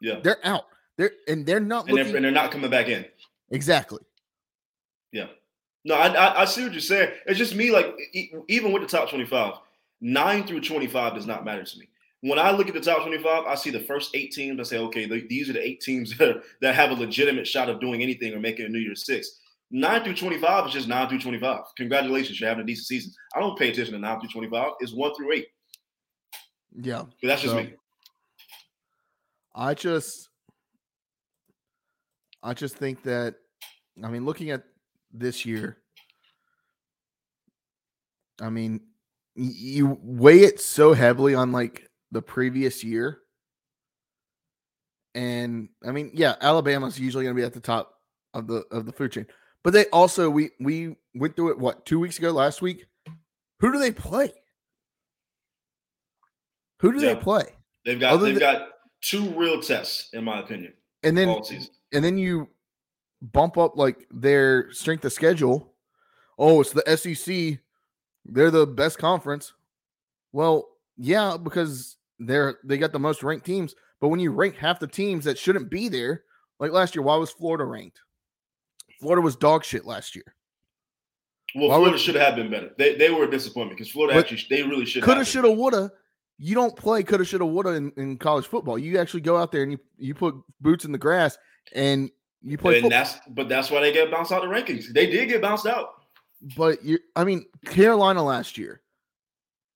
Yeah. 0.00 0.18
They're 0.20 0.44
out. 0.44 0.64
They're 0.98 1.12
and 1.28 1.46
they're 1.46 1.60
not 1.60 1.86
and, 1.86 1.96
looking, 1.96 2.06
they're, 2.08 2.16
and 2.16 2.24
they're 2.24 2.32
not 2.32 2.50
coming 2.50 2.70
back 2.70 2.88
in. 2.88 3.04
Exactly. 3.50 4.00
Yeah. 5.12 5.26
No, 5.84 5.94
I, 5.94 6.08
I, 6.08 6.42
I 6.42 6.44
see 6.44 6.62
what 6.62 6.72
you're 6.72 6.80
saying. 6.80 7.10
It's 7.26 7.38
just 7.38 7.54
me, 7.54 7.70
like 7.70 7.94
even 8.48 8.72
with 8.72 8.82
the 8.82 8.88
top 8.88 9.08
25, 9.08 9.54
nine 10.00 10.46
through 10.46 10.60
25 10.60 11.14
does 11.14 11.26
not 11.26 11.44
matter 11.44 11.64
to 11.64 11.78
me. 11.78 11.88
When 12.22 12.38
I 12.38 12.50
look 12.50 12.68
at 12.68 12.74
the 12.74 12.80
top 12.80 13.02
25, 13.02 13.46
I 13.46 13.54
see 13.54 13.70
the 13.70 13.80
first 13.80 14.14
eight 14.14 14.32
teams. 14.32 14.60
I 14.60 14.64
say, 14.64 14.78
okay, 14.78 15.06
these 15.26 15.48
are 15.48 15.54
the 15.54 15.66
eight 15.66 15.80
teams 15.80 16.16
that, 16.18 16.42
that 16.60 16.74
have 16.74 16.90
a 16.90 16.94
legitimate 16.94 17.46
shot 17.46 17.70
of 17.70 17.80
doing 17.80 18.02
anything 18.02 18.34
or 18.34 18.40
making 18.40 18.66
a 18.66 18.68
New 18.68 18.78
Year's 18.78 19.06
Six. 19.06 19.38
Nine 19.70 20.02
through 20.02 20.16
25 20.16 20.66
is 20.66 20.72
just 20.72 20.88
nine 20.88 21.08
through 21.08 21.20
25. 21.20 21.60
Congratulations, 21.76 22.40
you're 22.40 22.48
having 22.48 22.64
a 22.64 22.66
decent 22.66 22.86
season. 22.86 23.12
I 23.34 23.40
don't 23.40 23.58
pay 23.58 23.70
attention 23.70 23.94
to 23.94 24.00
nine 24.00 24.20
through 24.20 24.30
25. 24.30 24.72
It's 24.80 24.92
one 24.92 25.14
through 25.14 25.32
eight. 25.32 25.46
Yeah. 26.78 27.04
But 27.22 27.28
that's 27.28 27.42
just 27.42 27.54
so, 27.54 27.62
me. 27.62 27.74
I 29.54 29.74
just 29.74 30.28
I 32.42 32.54
just 32.54 32.76
think 32.76 33.02
that 33.02 33.34
I 34.02 34.08
mean 34.08 34.24
looking 34.24 34.50
at 34.50 34.62
this 35.12 35.44
year. 35.44 35.78
I 38.40 38.50
mean, 38.50 38.80
you 39.34 39.98
weigh 40.02 40.40
it 40.40 40.60
so 40.60 40.92
heavily 40.92 41.34
on 41.34 41.52
like 41.52 41.88
the 42.10 42.22
previous 42.22 42.82
year. 42.82 43.18
And 45.14 45.68
I 45.84 45.90
mean, 45.90 46.10
yeah, 46.14 46.36
Alabama's 46.40 46.98
usually 46.98 47.24
going 47.24 47.34
to 47.34 47.40
be 47.40 47.46
at 47.46 47.52
the 47.52 47.60
top 47.60 47.94
of 48.34 48.46
the 48.46 48.64
of 48.70 48.86
the 48.86 48.92
food 48.92 49.12
chain. 49.12 49.26
But 49.62 49.72
they 49.72 49.86
also 49.86 50.30
we 50.30 50.50
we 50.60 50.96
went 51.14 51.36
through 51.36 51.50
it 51.50 51.58
what, 51.58 51.84
2 51.84 51.98
weeks 51.98 52.18
ago 52.18 52.30
last 52.30 52.62
week? 52.62 52.86
Who 53.60 53.72
do 53.72 53.78
they 53.78 53.92
play? 53.92 54.32
Who 56.80 56.92
do 56.92 57.00
yeah. 57.00 57.14
they 57.14 57.20
play? 57.20 57.44
They've 57.84 58.00
got 58.00 58.14
Other 58.14 58.26
they've 58.26 58.40
got 58.40 58.68
two 59.02 59.30
real 59.30 59.60
tests 59.60 60.10
in 60.12 60.24
my 60.24 60.40
opinion. 60.40 60.72
And 61.02 61.16
then 61.16 61.42
and 61.92 62.04
then 62.04 62.16
you 62.16 62.48
bump 63.22 63.58
up 63.58 63.76
like 63.76 64.06
their 64.10 64.72
strength 64.72 65.04
of 65.04 65.12
schedule. 65.12 65.72
Oh, 66.38 66.60
it's 66.60 66.72
the 66.72 66.96
SEC. 66.96 67.58
They're 68.24 68.50
the 68.50 68.66
best 68.66 68.98
conference. 68.98 69.52
Well, 70.32 70.68
yeah, 70.96 71.36
because 71.42 71.96
they're 72.18 72.58
they 72.64 72.78
got 72.78 72.92
the 72.92 72.98
most 72.98 73.22
ranked 73.22 73.46
teams. 73.46 73.74
But 74.00 74.08
when 74.08 74.20
you 74.20 74.30
rank 74.30 74.56
half 74.56 74.80
the 74.80 74.86
teams 74.86 75.24
that 75.24 75.38
shouldn't 75.38 75.70
be 75.70 75.88
there, 75.88 76.24
like 76.58 76.72
last 76.72 76.94
year, 76.94 77.02
why 77.02 77.16
was 77.16 77.30
Florida 77.30 77.64
ranked? 77.64 78.00
Florida 79.00 79.22
was 79.22 79.36
dog 79.36 79.64
shit 79.64 79.84
last 79.84 80.14
year. 80.14 80.34
Well, 81.54 81.68
Why 81.68 81.74
Florida 81.76 81.92
would- 81.92 82.00
should 82.00 82.14
have 82.14 82.36
been 82.36 82.50
better. 82.50 82.70
They 82.78 82.94
they 82.96 83.10
were 83.10 83.24
a 83.24 83.30
disappointment 83.30 83.78
because 83.78 83.90
Florida 83.92 84.18
actually 84.18 84.44
they 84.48 84.62
really 84.62 84.84
should 84.86 85.02
Coulda, 85.02 85.20
have. 85.20 85.28
shoulda, 85.28 85.50
woulda. 85.50 85.90
You 86.38 86.54
don't 86.54 86.74
play 86.76 87.02
coulda, 87.02 87.24
shoulda, 87.24 87.44
woulda 87.44 87.70
in, 87.70 87.92
in 87.98 88.16
college 88.16 88.46
football. 88.46 88.78
You 88.78 88.98
actually 88.98 89.20
go 89.20 89.36
out 89.36 89.52
there 89.52 89.62
and 89.62 89.72
you, 89.72 89.78
you 89.98 90.14
put 90.14 90.34
boots 90.60 90.84
in 90.86 90.92
the 90.92 90.96
grass 90.98 91.36
and 91.74 92.10
you 92.42 92.56
play 92.58 92.74
and 92.74 92.82
football. 92.84 92.98
that's 92.98 93.18
but 93.28 93.48
that's 93.48 93.70
why 93.70 93.80
they 93.80 93.92
get 93.92 94.10
bounced 94.10 94.32
out 94.32 94.42
the 94.42 94.48
rankings. 94.48 94.92
They 94.92 95.06
did 95.06 95.28
get 95.28 95.42
bounced 95.42 95.66
out. 95.66 95.90
But 96.56 96.82
you, 96.82 96.98
I 97.14 97.24
mean, 97.24 97.44
Carolina 97.66 98.22
last 98.22 98.56
year, 98.56 98.80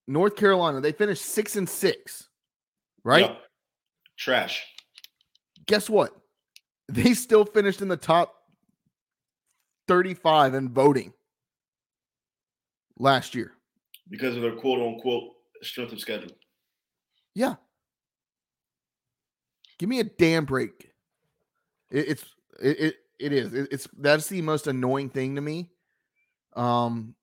North 0.09 0.35
Carolina, 0.37 0.81
they 0.81 0.93
finished 0.93 1.23
six 1.25 1.57
and 1.57 1.69
six, 1.69 2.29
right? 3.05 3.23
Yep. 3.23 3.39
Trash. 4.17 4.65
Guess 5.67 5.91
what? 5.91 6.13
They 6.89 7.15
still 7.15 7.45
finished 7.45 7.83
in 7.83 7.89
the 7.89 7.97
top 7.97 8.35
35 9.89 10.55
in 10.55 10.69
voting 10.69 11.13
last 12.99 13.35
year. 13.35 13.53
because 14.09 14.37
of 14.37 14.43
their 14.43 14.53
quote 14.55 14.81
unquote 14.81 15.31
strength 15.63 15.93
of 15.93 16.01
schedule. 16.01 16.31
Yeah. 17.35 17.55
Give 19.79 19.89
me 19.89 20.01
a 20.01 20.05
damn 20.05 20.45
break. 20.45 20.91
It's 21.91 22.25
it, 22.63 22.81
it 22.81 22.95
it 23.19 23.33
is. 23.33 23.55
It, 23.55 23.69
it's 23.71 23.89
that's 23.99 24.29
the 24.29 24.43
most 24.43 24.67
annoying 24.67 25.11
thing 25.11 25.37
to 25.37 25.41
me. 25.41 25.71
Um 26.55 27.15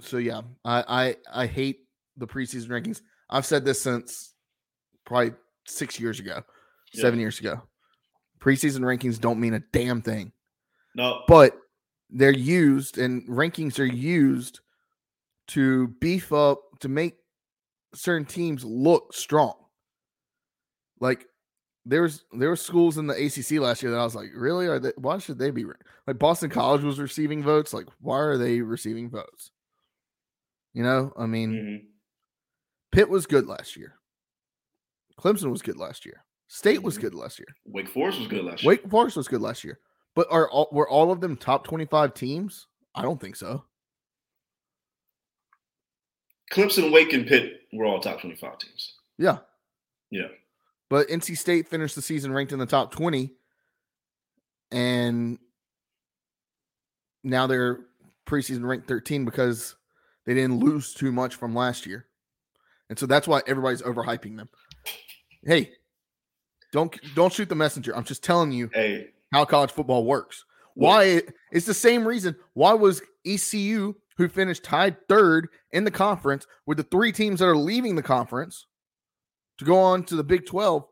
so 0.00 0.18
yeah, 0.18 0.42
I 0.64 1.16
I 1.32 1.42
I 1.42 1.46
hate 1.46 1.80
the 2.16 2.26
preseason 2.26 2.68
rankings. 2.68 3.00
I've 3.30 3.46
said 3.46 3.64
this 3.64 3.80
since 3.80 4.34
probably 5.04 5.32
6 5.66 5.98
years 5.98 6.20
ago, 6.20 6.42
Yeah. 6.92 7.02
7 7.02 7.18
years 7.18 7.40
ago. 7.40 7.62
Preseason 8.40 8.80
rankings 8.80 9.20
don't 9.20 9.40
mean 9.40 9.54
a 9.54 9.60
damn 9.72 10.02
thing, 10.02 10.32
No, 10.94 11.22
but 11.28 11.56
they're 12.10 12.30
used 12.30 12.98
and 12.98 13.26
rankings 13.28 13.78
are 13.78 13.84
used 13.84 14.60
to 15.48 15.88
beef 16.00 16.32
up 16.32 16.60
to 16.80 16.88
make 16.88 17.14
certain 17.94 18.26
teams 18.26 18.64
look 18.64 19.14
strong. 19.14 19.54
Like 21.00 21.26
there's 21.84 22.24
there 22.38 22.48
were 22.50 22.56
schools 22.56 22.98
in 22.98 23.06
the 23.06 23.14
ACC 23.14 23.60
last 23.60 23.82
year 23.82 23.90
that 23.92 23.98
I 23.98 24.04
was 24.04 24.14
like, 24.14 24.30
really? 24.34 24.66
Are 24.66 24.78
they? 24.78 24.92
Why 24.96 25.18
should 25.18 25.38
they 25.38 25.50
be 25.50 25.64
like 26.06 26.18
Boston 26.18 26.50
College 26.50 26.82
was 26.82 27.00
receiving 27.00 27.42
votes? 27.42 27.72
Like, 27.72 27.86
why 28.00 28.18
are 28.18 28.36
they 28.38 28.60
receiving 28.60 29.10
votes? 29.10 29.50
You 30.74 30.82
know, 30.84 31.12
I 31.18 31.26
mean, 31.26 31.52
Mhm. 31.52 31.86
Pitt 32.92 33.08
was 33.08 33.26
good 33.26 33.46
last 33.46 33.76
year. 33.76 33.98
Clemson 35.18 35.50
was 35.50 35.62
good 35.62 35.76
last 35.76 36.06
year. 36.06 36.24
State 36.48 36.82
was 36.82 36.96
Mhm. 36.98 37.02
good 37.02 37.14
last 37.14 37.38
year. 37.38 37.48
Wake 37.66 37.88
Forest 37.88 38.18
was 38.20 38.28
good 38.28 38.44
last 38.44 38.62
year. 38.62 38.68
Wake 38.68 38.88
Forest 38.88 39.16
was 39.16 39.28
good 39.28 39.40
last 39.42 39.64
year. 39.64 39.78
But 40.14 40.28
are 40.30 40.48
all, 40.50 40.68
were 40.72 40.88
all 40.88 41.10
of 41.10 41.20
them 41.20 41.36
top 41.36 41.64
twenty 41.66 41.86
five 41.86 42.14
teams? 42.14 42.66
I 42.94 43.02
don't 43.02 43.20
think 43.20 43.36
so. 43.36 43.64
Clemson, 46.52 46.92
Wake, 46.92 47.12
and 47.12 47.26
Pitt 47.26 47.62
were 47.72 47.86
all 47.86 48.00
top 48.00 48.20
twenty-five 48.20 48.58
teams. 48.58 48.94
Yeah. 49.18 49.38
Yeah. 50.10 50.28
But 50.92 51.08
NC 51.08 51.38
State 51.38 51.68
finished 51.68 51.94
the 51.94 52.02
season 52.02 52.34
ranked 52.34 52.52
in 52.52 52.58
the 52.58 52.66
top 52.66 52.92
20. 52.92 53.32
And 54.70 55.38
now 57.24 57.46
they're 57.46 57.80
preseason 58.26 58.66
ranked 58.66 58.88
13 58.88 59.24
because 59.24 59.74
they 60.26 60.34
didn't 60.34 60.60
lose 60.60 60.92
too 60.92 61.10
much 61.10 61.36
from 61.36 61.54
last 61.54 61.86
year. 61.86 62.04
And 62.90 62.98
so 62.98 63.06
that's 63.06 63.26
why 63.26 63.40
everybody's 63.46 63.80
overhyping 63.80 64.36
them. 64.36 64.50
Hey, 65.42 65.70
don't 66.72 66.94
don't 67.14 67.32
shoot 67.32 67.48
the 67.48 67.54
messenger. 67.54 67.96
I'm 67.96 68.04
just 68.04 68.22
telling 68.22 68.52
you 68.52 68.68
Hey, 68.74 69.06
how 69.32 69.46
college 69.46 69.70
football 69.70 70.04
works. 70.04 70.44
Why 70.74 71.22
it's 71.52 71.64
the 71.64 71.72
same 71.72 72.06
reason 72.06 72.36
why 72.52 72.74
was 72.74 73.00
ECU 73.24 73.94
who 74.18 74.28
finished 74.28 74.62
tied 74.62 75.08
third 75.08 75.48
in 75.70 75.84
the 75.84 75.90
conference 75.90 76.46
with 76.66 76.76
the 76.76 76.84
three 76.84 77.12
teams 77.12 77.40
that 77.40 77.46
are 77.46 77.56
leaving 77.56 77.96
the 77.96 78.02
conference 78.02 78.66
to 79.58 79.64
go 79.64 79.78
on 79.78 80.04
to 80.04 80.16
the 80.16 80.24
Big 80.24 80.46
12 80.46 80.84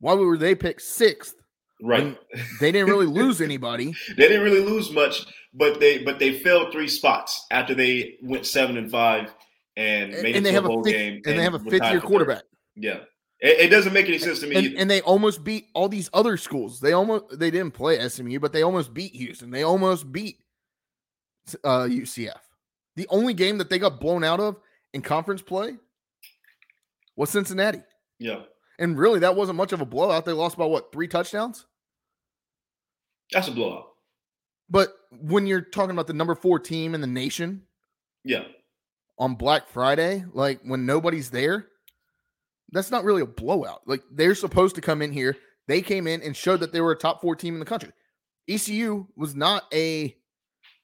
why 0.00 0.14
were 0.14 0.36
they 0.36 0.54
picked 0.54 0.82
sixth 0.82 1.34
right. 1.82 2.16
they 2.60 2.70
didn't 2.72 2.88
really 2.90 3.06
lose 3.06 3.40
anybody 3.40 3.94
They 4.16 4.28
didn't 4.28 4.42
really 4.42 4.60
lose 4.64 4.90
much, 4.90 5.24
but 5.54 5.80
they 5.80 6.02
but 6.02 6.18
they 6.18 6.38
fell 6.40 6.70
three 6.70 6.88
spots 6.88 7.46
after 7.50 7.74
they 7.74 8.16
went 8.22 8.46
seven 8.46 8.76
and 8.76 8.90
five 8.90 9.34
and 9.76 10.12
and, 10.12 10.22
made 10.22 10.36
and 10.36 10.36
it 10.36 10.42
they 10.44 10.50
to 10.50 10.54
have 10.54 10.64
a 10.64 10.68
bowl 10.68 10.84
fifth, 10.84 10.94
game. 10.94 11.22
and 11.26 11.38
they 11.38 11.42
have 11.42 11.54
a 11.54 11.58
fifth 11.58 11.90
year 11.90 12.00
quarterback 12.00 12.42
Yeah, 12.76 12.98
it, 13.40 13.60
it 13.66 13.68
doesn't 13.70 13.92
make 13.92 14.06
any 14.06 14.18
sense 14.18 14.40
to 14.40 14.46
me. 14.46 14.56
and, 14.56 14.76
and 14.78 14.90
they 14.90 15.00
almost 15.00 15.42
beat 15.42 15.66
all 15.74 15.88
these 15.88 16.10
other 16.12 16.36
schools 16.36 16.80
they 16.80 16.92
almost 16.92 17.38
they 17.38 17.50
didn't 17.50 17.72
play 17.72 18.06
SMU 18.08 18.38
but 18.40 18.52
they 18.52 18.62
almost 18.62 18.92
beat 18.94 19.14
Houston 19.14 19.50
they 19.50 19.62
almost 19.62 20.12
beat 20.12 20.38
uh 21.64 21.86
UCF 21.88 22.38
the 22.96 23.06
only 23.08 23.34
game 23.34 23.58
that 23.58 23.68
they 23.70 23.78
got 23.78 24.00
blown 24.00 24.22
out 24.22 24.40
of 24.40 24.56
in 24.92 25.02
conference 25.02 25.42
play 25.42 25.76
was 27.16 27.30
Cincinnati 27.30 27.82
yeah, 28.18 28.40
and 28.78 28.98
really 28.98 29.20
that 29.20 29.36
wasn't 29.36 29.56
much 29.56 29.72
of 29.72 29.80
a 29.80 29.86
blowout 29.86 30.24
they 30.24 30.32
lost 30.32 30.56
by 30.56 30.64
what 30.64 30.92
three 30.92 31.08
touchdowns 31.08 31.66
that's 33.32 33.48
a 33.48 33.52
blowout. 33.52 33.86
but 34.68 34.94
when 35.10 35.46
you're 35.46 35.60
talking 35.60 35.90
about 35.92 36.06
the 36.06 36.12
number 36.12 36.34
4 36.34 36.58
team 36.58 36.94
in 36.94 37.00
the 37.00 37.06
nation 37.06 37.62
Yeah, 38.24 38.44
on 39.18 39.34
Black 39.36 39.68
Friday, 39.68 40.24
like 40.32 40.60
when 40.62 40.86
nobody's 40.86 41.30
there, 41.30 41.68
that's 42.72 42.90
not 42.90 43.04
really 43.04 43.22
a 43.22 43.26
blowout. 43.26 43.82
Like 43.86 44.02
they're 44.10 44.34
supposed 44.34 44.74
to 44.74 44.80
come 44.80 45.02
in 45.02 45.12
here. 45.12 45.36
They 45.68 45.80
came 45.82 46.06
in 46.06 46.20
and 46.22 46.36
showed 46.36 46.60
that 46.60 46.72
they 46.72 46.80
were 46.80 46.92
a 46.92 46.98
top 46.98 47.20
four 47.20 47.36
team 47.36 47.54
in 47.54 47.60
the 47.60 47.66
country. 47.66 47.92
ECU 48.48 49.06
was 49.16 49.34
not 49.34 49.64
a 49.72 50.16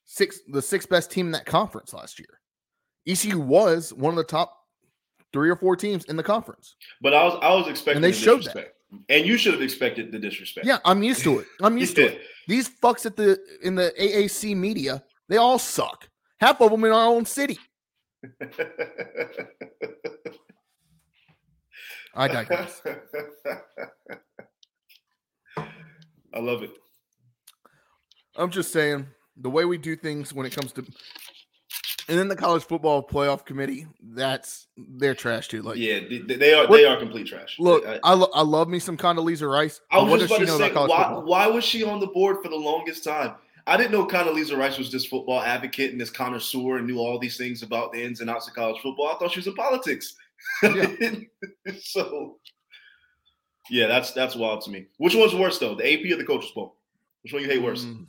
six, 0.05 0.41
the 0.49 0.63
sixth 0.63 0.89
best 0.89 1.11
team 1.11 1.27
in 1.27 1.33
that 1.33 1.45
conference 1.45 1.93
last 1.93 2.19
year. 2.19 2.39
ECU 3.07 3.39
was 3.41 3.93
one 3.93 4.13
of 4.13 4.17
the 4.17 4.25
top 4.25 4.57
three 5.33 5.51
or 5.51 5.57
four 5.57 5.77
teams 5.77 6.05
in 6.07 6.17
the 6.17 6.23
conference. 6.23 6.77
but 7.01 7.15
I 7.15 7.25
was 7.25 7.39
I 7.43 7.55
was 7.55 7.69
expecting 7.69 8.03
they 8.03 8.11
the 8.11 8.17
showed 8.17 8.45
that. 8.45 8.75
and 9.09 9.27
you 9.27 9.37
should 9.37 9.53
have 9.53 9.63
expected 9.63 10.11
the 10.13 10.19
disrespect. 10.19 10.67
Yeah, 10.67 10.79
I'm 10.85 11.03
used 11.03 11.23
to 11.25 11.39
it. 11.41 11.47
I'm 11.63 11.79
used 11.79 11.97
to 11.97 12.07
it. 12.07 12.23
These 12.49 12.69
fucks 12.83 13.07
at 13.07 13.17
the 13.17 13.39
in 13.63 13.75
the 13.77 13.93
AAC 13.99 14.57
media, 14.57 15.03
they 15.29 15.37
all 15.37 15.59
suck. 15.59 16.09
Half 16.41 16.61
of 16.63 16.71
them 16.71 16.85
in 16.85 16.93
our 16.93 17.07
own 17.07 17.25
city. 17.27 17.59
I 22.15 22.27
digress. 22.29 22.83
I 26.33 26.39
love 26.39 26.63
it. 26.63 26.71
I'm 28.37 28.51
just 28.51 28.73
saying 28.73 29.07
the 29.37 29.51
way 29.51 29.65
we 29.65 29.79
do 29.79 29.97
things 29.97 30.33
when 30.33 30.47
it 30.47 30.55
comes 30.55 30.73
to 30.73 30.85
and 32.11 32.19
then 32.19 32.29
the 32.29 32.37
college 32.37 32.65
football 32.65 33.03
playoff 33.07 33.47
committee, 33.47 33.87
that's 34.03 34.67
they're 34.77 35.15
trash 35.15 35.49
too. 35.49 35.63
Like 35.63 35.79
Yeah, 35.79 36.01
they, 36.01 36.19
they 36.35 36.53
are 36.53 36.67
What- 36.67 36.77
they 36.77 36.85
are 36.85 36.97
complete 36.99 37.29
trash. 37.29 37.57
look, 37.59 37.87
I, 37.87 38.01
I, 38.03 38.15
I 38.15 38.43
love 38.43 38.69
me 38.69 38.81
some 38.81 38.97
Condoleezza 38.97 39.51
Rice. 39.51 39.81
I 39.91 40.03
was 40.03 40.21
just 40.21 40.33
about 40.33 40.47
to 40.47 40.59
say, 40.59 40.73
why, 40.73 41.13
why 41.25 41.47
was 41.47 41.65
she 41.65 41.85
on 41.85 42.01
the 42.01 42.09
board 42.09 42.39
for 42.43 42.49
the 42.49 42.57
longest 42.57 43.05
time? 43.05 43.35
I 43.67 43.77
didn't 43.77 43.93
know 43.93 44.07
Condoleezza 44.07 44.57
Rice 44.59 44.77
was 44.79 44.91
this 44.91 45.07
football 45.07 45.41
advocate 45.41 45.93
and 45.93 46.01
this 46.01 46.11
connoisseur 46.11 46.79
and 46.79 46.87
knew 46.87 46.99
all 46.99 47.19
these 47.19 47.37
things 47.37 47.63
about 47.63 47.93
the 47.93 48.03
ins 48.03 48.21
and 48.21 48.29
outs 48.29 48.49
of 48.49 48.55
college 48.55 48.81
football. 48.83 49.07
I 49.09 49.19
thought 49.19 49.31
she 49.31 49.39
was 49.39 49.47
in 49.47 49.55
politics. 49.55 50.15
Yeah. 50.63 50.87
so, 51.81 52.39
yeah, 53.71 53.87
that's 53.87 54.13
that's 54.13 54.35
wild 54.35 54.63
to 54.63 54.71
me. 54.71 54.87
Which 54.99 55.15
one's 55.15 55.35
worse 55.35 55.59
though, 55.59 55.75
the 55.77 55.85
AP 55.93 56.13
or 56.13 56.17
the 56.17 56.25
coaches 56.25 56.51
poll? 56.53 56.75
Which 57.23 57.33
one 57.33 57.43
you 57.43 57.49
hate 57.49 57.63
worse? 57.63 57.85
Mm. 57.85 58.07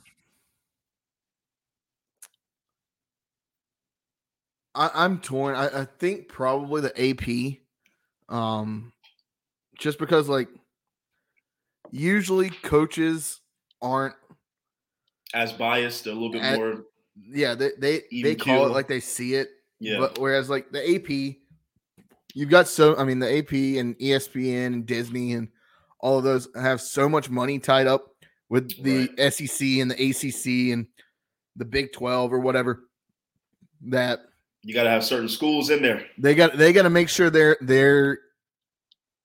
I, 4.74 4.90
I'm 4.94 5.18
torn. 5.20 5.54
I, 5.54 5.82
I 5.82 5.84
think 5.98 6.28
probably 6.28 6.80
the 6.82 7.10
AP. 7.10 8.34
Um 8.34 8.92
just 9.78 9.98
because 9.98 10.28
like 10.28 10.48
usually 11.90 12.50
coaches 12.50 13.40
aren't 13.80 14.14
As 15.34 15.52
biased, 15.52 16.06
a 16.06 16.12
little 16.12 16.30
bit 16.30 16.42
At- 16.42 16.58
more. 16.58 16.84
yeah, 17.16 17.54
they 17.54 17.70
they, 17.78 18.02
they 18.10 18.34
call 18.34 18.66
it 18.66 18.70
like 18.72 18.88
they 18.88 19.00
see 19.00 19.34
it. 19.34 19.48
Yeah, 19.80 19.98
But 19.98 20.18
whereas 20.18 20.48
like 20.48 20.70
the 20.70 20.94
AP, 20.96 21.36
you've 22.34 22.50
got 22.50 22.68
so 22.68 22.96
I 22.96 23.04
mean 23.04 23.18
the 23.18 23.38
AP 23.38 23.52
and 23.80 23.98
ESPN 23.98 24.66
and 24.66 24.86
Disney 24.86 25.32
and 25.32 25.48
all 25.98 26.18
of 26.18 26.24
those 26.24 26.48
have 26.54 26.80
so 26.80 27.08
much 27.08 27.28
money 27.28 27.58
tied 27.58 27.86
up 27.88 28.06
with 28.48 28.70
the 28.82 29.08
SEC 29.30 29.66
and 29.80 29.90
the 29.90 30.10
ACC 30.10 30.72
and 30.72 30.86
the 31.56 31.64
Big 31.64 31.92
12 31.92 32.32
or 32.32 32.38
whatever 32.38 32.84
that 33.88 34.20
you 34.62 34.74
got 34.74 34.84
to 34.84 34.90
have 34.90 35.04
certain 35.04 35.28
schools 35.28 35.70
in 35.70 35.82
there. 35.82 36.04
they 36.18 36.34
got 36.34 36.56
they 36.56 36.72
got 36.72 36.82
to 36.82 36.90
make 36.90 37.08
sure 37.08 37.30
their 37.30 37.56
their 37.60 38.18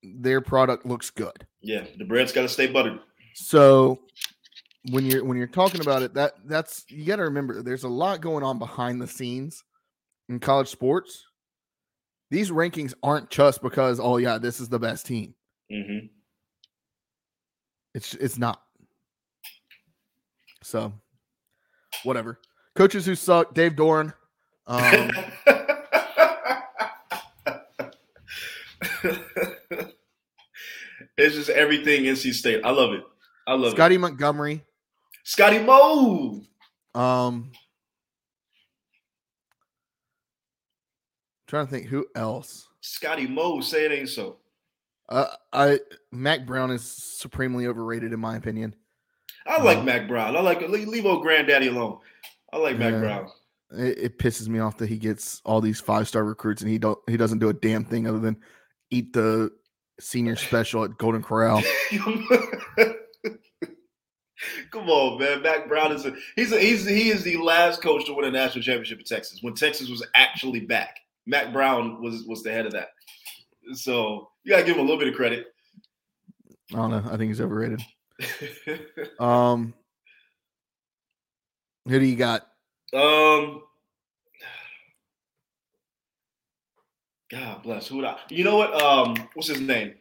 their 0.04 0.42
product 0.42 0.86
looks 0.86 1.10
good. 1.10 1.46
Yeah, 1.62 1.86
the 1.98 2.06
bread's 2.06 2.32
got 2.32 2.44
to 2.44 2.50
stay 2.50 2.68
buttered. 2.68 3.00
So 3.34 4.00
when 4.92 5.06
you're 5.06 5.24
when 5.24 5.38
you're 5.38 5.48
talking 5.48 5.82
about 5.82 6.02
it, 6.02 6.14
that 6.16 6.34
that's 6.46 6.86
you 6.90 7.06
got 7.06 7.18
to 7.18 7.24
remember 7.24 7.62
there's 7.62 7.84
a 7.84 7.90
lot 7.90 8.22
going 8.22 8.44
on 8.44 8.60
behind 8.60 9.02
the 9.02 9.08
scenes 9.08 9.64
in 10.30 10.40
college 10.40 10.68
sports, 10.68 11.26
these 12.30 12.52
rankings 12.52 12.94
aren't 13.04 13.30
just 13.30 13.62
because 13.62 14.00
oh 14.00 14.18
yeah, 14.18 14.38
this 14.38 14.60
is 14.60 14.70
the 14.70 14.80
best 14.80 15.06
team. 15.06 15.34
Mm-hmm. 15.72 16.08
It's 17.94 18.14
it's 18.16 18.38
not. 18.38 18.62
So, 20.64 20.94
whatever. 22.04 22.40
Coaches 22.76 23.06
who 23.06 23.16
suck. 23.16 23.54
Dave 23.54 23.74
Doeren. 23.74 24.14
Um, 24.68 25.10
it's 31.18 31.36
just 31.36 31.50
everything 31.50 32.04
NC 32.04 32.34
State. 32.34 32.62
I 32.64 32.72
love 32.72 32.94
it. 32.94 33.04
I 33.48 33.54
love 33.54 33.72
Scotty 33.72 33.96
it. 33.96 34.00
Montgomery. 34.00 34.64
Scotty 35.24 35.60
Mo. 35.60 36.42
Um, 36.96 37.52
trying 41.48 41.66
to 41.66 41.72
think 41.72 41.88
who 41.88 42.06
else. 42.16 42.68
Scotty 42.82 43.28
Mo. 43.28 43.62
Say 43.62 43.86
it 43.86 43.92
ain't 43.92 44.10
so. 44.10 44.38
Uh, 45.10 45.28
I 45.54 45.80
Mack 46.12 46.46
Brown 46.46 46.72
is 46.72 46.84
supremely 46.84 47.68
overrated 47.68 48.12
in 48.14 48.20
my 48.20 48.36
opinion. 48.36 48.76
I 49.46 49.62
like 49.62 49.78
Um, 49.80 49.86
Mack 49.86 50.08
Brown. 50.08 50.36
I 50.36 50.42
like 50.42 50.62
leave, 50.68 50.88
leave 50.90 51.06
old 51.06 51.22
granddaddy 51.22 51.68
alone. 51.68 52.00
I 52.52 52.58
like 52.58 52.78
Mack 52.78 52.94
Brown. 52.96 53.30
It, 53.72 53.98
it 53.98 54.20
pisses 54.20 54.48
me 54.48 54.60
off 54.60 54.78
that 54.78 54.90
he 54.90 54.98
gets 54.98 55.42
all 55.44 55.62
these 55.62 55.80
five 55.80 56.08
star 56.08 56.24
recruits 56.24 56.62
and 56.62 56.72
he 56.72 56.78
don't 56.78 56.98
he 57.08 57.18
doesn't 57.18 57.40
do 57.40 57.50
a 57.50 57.54
damn 57.54 57.84
thing 57.84 58.08
other 58.08 58.20
than 58.20 58.38
eat 58.92 59.14
the 59.14 59.52
senior 60.00 60.36
special 60.38 60.84
at 60.84 60.98
Golden 60.98 61.24
Corral. 61.24 61.62
Come 64.72 64.90
on, 64.90 65.20
man. 65.20 65.42
Mack 65.42 65.68
Brown 65.68 65.92
is 65.92 66.06
a 66.06 66.14
he's 66.36 66.52
a, 66.52 66.60
he's 66.60 66.86
he 66.86 67.10
is 67.10 67.24
the 67.24 67.38
last 67.38 67.82
coach 67.82 68.06
to 68.06 68.14
win 68.14 68.26
a 68.26 68.32
national 68.32 68.64
championship 68.64 69.00
in 69.00 69.06
Texas 69.06 69.40
when 69.42 69.56
Texas 69.56 69.90
was 69.90 70.06
actually 70.16 70.62
back. 70.62 71.00
Mack 71.26 71.52
Brown 71.52 72.02
was 72.02 72.24
was 72.28 72.44
the 72.44 72.52
head 72.52 72.66
of 72.66 72.72
that. 72.74 72.90
So 73.74 74.30
you 74.44 74.52
gotta 74.52 74.64
give 74.64 74.76
him 74.76 74.82
a 74.82 74.84
little 74.84 75.00
bit 75.00 75.08
of 75.10 75.16
credit. 75.16 75.48
I 76.74 76.76
don't 76.78 76.92
know. 76.92 77.04
I 77.12 77.18
think 77.18 77.30
he's 77.30 77.42
overrated. 77.42 77.82
Um, 79.20 79.74
who 81.88 82.00
do 82.00 82.06
you 82.06 82.16
got? 82.16 82.48
Um 82.94 83.62
God 87.30 87.62
bless. 87.64 87.88
Who 87.88 87.98
would 87.98 88.06
I 88.06 88.18
you 88.30 88.44
know 88.44 88.58
what? 88.58 88.74
Um 88.82 89.16
what's 89.34 89.50
his 89.50 89.62
name? 89.62 89.96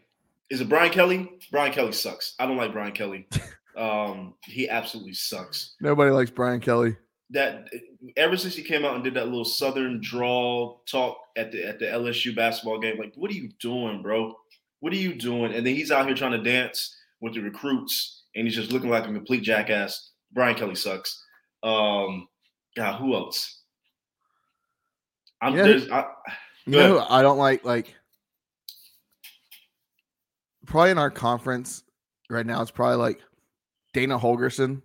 Is 0.51 0.61
it 0.61 0.69
Brian 0.69 0.93
Kelly? 0.93 1.29
Brian 1.51 1.73
Kelly 1.73 1.93
sucks. 1.93 2.35
I 2.39 2.47
don't 2.47 2.57
like 2.57 2.73
Brian 2.73 2.93
Kelly. 2.93 3.27
Um 3.77 4.33
he 4.43 4.71
absolutely 4.71 5.13
sucks. 5.13 5.75
Nobody 5.83 6.11
likes 6.11 6.31
Brian 6.31 6.61
Kelly. 6.61 6.97
that 7.29 7.69
ever 8.17 8.35
since 8.39 8.55
he 8.57 8.63
came 8.63 8.87
out 8.87 8.95
and 8.95 9.05
did 9.05 9.13
that 9.13 9.27
little 9.27 9.45
southern 9.45 10.01
drawl 10.01 10.83
talk 10.87 11.19
at 11.37 11.53
the 11.53 11.63
at 11.67 11.79
the 11.79 11.85
LSU 11.85 12.35
basketball 12.35 12.79
game, 12.79 12.97
like, 12.99 13.13
what 13.17 13.31
are 13.31 13.35
you 13.35 13.51
doing, 13.61 14.01
bro? 14.01 14.35
What 14.81 14.95
are 14.95 14.97
you 14.97 15.15
doing? 15.15 15.53
And 15.53 15.67
then 15.67 15.75
he's 15.75 15.91
out 15.91 16.07
here 16.07 16.15
trying 16.17 16.33
to 16.33 16.43
dance 16.43 16.97
with 17.21 17.35
the 17.35 17.41
recruits, 17.41 18.23
and 18.35 18.47
he's 18.47 18.57
just 18.57 18.73
looking 18.73 18.89
like 18.89 19.05
a 19.05 19.13
complete 19.13 19.43
jackass. 19.43 20.13
Brian 20.33 20.55
Kelly 20.57 20.75
sucks. 20.75 21.23
Um, 21.63 22.29
God, 22.77 23.01
who 23.01 23.15
else? 23.15 23.63
I'm 25.41 25.55
Yeah. 25.57 25.63
there's 25.65 25.91
I, 25.91 26.07
You 26.67 26.73
know 26.79 27.07
I 27.09 27.23
don't 27.23 27.39
like 27.39 27.65
like 27.65 27.95
probably 30.67 30.91
in 30.91 30.99
our 30.99 31.11
conference 31.11 31.83
right 32.31 32.45
now 32.47 32.61
it's 32.63 32.71
probably 32.71 32.97
like 32.97 33.21
Dana 33.93 34.19
Holgorsen. 34.19 34.83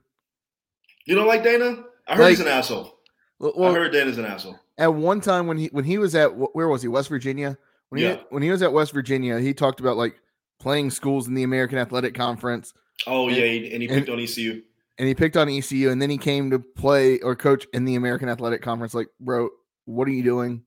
you 1.06 1.16
don't 1.16 1.28
like 1.28 1.44
Dana? 1.44 1.84
I 2.08 2.16
heard 2.16 2.30
he's 2.30 2.40
an 2.40 2.48
asshole. 2.48 2.98
Well, 3.40 3.72
I 3.72 3.74
heard 3.74 3.92
Dana's 3.92 4.18
an 4.18 4.26
asshole. 4.26 4.60
at 4.78 4.94
one 4.94 5.22
time 5.22 5.48
when 5.48 5.58
he 5.58 5.68
when 5.68 5.84
he 5.86 5.98
was 5.98 6.16
at 6.16 6.30
where 6.36 6.68
was 6.68 6.82
he 6.82 6.88
West 6.88 7.10
Virginia 7.10 7.58
when 7.90 8.00
he 8.00 8.06
Yeah. 8.08 8.20
when 8.30 8.44
he 8.44 8.52
was 8.52 8.62
at 8.62 8.72
West 8.74 8.92
Virginia 8.94 9.40
he 9.40 9.54
talked 9.54 9.80
about 9.80 9.98
like 9.98 10.20
playing 10.60 10.92
schools 10.92 11.28
in 11.28 11.34
the 11.34 11.44
American 11.44 11.78
Athletic 11.78 12.14
Conference 12.14 12.74
Oh 13.08 13.28
And- 13.30 13.38
yeah, 13.38 13.44
and 13.46 13.82
he 13.82 13.88
and- 13.88 13.98
picked 13.98 14.10
on 14.10 14.20
E 14.20 14.24
ECU. 14.26 14.62
And 15.02 15.08
he 15.08 15.16
picked 15.16 15.36
on 15.36 15.50
ECU 15.50 15.90
and 15.90 16.00
then 16.00 16.12
he 16.12 16.18
came 16.20 16.52
to 16.52 16.60
play 16.60 17.20
or 17.22 17.36
coach 17.36 17.66
in 17.74 17.86
the 17.86 17.96
American 17.96 18.30
Athletic 18.30 18.62
Conference 18.62 18.94
like 18.94 19.08
bro 19.20 19.50
what 19.86 20.08
are 20.08 20.12
you 20.12 20.22
doing? 20.22 20.64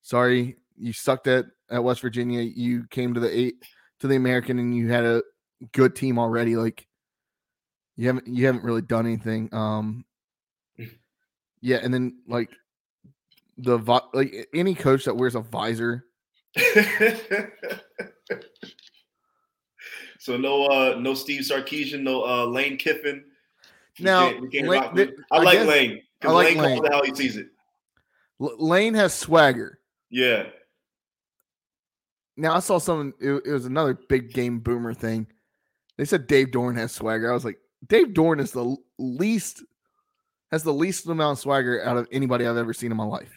Sorry 0.00 0.56
you 0.78 0.94
sucked 0.94 1.26
at 1.26 1.44
at 1.70 1.84
West 1.84 2.00
Virginia. 2.00 2.40
You 2.40 2.86
came 2.90 3.12
to 3.12 3.20
the 3.20 3.38
eight 3.38 3.56
to 4.00 4.06
the 4.06 4.16
American 4.16 4.58
and 4.58 4.74
you 4.74 4.88
had 4.88 5.04
a 5.04 5.22
good 5.72 5.94
team 5.94 6.18
already. 6.18 6.56
Like 6.56 6.86
you 7.96 8.06
haven't 8.06 8.26
you 8.26 8.46
haven't 8.46 8.64
really 8.64 8.80
done 8.80 9.04
anything 9.04 9.52
um 9.52 10.06
yeah 11.60 11.76
and 11.82 11.92
then 11.92 12.16
like 12.26 12.48
the 13.58 13.76
like 14.14 14.48
any 14.54 14.74
coach 14.74 15.04
that 15.04 15.14
wears 15.16 15.34
a 15.34 15.40
visor 15.40 16.06
so 20.18 20.38
no 20.38 20.66
uh 20.66 20.96
no 20.98 21.12
Steve 21.12 21.42
Sarkisian, 21.42 22.00
no 22.02 22.24
uh 22.24 22.46
Lane 22.46 22.78
Kiffin. 22.78 23.24
We 23.98 24.04
Now, 24.04 24.30
can't- 24.30 24.40
we 24.42 24.48
can't 24.48 24.68
Lane- 24.68 25.14
I, 25.30 25.38
like 25.42 25.58
guess- 25.58 25.66
Lane. 25.68 25.90
I 25.92 26.02
Because 26.20 26.34
like 26.34 26.56
Lane, 26.56 26.82
Lane. 26.82 26.92
how 26.92 27.02
he 27.02 27.14
sees 27.14 27.36
it. 27.36 27.48
Lane 28.38 28.94
has 28.94 29.14
swagger 29.14 29.80
Yeah. 30.10 30.44
Now 32.36 32.54
I 32.54 32.60
saw 32.60 32.78
someone. 32.78 33.12
It, 33.20 33.42
it 33.46 33.50
was 33.52 33.66
another 33.66 33.94
big 33.94 34.32
game 34.32 34.60
boomer 34.60 34.94
thing. 34.94 35.26
They 35.96 36.04
said 36.04 36.28
Dave 36.28 36.48
Doeren 36.48 36.76
has 36.76 36.92
swagger. 36.92 37.28
I 37.30 37.34
was 37.34 37.44
like, 37.44 37.58
Dave 37.88 38.08
Doeren 38.08 38.40
is 38.40 38.52
the 38.52 38.76
least 38.98 39.64
has 40.52 40.62
the 40.62 40.72
least 40.72 41.06
amount 41.08 41.38
of 41.38 41.42
swagger 41.42 41.82
out 41.84 41.96
of 41.96 42.06
anybody 42.12 42.46
I've 42.46 42.56
ever 42.56 42.72
seen 42.72 42.90
in 42.92 42.96
my 42.96 43.04
life. 43.04 43.32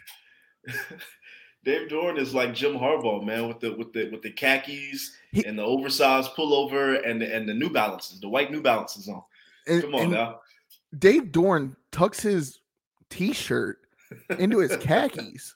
Dave 1.63 1.89
Doeren 1.89 2.17
is 2.19 2.33
like 2.33 2.53
Jim 2.53 2.73
Harbaugh, 2.75 3.23
man, 3.25 3.47
with 3.47 3.59
the 3.59 3.73
with 3.73 3.91
the 3.93 4.09
with 4.11 4.21
the 4.21 4.31
khakis 4.31 5.11
He- 5.31 5.45
and 5.45 5.57
the 5.57 5.63
oversized 5.63 6.31
pullover 6.35 7.01
and 7.07 7.19
the 7.21 7.33
and 7.35 7.49
the 7.49 7.53
New 7.55 7.69
Balances, 7.71 8.19
the 8.19 8.29
white 8.29 8.51
New 8.51 8.61
Balances 8.61 9.07
on. 9.07 9.23
And, 9.67 9.81
Come 9.83 9.95
on 9.95 10.01
and 10.03 10.11
now. 10.11 10.39
Dave 10.97 11.31
Doeren 11.31 11.75
tucks 11.91 12.19
his 12.19 12.59
t-shirt 13.09 13.77
into 14.37 14.59
his 14.59 14.75
khakis. 14.81 15.55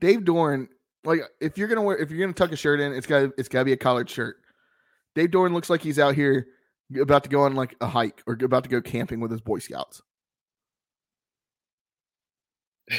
Dave 0.00 0.20
Doeren, 0.20 0.68
like 1.04 1.20
if 1.40 1.56
you're 1.56 1.68
gonna 1.68 1.82
wear 1.82 1.96
if 1.96 2.10
you're 2.10 2.20
gonna 2.20 2.32
tuck 2.32 2.52
a 2.52 2.56
shirt 2.56 2.80
in, 2.80 2.92
it's 2.92 3.06
got 3.06 3.30
it's 3.38 3.48
gotta 3.48 3.64
be 3.64 3.72
a 3.72 3.76
collared 3.76 4.10
shirt. 4.10 4.36
Dave 5.14 5.30
Doeren 5.30 5.52
looks 5.52 5.70
like 5.70 5.82
he's 5.82 5.98
out 5.98 6.14
here 6.14 6.46
about 7.00 7.24
to 7.24 7.30
go 7.30 7.42
on 7.42 7.54
like 7.54 7.76
a 7.80 7.86
hike 7.86 8.22
or 8.26 8.36
about 8.42 8.64
to 8.64 8.70
go 8.70 8.80
camping 8.80 9.20
with 9.20 9.30
his 9.30 9.40
Boy 9.40 9.58
Scouts. 9.58 10.02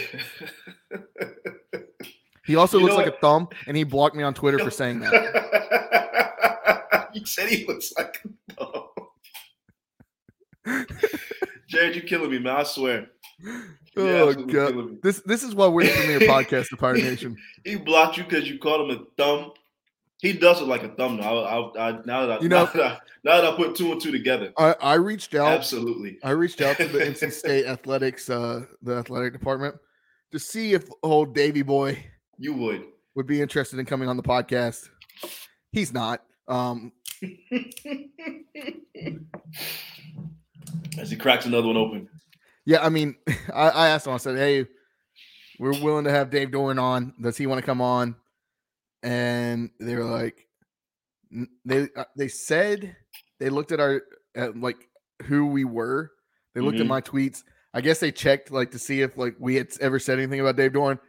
He 2.46 2.58
also 2.58 2.78
You 2.78 2.86
looks 2.86 2.98
like 2.98 3.08
a 3.08 3.18
thumb, 3.20 3.48
and 3.68 3.78
he 3.78 3.84
blocked 3.86 4.16
me 4.16 4.24
on 4.24 4.34
Twitter 4.34 4.60
for 4.60 4.70
saying 4.70 5.00
that. 5.00 7.10
you 7.14 7.26
said 7.26 7.48
he 7.50 7.66
looks 7.66 7.94
like 7.98 8.22
a 8.26 8.54
dog. 8.54 8.83
Jared, 11.68 11.96
you're 11.96 12.06
killing 12.06 12.32
me, 12.32 12.40
man. 12.40 12.56
I 12.58 12.64
swear. 12.64 13.08
You're 13.96 14.08
Oh 14.30 14.34
god, 14.34 15.02
this 15.04 15.22
this 15.26 15.44
is 15.44 15.54
why 15.56 15.68
we're 15.68 15.86
the 15.86 15.92
premier 15.94 16.20
podcast 16.30 16.72
of 16.72 16.80
Pirate 16.80 17.04
Nation. 17.04 17.38
He 17.64 17.76
blocked 17.76 18.18
you 18.18 18.24
because 18.24 18.50
you 18.50 18.58
called 18.60 18.90
him 18.90 18.98
a 18.98 19.06
thumb. 19.22 19.52
He 20.22 20.32
does 20.34 20.62
it 20.62 20.66
like 20.68 20.84
a 20.84 20.90
thumb 20.90 21.18
now. 21.18 21.38
I, 21.40 21.60
I, 21.60 21.90
I, 21.90 21.92
now 22.06 22.26
that 22.26 22.40
I, 22.40 22.42
You 22.42 22.48
know- 22.50 22.64
now, 22.66 22.72
that 22.72 22.82
I, 22.86 22.98
now 23.26 23.42
that 23.42 23.54
I 23.54 23.56
put 23.58 23.76
two 23.76 23.92
and 23.92 24.00
two 24.02 24.12
together, 24.12 24.54
I 24.58 24.76
I 24.82 24.94
reached 24.96 25.36
out. 25.36 25.52
absolutely. 25.52 26.18
I 26.24 26.32
reached 26.32 26.62
out 26.62 26.78
to 26.78 26.88
the 26.88 27.00
NC 27.06 27.32
State 27.34 27.66
athletics, 27.66 28.30
uh, 28.30 28.62
the 28.82 28.96
athletic 28.96 29.34
department, 29.34 29.76
to 30.32 30.40
see 30.40 30.74
if 30.74 30.88
old 31.04 31.36
Davy 31.36 31.62
boy 31.62 32.06
You 32.40 32.54
would. 32.54 32.84
would 33.16 33.28
be 33.28 33.42
interested 33.42 33.80
in 33.80 33.86
coming 33.86 34.08
on 34.08 34.16
the 34.18 34.24
podcast. 34.24 34.90
He's 35.72 35.92
not. 35.92 36.22
Um, 36.48 36.92
As 41.00 41.10
he 41.12 41.18
cracks 41.18 41.46
another 41.46 41.68
one 41.68 41.78
open. 41.78 42.10
yeah, 42.66 42.84
I 42.84 42.90
mean, 42.90 43.16
I, 43.54 43.70
I 43.70 43.88
asked 43.90 44.08
him. 44.08 44.14
I 44.14 44.18
said, 44.18 44.38
"Hey, 44.38 44.66
we're 45.60 45.80
willing 45.82 46.06
to 46.06 46.12
have 46.12 46.30
Dave 46.30 46.50
Doeren 46.50 46.82
on. 46.82 47.14
Does 47.22 47.38
he 47.38 47.48
want 47.48 47.60
to 47.60 47.66
come 47.66 47.82
on?" 47.82 48.16
And 49.02 49.70
they 49.80 49.96
were 49.96 50.06
like, 50.06 50.48
they 51.66 51.88
uh, 51.96 52.06
they 52.16 52.28
said 52.28 52.96
they 53.40 53.50
looked 53.50 53.72
at 53.72 53.80
our 53.80 54.02
at 54.36 54.58
like 54.58 54.78
who 55.24 55.48
we 55.48 55.66
were. 55.66 56.12
They 56.56 56.62
looked 56.62 56.80
at 56.80 56.86
Mhm. 56.86 56.90
my 56.90 57.02
tweets. 57.02 57.44
I 57.74 57.82
guess 57.82 58.00
they 58.00 58.12
checked 58.12 58.52
like 58.52 58.72
to 58.72 58.80
see 58.80 59.02
if 59.02 59.18
like 59.18 59.36
we 59.40 59.56
had 59.56 59.70
ever 59.82 59.98
said 60.00 60.20
anything 60.20 60.40
about 60.40 60.56
Dave 60.56 60.74
Doeren. 60.74 61.00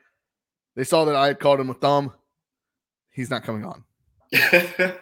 They 0.77 0.85
saw 0.85 1.05
that 1.05 1.15
I 1.15 1.27
had 1.29 1.39
called 1.39 1.61
him 1.61 1.71
a 1.71 1.75
thumb. 1.75 2.13
He's 3.11 3.31
not 3.31 3.45
coming 3.45 3.65
on. 3.65 3.85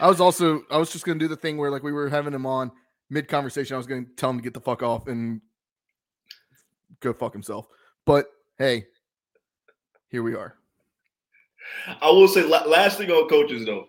I 0.00 0.08
was 0.08 0.20
also 0.20 0.62
I 0.70 0.78
was 0.78 0.92
just 0.92 1.04
gonna 1.04 1.18
do 1.18 1.28
the 1.28 1.36
thing 1.36 1.56
where 1.56 1.70
like 1.70 1.82
we 1.82 1.92
were 1.92 2.08
having 2.08 2.32
him 2.34 2.46
on 2.46 2.72
mid 3.10 3.28
conversation. 3.28 3.74
I 3.74 3.78
was 3.78 3.86
gonna 3.86 4.06
tell 4.16 4.30
him 4.30 4.38
to 4.38 4.42
get 4.42 4.54
the 4.54 4.60
fuck 4.60 4.82
off 4.82 5.06
and 5.06 5.40
go 7.00 7.12
fuck 7.12 7.32
himself. 7.32 7.66
But 8.04 8.26
hey, 8.58 8.86
here 10.08 10.22
we 10.22 10.34
are. 10.34 10.56
I 12.00 12.10
will 12.10 12.28
say 12.28 12.42
last 12.42 12.98
thing 12.98 13.10
on 13.10 13.28
coaches 13.28 13.64
though, 13.64 13.86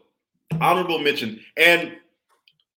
honorable 0.61 0.99
mention, 0.99 1.39
and 1.57 1.97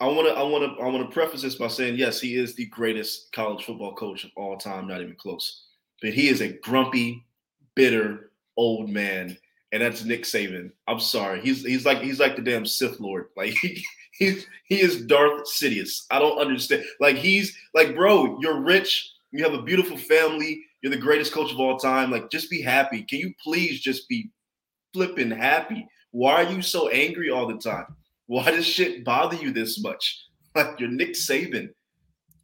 I 0.00 0.06
want 0.06 0.28
to 0.28 0.34
I 0.34 0.42
want 0.42 0.64
to 0.64 0.82
I 0.82 0.86
want 0.86 1.08
to 1.08 1.12
preface 1.12 1.42
this 1.42 1.56
by 1.56 1.68
saying 1.68 1.96
yes, 1.96 2.20
he 2.20 2.36
is 2.36 2.54
the 2.54 2.66
greatest 2.66 3.32
college 3.32 3.64
football 3.64 3.94
coach 3.94 4.24
of 4.24 4.30
all 4.36 4.56
time, 4.56 4.86
not 4.88 5.00
even 5.00 5.16
close. 5.16 5.64
but 6.00 6.12
he 6.12 6.28
is 6.28 6.40
a 6.40 6.52
grumpy, 6.60 7.24
bitter 7.74 8.30
old 8.56 8.88
man, 8.88 9.36
and 9.72 9.82
that's 9.82 10.04
Nick 10.04 10.22
Saban. 10.22 10.70
I'm 10.86 11.00
sorry, 11.00 11.40
he's 11.40 11.64
he's 11.64 11.84
like 11.84 11.98
he's 11.98 12.20
like 12.20 12.36
the 12.36 12.42
damn 12.42 12.66
Sith 12.66 13.00
Lord. 13.00 13.26
Like 13.36 13.54
he 13.60 13.82
he, 14.12 14.42
he 14.64 14.80
is 14.80 15.06
Darth 15.06 15.46
Sidious. 15.46 16.04
I 16.10 16.18
don't 16.18 16.38
understand. 16.38 16.84
Like 17.00 17.16
he's 17.16 17.56
like, 17.74 17.94
bro, 17.94 18.38
you're 18.40 18.60
rich, 18.60 19.12
you 19.30 19.44
have 19.44 19.54
a 19.54 19.62
beautiful 19.62 19.96
family, 19.96 20.64
you're 20.82 20.90
the 20.90 20.98
greatest 20.98 21.32
coach 21.32 21.52
of 21.52 21.60
all 21.60 21.78
time. 21.78 22.10
Like, 22.10 22.30
just 22.30 22.50
be 22.50 22.60
happy. 22.60 23.02
Can 23.02 23.20
you 23.20 23.32
please 23.42 23.80
just 23.80 24.08
be 24.08 24.30
flipping 24.92 25.30
happy? 25.30 25.86
Why 26.10 26.44
are 26.44 26.50
you 26.50 26.62
so 26.62 26.88
angry 26.88 27.30
all 27.30 27.46
the 27.46 27.58
time? 27.58 27.86
Why 28.26 28.50
does 28.50 28.66
shit 28.66 29.04
bother 29.04 29.36
you 29.36 29.52
this 29.52 29.82
much? 29.82 30.24
Like 30.54 30.80
you're 30.80 30.88
Nick 30.88 31.12
Saban. 31.12 31.68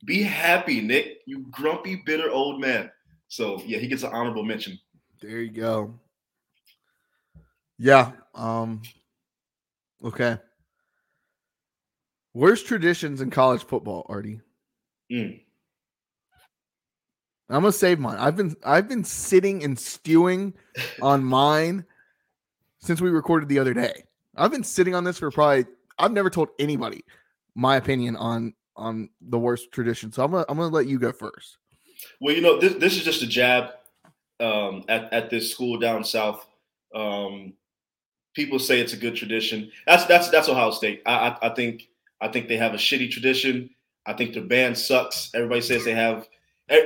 Be 0.04 0.22
happy, 0.22 0.80
Nick. 0.80 1.22
You 1.26 1.46
grumpy, 1.50 2.02
bitter 2.06 2.30
old 2.30 2.60
man. 2.60 2.88
So 3.26 3.60
yeah, 3.66 3.78
he 3.78 3.88
gets 3.88 4.04
an 4.04 4.12
honorable 4.12 4.44
mention. 4.44 4.78
There 5.20 5.40
you 5.40 5.50
go. 5.50 5.98
Yeah. 7.78 8.12
Um. 8.34 8.82
Okay. 10.04 10.38
Worst 12.32 12.66
traditions 12.66 13.20
in 13.20 13.30
college 13.30 13.64
football, 13.64 14.06
Artie. 14.08 14.40
Mm. 15.10 15.40
I'm 17.50 17.60
gonna 17.60 17.72
save 17.72 17.98
mine. 17.98 18.16
I've 18.18 18.36
been 18.36 18.56
I've 18.64 18.88
been 18.88 19.04
sitting 19.04 19.62
and 19.64 19.78
stewing 19.78 20.54
on 21.02 21.22
mine 21.22 21.84
since 22.80 23.00
we 23.00 23.10
recorded 23.10 23.48
the 23.48 23.58
other 23.58 23.74
day. 23.74 24.04
I've 24.36 24.50
been 24.50 24.64
sitting 24.64 24.94
on 24.94 25.04
this 25.04 25.18
for 25.18 25.30
probably 25.30 25.66
I've 25.98 26.12
never 26.12 26.30
told 26.30 26.48
anybody 26.58 27.04
my 27.54 27.76
opinion 27.76 28.16
on 28.16 28.54
on 28.76 29.10
the 29.20 29.38
worst 29.38 29.70
tradition. 29.72 30.10
So 30.10 30.24
I'm 30.24 30.30
gonna 30.30 30.44
I'm 30.48 30.56
gonna 30.56 30.74
let 30.74 30.86
you 30.86 30.98
go 30.98 31.12
first. 31.12 31.58
Well, 32.20 32.34
you 32.34 32.40
know, 32.40 32.58
this 32.58 32.74
this 32.74 32.96
is 32.96 33.04
just 33.04 33.22
a 33.22 33.26
jab 33.26 33.70
um, 34.40 34.84
at 34.88 35.12
at 35.12 35.30
this 35.30 35.50
school 35.50 35.78
down 35.78 36.02
south. 36.02 36.44
Um, 36.94 37.54
people 38.34 38.58
say 38.58 38.80
it's 38.80 38.92
a 38.92 38.98
good 38.98 39.16
tradition. 39.16 39.70
That's 39.86 40.04
that's 40.06 40.28
that's 40.28 40.48
Ohio 40.48 40.70
State. 40.70 41.02
I, 41.06 41.12
I, 41.12 41.46
I 41.46 41.54
think 41.54 41.88
I 42.20 42.28
think 42.28 42.48
they 42.48 42.56
have 42.56 42.74
a 42.74 42.78
shitty 42.78 43.10
tradition. 43.10 43.70
I 44.06 44.12
think 44.12 44.34
their 44.34 44.44
band 44.44 44.76
sucks. 44.76 45.30
Everybody 45.34 45.60
says 45.62 45.84
they 45.84 45.94
have. 45.94 46.28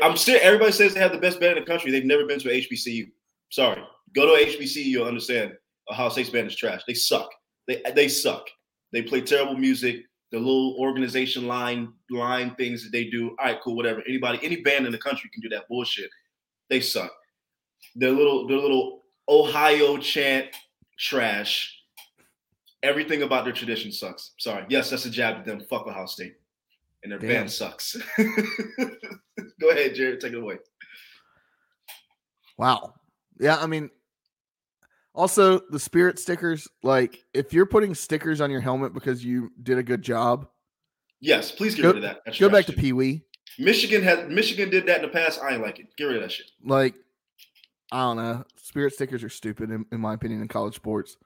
I'm 0.02 0.16
serious. 0.16 0.44
Everybody 0.44 0.72
says 0.72 0.94
they 0.94 1.00
have 1.00 1.12
the 1.12 1.18
best 1.18 1.40
band 1.40 1.58
in 1.58 1.64
the 1.64 1.70
country. 1.70 1.90
They've 1.90 2.04
never 2.04 2.26
been 2.26 2.40
to 2.40 2.48
HBCU. 2.48 3.10
Sorry, 3.50 3.82
go 4.14 4.26
to 4.26 4.44
HBCU. 4.44 4.84
You'll 4.84 5.06
understand. 5.06 5.52
Ohio 5.90 6.10
State's 6.10 6.30
band 6.30 6.48
is 6.48 6.56
trash. 6.56 6.82
They 6.86 6.94
suck. 6.94 7.30
They 7.66 7.82
they 7.94 8.08
suck. 8.08 8.46
They 8.92 9.02
play 9.02 9.20
terrible 9.20 9.56
music 9.56 10.04
the 10.30 10.38
little 10.38 10.76
organization 10.78 11.46
line 11.46 11.92
line 12.10 12.54
things 12.56 12.84
that 12.84 12.90
they 12.92 13.04
do. 13.04 13.30
All 13.38 13.46
right, 13.46 13.58
cool, 13.62 13.76
whatever. 13.76 14.02
Anybody, 14.06 14.38
any 14.42 14.60
band 14.60 14.86
in 14.86 14.92
the 14.92 14.98
country 14.98 15.30
can 15.32 15.40
do 15.40 15.48
that 15.50 15.68
bullshit. 15.68 16.10
They 16.68 16.80
suck. 16.80 17.12
Their 17.94 18.10
little 18.10 18.46
their 18.46 18.58
little 18.58 19.02
Ohio 19.28 19.96
chant 19.98 20.48
trash. 20.98 21.74
Everything 22.82 23.22
about 23.22 23.44
their 23.44 23.52
tradition 23.52 23.90
sucks. 23.90 24.32
Sorry. 24.38 24.64
Yes, 24.68 24.90
that's 24.90 25.04
a 25.04 25.10
jab 25.10 25.36
at 25.36 25.44
them. 25.44 25.60
Fuck 25.68 25.86
Ohio 25.86 26.06
State. 26.06 26.34
And 27.02 27.12
their 27.12 27.18
Damn. 27.18 27.28
band 27.28 27.50
sucks. 27.50 27.96
Go 29.60 29.70
ahead, 29.70 29.94
Jared. 29.94 30.20
Take 30.20 30.32
it 30.32 30.38
away. 30.38 30.58
Wow. 32.56 32.94
Yeah, 33.40 33.56
I 33.56 33.66
mean, 33.66 33.90
also, 35.14 35.60
the 35.70 35.78
spirit 35.78 36.18
stickers, 36.18 36.68
like 36.82 37.24
if 37.34 37.52
you're 37.52 37.66
putting 37.66 37.94
stickers 37.94 38.40
on 38.40 38.50
your 38.50 38.60
helmet 38.60 38.92
because 38.92 39.24
you 39.24 39.50
did 39.62 39.78
a 39.78 39.82
good 39.82 40.02
job. 40.02 40.48
Yes, 41.20 41.50
please 41.50 41.74
get 41.74 41.82
go, 41.82 41.88
rid 41.88 41.96
of 41.96 42.02
that. 42.02 42.20
That's 42.24 42.38
go 42.38 42.48
back 42.48 42.66
to 42.66 42.72
Pee 42.72 42.92
Wee. 42.92 43.22
Michigan 43.58 44.02
had 44.02 44.30
Michigan 44.30 44.70
did 44.70 44.86
that 44.86 44.96
in 44.96 45.02
the 45.02 45.08
past. 45.08 45.40
I 45.42 45.54
ain't 45.54 45.62
like 45.62 45.80
it. 45.80 45.86
Get 45.96 46.04
rid 46.04 46.16
of 46.16 46.22
that 46.22 46.30
shit. 46.30 46.46
Like, 46.64 46.94
I 47.90 48.02
don't 48.02 48.16
know. 48.16 48.44
Spirit 48.56 48.94
stickers 48.94 49.24
are 49.24 49.28
stupid 49.28 49.70
in, 49.70 49.86
in 49.92 50.00
my 50.00 50.14
opinion 50.14 50.42
in 50.42 50.48
college 50.48 50.74
sports. 50.74 51.16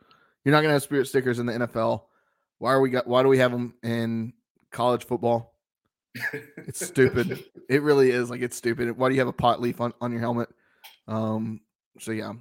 You're 0.44 0.52
not 0.52 0.62
gonna 0.62 0.74
have 0.74 0.82
spirit 0.82 1.06
stickers 1.06 1.38
in 1.38 1.46
the 1.46 1.52
NFL. 1.52 2.02
Why 2.58 2.72
are 2.72 2.80
we 2.80 2.90
got 2.90 3.06
why 3.06 3.22
do 3.22 3.28
we 3.28 3.38
have 3.38 3.50
them 3.50 3.74
in 3.82 4.32
college 4.70 5.04
football? 5.04 5.54
It's 6.56 6.84
stupid. 6.84 7.44
it 7.68 7.82
really 7.82 8.10
is 8.10 8.30
like 8.30 8.42
it's 8.42 8.56
stupid. 8.56 8.96
Why 8.96 9.08
do 9.08 9.14
you 9.14 9.20
have 9.20 9.28
a 9.28 9.32
pot 9.32 9.60
leaf 9.60 9.80
on, 9.80 9.92
on 10.00 10.12
your 10.12 10.20
helmet? 10.20 10.48
Um, 11.08 11.60
so 11.98 12.12
yeah. 12.12 12.32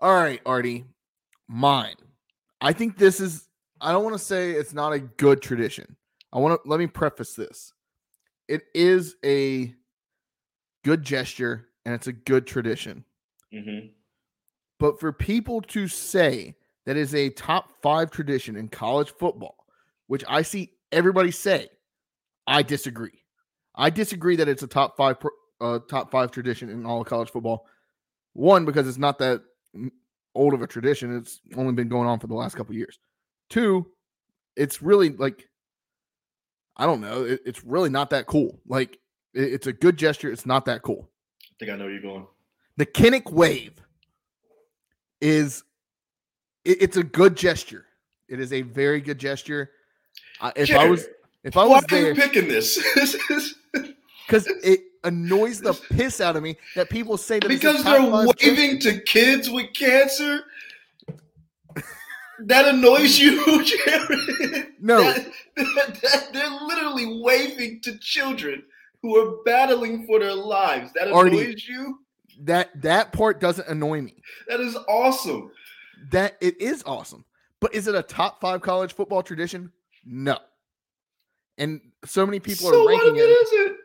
All 0.00 0.14
right, 0.14 0.40
Artie, 0.44 0.84
mine. 1.48 1.94
I 2.60 2.72
think 2.72 2.98
this 2.98 3.20
is, 3.20 3.48
I 3.80 3.92
don't 3.92 4.04
want 4.04 4.16
to 4.16 4.22
say 4.22 4.52
it's 4.52 4.74
not 4.74 4.92
a 4.92 4.98
good 4.98 5.40
tradition. 5.40 5.96
I 6.32 6.38
want 6.38 6.62
to, 6.62 6.68
let 6.68 6.80
me 6.80 6.86
preface 6.86 7.34
this. 7.34 7.72
It 8.48 8.62
is 8.74 9.16
a 9.24 9.72
good 10.84 11.02
gesture 11.02 11.68
and 11.84 11.94
it's 11.94 12.06
a 12.06 12.12
good 12.12 12.46
tradition. 12.46 13.04
Mm-hmm. 13.54 13.86
But 14.78 15.00
for 15.00 15.12
people 15.12 15.60
to 15.62 15.88
say 15.88 16.56
that 16.86 16.96
is 16.96 17.14
a 17.14 17.30
top 17.30 17.72
five 17.82 18.10
tradition 18.10 18.56
in 18.56 18.68
college 18.68 19.12
football, 19.18 19.56
which 20.06 20.24
I 20.28 20.42
see 20.42 20.72
everybody 20.92 21.30
say, 21.30 21.68
I 22.46 22.62
disagree. 22.62 23.22
I 23.74 23.90
disagree 23.90 24.36
that 24.36 24.48
it's 24.48 24.62
a 24.62 24.66
top 24.66 24.96
five 24.96 25.16
uh, 25.60 25.78
top 25.88 26.10
five 26.10 26.30
tradition 26.30 26.68
in 26.68 26.84
all 26.84 27.00
of 27.00 27.06
college 27.06 27.30
football. 27.30 27.66
One, 28.34 28.64
because 28.64 28.86
it's 28.86 28.98
not 28.98 29.18
that 29.18 29.42
old 30.34 30.54
of 30.54 30.62
a 30.62 30.66
tradition. 30.66 31.16
It's 31.16 31.40
only 31.56 31.72
been 31.72 31.88
going 31.88 32.08
on 32.08 32.18
for 32.18 32.26
the 32.26 32.34
last 32.34 32.56
couple 32.56 32.74
years. 32.74 32.98
Two, 33.48 33.86
it's 34.56 34.82
really 34.82 35.10
like 35.10 35.48
I 36.76 36.86
don't 36.86 37.00
know. 37.00 37.24
It, 37.24 37.40
it's 37.46 37.64
really 37.64 37.90
not 37.90 38.10
that 38.10 38.26
cool. 38.26 38.60
Like 38.66 38.98
it, 39.32 39.54
it's 39.54 39.66
a 39.66 39.72
good 39.72 39.96
gesture. 39.96 40.30
It's 40.30 40.46
not 40.46 40.64
that 40.66 40.82
cool. 40.82 41.08
I 41.42 41.54
think 41.58 41.70
I 41.70 41.76
know 41.76 41.84
where 41.84 41.92
you're 41.92 42.02
going. 42.02 42.26
The 42.76 42.86
Kinnick 42.86 43.30
wave 43.30 43.72
is 45.20 45.62
it, 46.64 46.82
it's 46.82 46.96
a 46.96 47.04
good 47.04 47.36
gesture. 47.36 47.86
It 48.28 48.40
is 48.40 48.52
a 48.52 48.62
very 48.62 49.00
good 49.00 49.18
gesture. 49.18 49.70
Uh, 50.40 50.52
if 50.56 50.68
Jared, 50.68 50.86
I 50.86 50.90
was 50.90 51.06
if 51.44 51.56
I 51.56 51.64
was 51.64 51.82
why 51.82 51.86
there, 51.90 52.06
are 52.06 52.08
you 52.08 52.14
picking 52.14 52.48
this? 52.48 52.82
because 54.26 54.46
it 54.62 54.80
annoys 55.04 55.60
the 55.60 55.74
piss 55.90 56.20
out 56.20 56.36
of 56.36 56.42
me 56.42 56.56
that 56.74 56.88
people 56.88 57.16
say 57.16 57.38
that 57.38 57.48
because 57.48 57.84
they're 57.84 58.02
waving 58.02 58.80
to 58.80 59.00
kids 59.00 59.50
with 59.50 59.72
cancer. 59.74 60.40
That 62.40 62.66
annoys 62.74 63.18
you, 63.18 63.64
Jared? 63.86 64.66
No, 64.80 65.02
that, 65.02 65.30
that, 65.56 66.02
that, 66.02 66.28
they're 66.32 66.50
literally 66.50 67.20
waving 67.22 67.80
to 67.82 67.96
children 67.98 68.64
who 69.02 69.16
are 69.16 69.36
battling 69.44 70.04
for 70.04 70.18
their 70.18 70.34
lives. 70.34 70.92
That 70.94 71.08
annoys 71.08 71.16
Artie, 71.16 71.62
you. 71.68 72.00
That 72.40 72.80
that 72.82 73.12
part 73.12 73.40
doesn't 73.40 73.68
annoy 73.68 74.02
me. 74.02 74.14
That 74.48 74.60
is 74.60 74.76
awesome. 74.88 75.50
That 76.10 76.36
it 76.40 76.60
is 76.60 76.82
awesome. 76.86 77.24
But 77.60 77.74
is 77.74 77.88
it 77.88 77.94
a 77.94 78.02
top 78.02 78.40
five 78.40 78.60
college 78.60 78.92
football 78.92 79.22
tradition? 79.22 79.72
No. 80.04 80.38
And 81.56 81.80
so 82.04 82.26
many 82.26 82.40
people 82.40 82.70
so 82.70 82.84
are 82.84 82.88
ranking 82.88 83.16
it. 83.16 83.20
Is 83.20 83.48
it? 83.52 83.76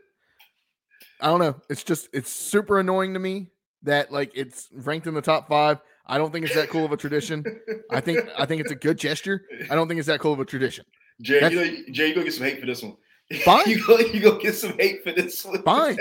I 1.22 1.28
don't 1.28 1.40
know. 1.40 1.56
It's 1.70 1.84
just 1.84 2.10
it's 2.14 2.32
super 2.32 2.80
annoying 2.80 3.14
to 3.14 3.20
me 3.20 3.48
that 3.84 4.12
like 4.12 4.32
it's 4.36 4.70
ranked 4.74 5.08
in 5.08 5.14
the 5.14 5.22
top 5.22 5.48
five. 5.48 5.80
I 6.06 6.18
don't 6.18 6.32
think 6.32 6.46
it's 6.46 6.56
that 6.56 6.70
cool 6.70 6.86
of 6.86 6.92
a 6.92 6.98
tradition. 6.98 7.46
I 7.92 8.02
think 8.02 8.28
I 8.38 8.46
think 8.46 8.62
it's 8.62 8.72
a 8.72 8.76
good 8.76 8.98
gesture. 8.98 9.44
I 9.70 9.76
don't 9.76 9.88
think 9.88 10.00
it's 10.00 10.08
that 10.08 10.20
cool 10.20 10.34
of 10.34 10.40
a 10.40 10.46
tradition. 10.46 10.86
Jay, 11.22 11.50
you 11.50 11.56
know, 11.56 11.92
Jay, 11.92 12.08
you 12.08 12.16
go 12.16 12.24
get 12.26 12.34
some 12.34 12.46
hate 12.46 12.60
for 12.60 12.66
this 12.66 12.82
one. 12.82 12.96
Fine. 13.44 13.70
you 13.70 13.86
go, 13.86 13.98
you 14.00 14.20
go 14.20 14.40
get 14.40 14.56
some 14.56 14.74
hate 14.78 15.04
for 15.04 15.12
this 15.12 15.46
one. 15.46 15.62
Fine. 15.62 15.98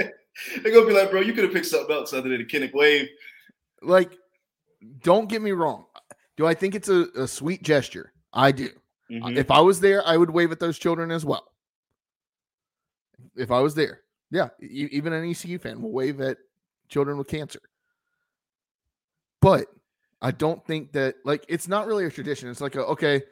They're 0.62 0.72
gonna 0.72 0.86
be 0.86 0.92
like, 0.92 1.10
bro, 1.10 1.20
you 1.20 1.32
could 1.32 1.44
have 1.44 1.52
picked 1.52 1.66
something 1.66 1.94
else 1.94 2.12
other 2.12 2.28
than 2.28 2.40
a 2.40 2.44
Kinnick 2.44 2.72
Wave. 2.72 3.08
Like, 3.82 4.16
don't 5.02 5.28
get 5.28 5.42
me 5.42 5.52
wrong. 5.52 5.86
Do 6.36 6.46
I 6.46 6.54
think 6.54 6.74
it's 6.74 6.88
a, 6.88 7.06
a 7.16 7.26
sweet 7.26 7.62
gesture? 7.62 8.12
I 8.32 8.52
do. 8.52 8.70
Mm-hmm. 9.10 9.36
If 9.36 9.50
I 9.50 9.60
was 9.60 9.80
there, 9.80 10.06
I 10.06 10.16
would 10.16 10.30
wave 10.30 10.52
at 10.52 10.60
those 10.60 10.78
children 10.78 11.10
as 11.10 11.24
well. 11.24 11.44
If 13.36 13.50
I 13.50 13.60
was 13.60 13.74
there. 13.74 14.02
Yeah, 14.30 14.48
even 14.60 15.12
an 15.12 15.28
ECU 15.28 15.58
fan 15.58 15.80
will 15.80 15.92
wave 15.92 16.20
at 16.20 16.36
children 16.88 17.16
with 17.16 17.28
cancer. 17.28 17.60
But 19.40 19.66
I 20.20 20.32
don't 20.32 20.64
think 20.66 20.92
that 20.92 21.14
like 21.24 21.44
it's 21.48 21.66
not 21.66 21.86
really 21.86 22.04
a 22.04 22.10
tradition. 22.10 22.50
It's 22.50 22.60
like 22.60 22.74
a, 22.74 22.84
okay, 22.86 23.22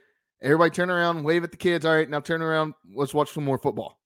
everybody 0.40 0.70
turn 0.70 0.90
around, 0.90 1.22
wave 1.22 1.44
at 1.44 1.50
the 1.50 1.56
kids. 1.56 1.84
All 1.84 1.94
right, 1.94 2.08
now 2.08 2.20
turn 2.20 2.40
around, 2.40 2.74
let's 2.94 3.12
watch 3.12 3.32
some 3.32 3.44
more 3.44 3.58
football. 3.58 4.00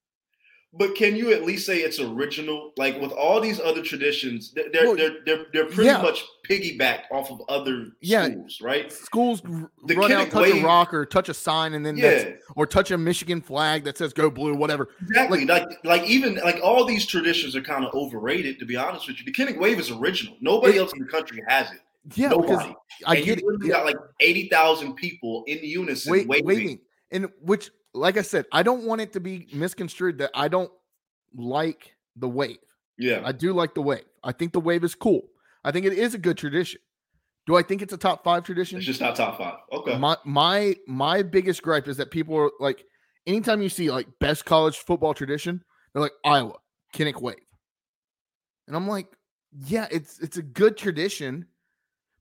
But 0.72 0.94
can 0.94 1.16
you 1.16 1.32
at 1.32 1.44
least 1.44 1.66
say 1.66 1.78
it's 1.78 1.98
original? 1.98 2.72
Like 2.76 3.00
with 3.00 3.10
all 3.10 3.40
these 3.40 3.58
other 3.58 3.82
traditions, 3.82 4.52
they're 4.52 4.68
well, 4.84 4.94
they're, 4.94 5.16
they're 5.26 5.46
they're 5.52 5.66
pretty 5.66 5.86
yeah. 5.90 6.00
much 6.00 6.24
piggybacked 6.48 7.10
off 7.10 7.28
of 7.30 7.40
other 7.48 7.88
yeah. 8.00 8.26
schools, 8.26 8.60
right? 8.62 8.92
Schools 8.92 9.42
the 9.42 9.96
run 9.96 10.12
out, 10.12 10.30
touch 10.30 10.48
a 10.48 10.62
rock 10.62 10.94
or 10.94 11.04
touch 11.04 11.28
a 11.28 11.34
sign, 11.34 11.74
and 11.74 11.84
then 11.84 11.96
yeah. 11.96 12.34
or 12.54 12.66
touch 12.66 12.92
a 12.92 12.98
Michigan 12.98 13.40
flag 13.40 13.82
that 13.82 13.98
says 13.98 14.12
"Go 14.12 14.30
Blue," 14.30 14.54
whatever. 14.54 14.90
Exactly. 15.02 15.44
Like, 15.44 15.66
like, 15.66 15.84
like 15.84 16.04
even 16.04 16.36
like 16.36 16.60
all 16.62 16.84
these 16.84 17.04
traditions 17.04 17.56
are 17.56 17.62
kind 17.62 17.84
of 17.84 17.92
overrated. 17.92 18.60
To 18.60 18.64
be 18.64 18.76
honest 18.76 19.08
with 19.08 19.18
you, 19.18 19.24
the 19.24 19.32
Kinnick 19.32 19.58
Wave 19.58 19.80
is 19.80 19.90
original. 19.90 20.36
Nobody 20.40 20.76
it, 20.76 20.80
else 20.80 20.92
in 20.92 21.00
the 21.00 21.06
country 21.06 21.42
has 21.48 21.72
it. 21.72 21.80
Yeah, 22.14 22.28
nobody. 22.28 22.74
I 23.06 23.16
and 23.16 23.24
get 23.24 23.40
you 23.40 23.58
it. 23.60 23.68
Got 23.68 23.86
like 23.86 23.96
eighty 24.20 24.48
thousand 24.48 24.94
people 24.94 25.42
in 25.48 25.58
unison 25.62 26.12
Wait, 26.12 26.28
waving. 26.28 26.46
waving, 26.46 26.80
and 27.10 27.26
which, 27.42 27.70
like 27.94 28.16
I 28.16 28.22
said, 28.22 28.46
I 28.52 28.62
don't 28.62 28.84
want 28.84 29.00
it 29.00 29.12
to 29.14 29.20
be 29.20 29.48
misconstrued 29.52 30.18
that 30.18 30.30
I 30.34 30.48
don't 30.48 30.70
like 31.34 31.94
the 32.16 32.28
wave. 32.28 32.58
Yeah. 32.98 33.22
I 33.24 33.32
do 33.32 33.52
like 33.52 33.74
the 33.74 33.82
wave. 33.82 34.04
I 34.22 34.32
think 34.32 34.52
the 34.52 34.60
wave 34.60 34.84
is 34.84 34.94
cool. 34.94 35.22
I 35.64 35.72
think 35.72 35.86
it 35.86 35.94
is 35.94 36.14
a 36.14 36.18
good 36.18 36.36
tradition. 36.36 36.80
Do 37.46 37.56
I 37.56 37.62
think 37.62 37.82
it's 37.82 37.92
a 37.92 37.98
top 37.98 38.22
five 38.22 38.44
tradition? 38.44 38.78
It's 38.78 38.86
just 38.86 39.00
not 39.00 39.16
top 39.16 39.38
five. 39.38 39.54
Okay. 39.72 39.98
My 39.98 40.16
my 40.24 40.76
my 40.86 41.22
biggest 41.22 41.62
gripe 41.62 41.88
is 41.88 41.96
that 41.96 42.10
people 42.10 42.36
are 42.36 42.50
like, 42.60 42.84
anytime 43.26 43.62
you 43.62 43.68
see 43.68 43.90
like 43.90 44.06
best 44.20 44.44
college 44.44 44.76
football 44.76 45.14
tradition, 45.14 45.64
they're 45.92 46.02
like 46.02 46.12
Iowa, 46.24 46.54
Kinnick 46.94 47.20
Wave. 47.20 47.36
And 48.68 48.76
I'm 48.76 48.86
like, 48.86 49.08
yeah, 49.66 49.88
it's 49.90 50.20
it's 50.20 50.36
a 50.36 50.42
good 50.42 50.76
tradition, 50.76 51.46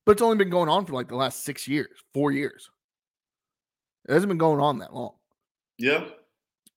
but 0.05 0.13
it's 0.13 0.21
only 0.21 0.37
been 0.37 0.49
going 0.49 0.69
on 0.69 0.85
for 0.85 0.93
like 0.93 1.09
the 1.09 1.15
last 1.15 1.43
six 1.43 1.67
years, 1.67 1.89
four 2.13 2.31
years. 2.31 2.69
It 4.07 4.13
hasn't 4.13 4.29
been 4.29 4.39
going 4.39 4.59
on 4.59 4.79
that 4.79 4.95
long. 4.95 5.13
Yeah. 5.79 6.05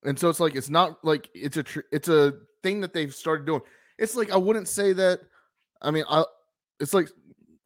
And 0.04 0.18
so 0.18 0.30
it's 0.30 0.40
like 0.40 0.54
it's 0.54 0.70
not 0.70 1.04
like 1.04 1.28
it's 1.34 1.56
a 1.56 1.62
tr- 1.62 1.80
it's 1.90 2.08
a 2.08 2.34
thing 2.62 2.80
that 2.80 2.94
they've 2.94 3.14
started 3.14 3.44
doing. 3.44 3.60
It's 3.98 4.16
like 4.16 4.30
I 4.30 4.36
wouldn't 4.36 4.68
say 4.68 4.92
that. 4.94 5.20
I 5.82 5.90
mean, 5.90 6.04
I 6.08 6.24
it's 6.80 6.94
like 6.94 7.08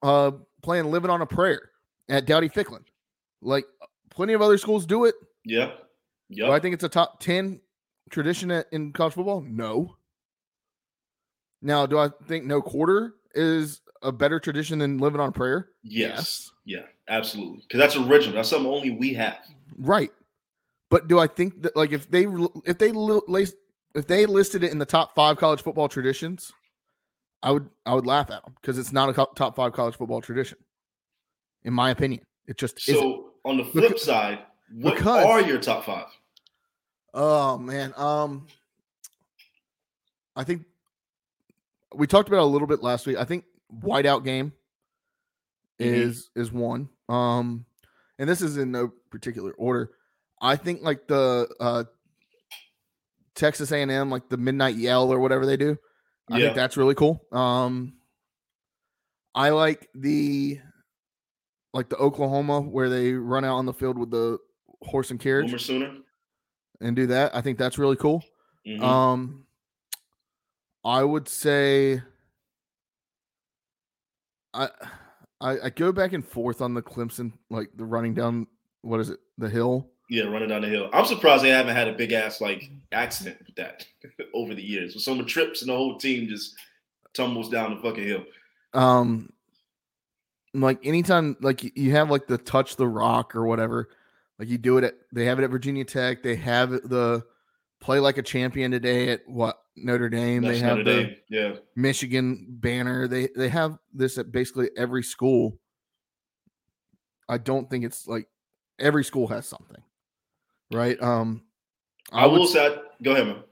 uh 0.02 0.32
playing 0.62 0.90
"Living 0.90 1.10
on 1.10 1.22
a 1.22 1.26
Prayer" 1.26 1.70
at 2.08 2.26
Dowdy 2.26 2.48
Ficklen. 2.48 2.82
Like 3.42 3.64
plenty 4.10 4.32
of 4.32 4.42
other 4.42 4.58
schools 4.58 4.86
do 4.86 5.04
it. 5.04 5.14
Yeah. 5.44 5.72
Do 6.30 6.50
I 6.50 6.58
think 6.58 6.74
it's 6.74 6.84
a 6.84 6.88
top 6.88 7.20
ten 7.20 7.60
tradition 8.10 8.50
at, 8.50 8.66
in 8.72 8.92
college 8.92 9.14
football? 9.14 9.42
No. 9.42 9.96
Now, 11.62 11.86
do 11.86 11.98
I 11.98 12.10
think 12.26 12.44
no 12.44 12.60
quarter 12.60 13.14
is 13.34 13.80
a 14.02 14.12
better 14.12 14.38
tradition 14.40 14.78
than 14.78 14.98
living 14.98 15.20
on 15.20 15.30
a 15.30 15.32
prayer? 15.32 15.68
Yes. 15.82 16.50
Yeah. 16.64 16.82
Absolutely. 17.08 17.62
Because 17.62 17.78
that's 17.78 17.96
original. 17.96 18.36
That's 18.36 18.48
something 18.48 18.70
only 18.70 18.90
we 18.90 19.14
have. 19.14 19.38
Right. 19.78 20.10
But 20.90 21.08
do 21.08 21.18
I 21.18 21.26
think 21.26 21.62
that 21.62 21.76
like 21.76 21.92
if 21.92 22.10
they 22.10 22.26
if 22.64 22.78
they 22.78 22.90
if 23.94 24.06
they 24.06 24.26
listed 24.26 24.62
it 24.62 24.70
in 24.72 24.78
the 24.78 24.86
top 24.86 25.14
five 25.14 25.36
college 25.36 25.62
football 25.62 25.88
traditions, 25.88 26.52
I 27.42 27.50
would 27.50 27.68
I 27.84 27.94
would 27.94 28.06
laugh 28.06 28.30
at 28.30 28.44
them 28.44 28.54
because 28.60 28.78
it's 28.78 28.92
not 28.92 29.08
a 29.08 29.12
top 29.34 29.56
five 29.56 29.72
college 29.72 29.96
football 29.96 30.20
tradition, 30.20 30.58
in 31.64 31.72
my 31.72 31.90
opinion. 31.90 32.22
It 32.46 32.56
just 32.56 32.88
isn't. 32.88 33.00
So 33.00 33.30
on 33.44 33.56
the 33.56 33.64
flip 33.64 33.94
Beca- 33.94 33.98
side, 33.98 34.38
what 34.72 34.94
because- 34.96 35.24
are 35.26 35.40
your 35.40 35.58
top 35.58 35.84
five? 35.84 36.06
Oh 37.12 37.58
man, 37.58 37.92
um, 37.96 38.46
I 40.36 40.44
think 40.44 40.64
we 41.94 42.06
talked 42.06 42.28
about 42.28 42.40
a 42.42 42.44
little 42.44 42.68
bit 42.68 42.82
last 42.82 43.06
week. 43.06 43.16
I 43.16 43.24
think 43.24 43.44
whiteout 43.74 44.22
game 44.24 44.52
Mhm. 45.80 45.86
is 45.86 46.30
is 46.36 46.52
one. 46.52 46.90
Um, 47.08 47.64
and 48.18 48.28
this 48.28 48.40
is 48.42 48.56
in 48.56 48.70
no 48.70 48.92
particular 49.10 49.52
order. 49.52 49.90
I 50.40 50.56
think 50.56 50.82
like 50.82 51.06
the 51.06 51.48
uh 51.60 51.84
Texas 53.34 53.70
A 53.72 53.76
and 53.82 53.90
M, 53.90 54.10
like 54.10 54.28
the 54.28 54.36
midnight 54.36 54.76
yell 54.76 55.12
or 55.12 55.18
whatever 55.20 55.44
they 55.46 55.56
do. 55.56 55.78
I 56.30 56.38
Yeah. 56.38 56.44
think 56.46 56.56
that's 56.56 56.76
really 56.76 56.94
cool. 56.94 57.20
Um, 57.32 57.94
I 59.34 59.50
like 59.50 59.88
the 59.94 60.60
like 61.74 61.88
the 61.90 61.96
Oklahoma 61.96 62.60
where 62.62 62.88
they 62.88 63.12
run 63.12 63.44
out 63.44 63.56
on 63.56 63.66
the 63.66 63.74
field 63.74 63.98
with 63.98 64.10
the 64.10 64.38
horse 64.82 65.10
and 65.10 65.20
carriage 65.20 65.50
and 66.80 66.96
do 66.96 67.06
that. 67.08 67.34
I 67.36 67.42
think 67.42 67.58
that's 67.58 67.76
really 67.78 67.96
cool. 67.96 68.24
Mhm. 68.66 68.82
Um, 68.82 69.46
I 70.84 71.02
would 71.04 71.28
say 71.28 72.00
I, 74.54 74.70
I 75.40 75.58
I 75.64 75.70
go 75.70 75.92
back 75.92 76.12
and 76.12 76.26
forth 76.26 76.60
on 76.62 76.74
the 76.74 76.82
Clemson, 76.82 77.32
like 77.50 77.70
the 77.76 77.84
running 77.84 78.14
down. 78.14 78.46
What 78.82 79.00
is 79.00 79.10
it? 79.10 79.20
The 79.38 79.50
hill. 79.50 79.90
Yeah, 80.08 80.24
running 80.24 80.48
down 80.48 80.62
the 80.62 80.68
hill. 80.68 80.88
I'm 80.92 81.06
surprised 81.06 81.42
they 81.44 81.50
haven't 81.50 81.74
had 81.74 81.88
a 81.88 81.92
big 81.92 82.12
ass 82.12 82.40
like 82.40 82.70
accident 82.92 83.38
with 83.46 83.56
that 83.56 83.86
over 84.34 84.54
the 84.54 84.62
years. 84.62 84.94
With 84.94 85.02
some 85.02 85.24
trips 85.26 85.62
and 85.62 85.70
the 85.70 85.76
whole 85.76 85.98
team 85.98 86.28
just 86.28 86.54
tumbles 87.14 87.48
down 87.48 87.74
the 87.74 87.82
fucking 87.82 88.04
hill. 88.04 88.24
Um, 88.74 89.32
like 90.54 90.84
anytime, 90.84 91.36
like 91.40 91.76
you 91.76 91.92
have 91.92 92.10
like 92.10 92.26
the 92.26 92.38
touch 92.38 92.76
the 92.76 92.86
rock 92.86 93.34
or 93.34 93.46
whatever. 93.46 93.88
Like 94.38 94.48
you 94.48 94.58
do 94.58 94.78
it 94.78 94.84
at. 94.84 94.94
They 95.12 95.24
have 95.24 95.38
it 95.38 95.44
at 95.44 95.50
Virginia 95.50 95.84
Tech. 95.84 96.22
They 96.22 96.36
have 96.36 96.70
the 96.70 97.24
play 97.80 97.98
like 98.00 98.18
a 98.18 98.22
champion 98.22 98.70
today 98.70 99.10
at 99.10 99.26
what 99.26 99.58
Notre 99.76 100.08
Dame. 100.08 100.42
That's 100.42 100.60
they 100.60 100.64
have 100.64 100.78
Notre 100.78 100.96
the 100.96 101.04
Dame. 101.04 101.16
Yeah. 101.28 101.52
Michigan 101.74 102.46
banner. 102.48 103.08
They 103.08 103.28
they 103.34 103.48
have 103.48 103.78
this 103.92 104.18
at 104.18 104.32
basically 104.32 104.70
every 104.76 105.02
school. 105.02 105.58
I 107.28 107.38
don't 107.38 107.68
think 107.68 107.84
it's 107.84 108.06
like 108.06 108.28
every 108.78 109.04
school 109.04 109.26
has 109.28 109.46
something, 109.46 109.82
right? 110.72 111.00
Um, 111.02 111.42
I, 112.12 112.26
would, 112.26 112.38
will 112.38 112.46
say 112.46 112.76
go 113.02 113.12
ahead, 113.12 113.26
man. 113.26 113.42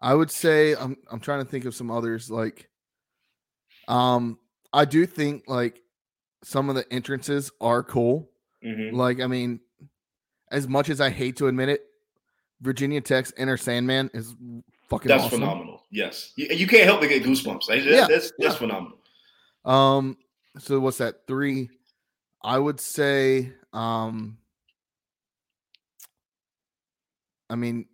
I 0.00 0.14
would 0.14 0.30
say 0.30 0.74
I'm 0.74 0.96
I'm 1.10 1.20
trying 1.20 1.44
to 1.44 1.50
think 1.50 1.64
of 1.64 1.74
some 1.74 1.90
others 1.90 2.30
like, 2.30 2.68
um, 3.88 4.38
I 4.72 4.84
do 4.84 5.06
think 5.06 5.44
like 5.46 5.82
some 6.42 6.68
of 6.68 6.74
the 6.74 6.90
entrances 6.92 7.50
are 7.60 7.82
cool. 7.82 8.30
Mhm. 8.64 8.92
Like 8.92 9.20
I 9.20 9.26
mean, 9.26 9.60
as 10.50 10.68
much 10.68 10.88
as 10.88 11.00
I 11.00 11.10
hate 11.10 11.36
to 11.36 11.48
admit 11.48 11.68
it, 11.68 11.82
Virginia 12.60 13.00
Tech's 13.00 13.32
Enter 13.36 13.56
Sandman 13.56 14.10
is 14.12 14.34
fucking 14.88 15.08
That's 15.08 15.24
awesome. 15.24 15.40
phenomenal. 15.40 15.82
Yes. 15.90 16.32
You, 16.36 16.48
you 16.50 16.66
can't 16.66 16.84
help 16.84 17.00
but 17.00 17.08
get 17.08 17.22
goosebumps. 17.22 17.68
Yeah, 17.68 18.06
That's, 18.06 18.32
that's 18.38 18.56
phenomenal. 18.56 18.98
Um, 19.64 20.16
so 20.58 20.80
what's 20.80 20.98
that? 20.98 21.26
Three. 21.26 21.70
I 22.42 22.58
would 22.58 22.80
say, 22.80 23.52
um, 23.72 24.38
I 27.50 27.56
mean, 27.56 27.86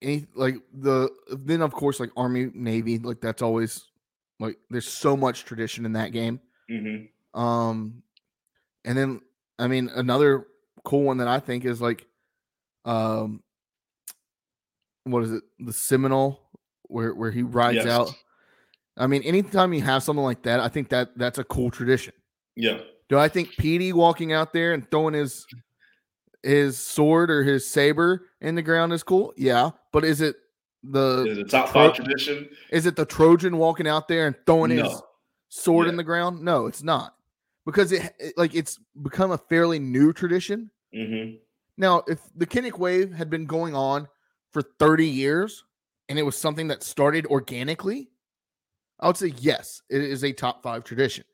any 0.00 0.26
like 0.34 0.56
the 0.72 1.10
then 1.30 1.62
of 1.62 1.72
course 1.72 2.00
like 2.00 2.10
Army 2.16 2.50
Navy 2.54 2.98
like 2.98 3.20
that's 3.20 3.42
always 3.42 3.84
like 4.40 4.56
there's 4.70 4.88
so 4.88 5.16
much 5.16 5.44
tradition 5.44 5.86
in 5.86 5.92
that 5.92 6.10
game. 6.12 6.40
hmm 6.68 7.04
Um, 7.38 8.02
and 8.84 8.98
then 8.98 9.20
I 9.58 9.68
mean 9.68 9.88
another 9.94 10.46
cool 10.84 11.04
one 11.04 11.18
that 11.18 11.28
I 11.28 11.38
think 11.38 11.64
is 11.64 11.80
like, 11.80 12.04
um, 12.84 13.42
what 15.04 15.22
is 15.22 15.32
it? 15.32 15.42
The 15.60 15.72
Seminole 15.72 16.40
where 16.84 17.14
where 17.14 17.30
he 17.30 17.42
rides 17.42 17.84
Yes. 17.84 17.86
out. 17.86 18.10
I 18.96 19.06
mean, 19.06 19.22
anytime 19.22 19.72
you 19.72 19.80
have 19.82 20.02
something 20.02 20.24
like 20.24 20.42
that, 20.42 20.60
I 20.60 20.68
think 20.68 20.88
that 20.90 21.16
that's 21.16 21.38
a 21.38 21.44
cool 21.44 21.70
tradition. 21.70 22.12
Yeah. 22.56 22.80
Do 23.08 23.18
I 23.18 23.28
think 23.28 23.50
Petey 23.56 23.92
walking 23.92 24.32
out 24.32 24.52
there 24.52 24.74
and 24.74 24.90
throwing 24.90 25.14
his 25.14 25.46
his 26.42 26.78
sword 26.78 27.30
or 27.30 27.42
his 27.44 27.68
saber 27.68 28.26
in 28.40 28.54
the 28.54 28.62
ground 28.62 28.92
is 28.92 29.02
cool? 29.02 29.32
Yeah, 29.36 29.70
but 29.92 30.04
is 30.04 30.20
it 30.20 30.36
the 30.82 31.26
Is 31.28 31.38
it 31.38 31.50
top 31.50 31.70
Tro- 31.70 31.86
five 31.88 31.94
tradition? 31.94 32.48
is 32.70 32.86
it 32.86 32.96
the 32.96 33.06
Trojan 33.06 33.56
walking 33.58 33.86
out 33.86 34.08
there 34.08 34.26
and 34.26 34.36
throwing 34.46 34.70
his 34.70 34.82
No. 34.82 35.06
sword 35.48 35.88
in 35.88 35.96
the 35.96 36.02
ground? 36.04 36.42
No, 36.42 36.66
it's 36.66 36.82
not. 36.82 37.14
Because 37.64 37.92
it, 37.92 38.12
it 38.18 38.36
like 38.36 38.54
it's 38.54 38.80
become 39.02 39.30
a 39.30 39.38
fairly 39.38 39.78
new 39.78 40.12
tradition. 40.12 40.70
hmm 40.92 41.34
Now, 41.76 42.02
if 42.08 42.20
the 42.34 42.46
Kinnick 42.46 42.78
wave 42.78 43.12
had 43.12 43.30
been 43.30 43.46
going 43.46 43.74
on 43.74 44.08
for 44.52 44.62
30 44.62 45.06
years 45.06 45.64
and 46.08 46.18
it 46.18 46.22
was 46.22 46.36
something 46.36 46.68
that 46.68 46.82
started 46.82 47.26
organically, 47.26 48.10
I 48.98 49.06
would 49.06 49.16
say 49.16 49.32
yes, 49.38 49.82
it 49.88 50.00
is 50.02 50.24
a 50.24 50.32
top 50.32 50.62
5 50.62 50.82
tradition. 50.82 51.24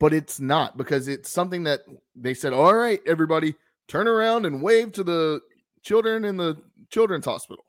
But 0.00 0.12
it's 0.12 0.38
not 0.38 0.76
because 0.76 1.08
it's 1.08 1.28
something 1.30 1.64
that 1.64 1.80
they 2.14 2.32
said, 2.34 2.52
"All 2.52 2.74
right, 2.74 3.00
everybody, 3.06 3.54
turn 3.88 4.06
around 4.06 4.46
and 4.46 4.62
wave 4.62 4.92
to 4.92 5.02
the 5.02 5.40
children 5.82 6.24
in 6.24 6.36
the 6.36 6.56
children's 6.90 7.24
hospital." 7.24 7.64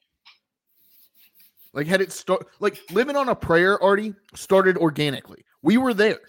Like 1.73 1.87
had 1.87 2.01
it 2.01 2.11
start 2.11 2.47
like 2.59 2.79
living 2.91 3.15
on 3.15 3.29
a 3.29 3.35
prayer 3.35 3.81
already 3.81 4.13
started 4.35 4.77
organically. 4.77 5.45
We 5.61 5.77
were 5.77 5.93
there. 5.93 6.19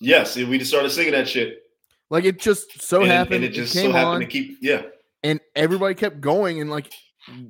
Yes. 0.00 0.36
We 0.36 0.58
just 0.58 0.70
started 0.70 0.90
singing 0.90 1.12
that 1.12 1.28
shit. 1.28 1.62
Like 2.10 2.24
it 2.24 2.38
just 2.38 2.80
so 2.80 3.02
and, 3.02 3.10
happened 3.10 3.36
and 3.36 3.44
it 3.44 3.50
just 3.50 3.74
so 3.74 3.82
came 3.82 3.90
happened 3.90 4.14
on 4.14 4.20
to 4.20 4.26
keep, 4.26 4.58
yeah. 4.62 4.82
and 5.22 5.40
everybody 5.54 5.94
kept 5.94 6.20
going 6.20 6.60
and 6.60 6.70
like 6.70 6.90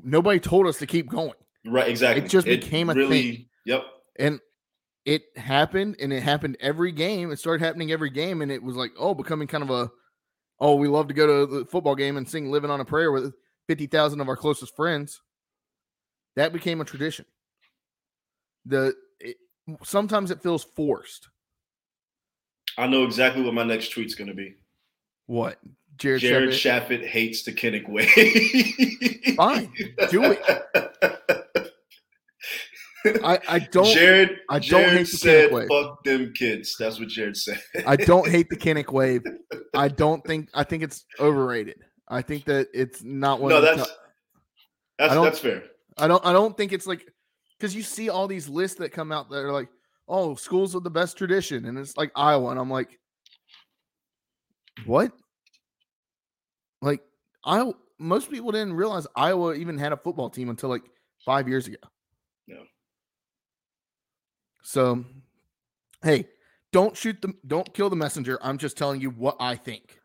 nobody 0.02 0.40
told 0.40 0.66
us 0.66 0.78
to 0.78 0.86
keep 0.86 1.08
going. 1.08 1.34
Right. 1.64 1.88
Exactly. 1.88 2.24
It 2.24 2.28
just 2.28 2.46
became 2.46 2.90
a 2.90 2.94
thing. 2.94 3.46
Yep. 3.66 3.84
And 4.18 4.40
it 5.04 5.22
happened 5.36 5.96
and 6.00 6.12
it 6.12 6.22
happened 6.22 6.56
every 6.60 6.90
game. 6.90 7.30
It 7.30 7.38
started 7.38 7.64
happening 7.64 7.92
every 7.92 8.10
game 8.10 8.42
and 8.42 8.50
it 8.50 8.62
was 8.62 8.74
like, 8.74 8.90
oh, 8.98 9.14
becoming 9.14 9.46
kind 9.46 9.62
of 9.62 9.70
a 9.70 9.90
oh, 10.60 10.74
we 10.74 10.88
love 10.88 11.08
to 11.08 11.14
go 11.14 11.26
to 11.26 11.58
the 11.58 11.64
football 11.64 11.94
game 11.94 12.16
and 12.16 12.28
sing 12.28 12.50
Living 12.50 12.70
on 12.70 12.80
a 12.80 12.84
Prayer 12.84 13.12
with 13.12 13.34
50,000 13.68 14.20
of 14.20 14.28
our 14.28 14.36
closest 14.36 14.74
friends. 14.74 15.20
That 16.36 16.52
became 16.52 16.80
a 16.80 16.84
tradition. 16.84 17.24
The 18.66 18.94
it, 19.20 19.36
sometimes 19.82 20.30
it 20.30 20.42
feels 20.42 20.64
forced. 20.64 21.28
I 22.76 22.86
know 22.86 23.04
exactly 23.04 23.42
what 23.42 23.54
my 23.54 23.64
next 23.64 23.88
tweet's 23.88 24.14
going 24.14 24.28
to 24.28 24.34
be. 24.34 24.54
What? 25.26 25.58
Jared, 25.96 26.20
Jared 26.20 26.50
Shafit 26.50 27.04
hates 27.04 27.42
the 27.42 27.52
Kinnick 27.52 27.88
way. 27.88 28.06
Fine, 29.34 29.72
do 30.10 30.22
it. 30.24 31.44
I, 33.06 33.38
I 33.48 33.58
don't 33.60 33.92
Jared, 33.92 34.38
I 34.48 34.58
don't 34.58 34.62
Jared 34.62 34.92
hate 34.92 35.10
the 35.10 35.16
said, 35.16 35.50
Kinnick 35.50 35.68
"Fuck 35.68 36.04
them 36.04 36.32
kids." 36.34 36.76
That's 36.78 36.98
what 36.98 37.08
Jared 37.08 37.36
said. 37.36 37.60
I 37.86 37.96
don't 37.96 38.28
hate 38.28 38.48
the 38.50 38.56
Kinnick 38.56 38.92
wave. 38.92 39.22
I 39.74 39.88
don't 39.88 40.24
think 40.26 40.48
I 40.54 40.64
think 40.64 40.82
it's 40.82 41.04
overrated. 41.20 41.80
I 42.08 42.22
think 42.22 42.44
that 42.46 42.68
it's 42.72 43.02
not 43.02 43.40
one 43.40 43.50
no, 43.50 43.60
that's 43.60 43.78
top- 43.78 43.96
that's 44.98 45.14
that's 45.14 45.38
fair. 45.38 45.62
I 45.96 46.08
don't 46.08 46.24
I 46.24 46.32
don't 46.32 46.56
think 46.56 46.72
it's 46.72 46.86
like 46.86 47.06
because 47.58 47.74
you 47.74 47.82
see 47.82 48.08
all 48.08 48.26
these 48.26 48.48
lists 48.48 48.78
that 48.78 48.92
come 48.92 49.12
out 49.12 49.30
that 49.30 49.38
are 49.38 49.52
like, 49.52 49.68
oh, 50.08 50.34
schools 50.34 50.74
with 50.74 50.84
the 50.84 50.90
best 50.90 51.16
tradition, 51.16 51.66
and 51.66 51.78
it's 51.78 51.96
like 51.96 52.10
Iowa, 52.16 52.50
and 52.50 52.58
I'm 52.58 52.70
like, 52.70 52.98
what? 54.86 55.12
Like, 56.80 57.02
I 57.44 57.72
most 57.98 58.30
people 58.30 58.52
didn't 58.52 58.74
realize 58.74 59.06
Iowa 59.16 59.54
even 59.54 59.78
had 59.78 59.92
a 59.92 59.96
football 59.96 60.30
team 60.30 60.48
until 60.50 60.68
like 60.68 60.82
five 61.24 61.48
years 61.48 61.66
ago. 61.66 61.76
Yeah. 62.46 62.62
So, 64.68 65.02
hey, 66.02 66.28
don't 66.72 66.94
shoot 66.94 67.22
the 67.22 67.32
don't 67.46 67.72
kill 67.72 67.88
the 67.88 67.96
messenger. 67.96 68.38
I'm 68.42 68.58
just 68.58 68.76
telling 68.76 69.00
you 69.00 69.08
what 69.08 69.34
I 69.40 69.54
think. 69.56 69.98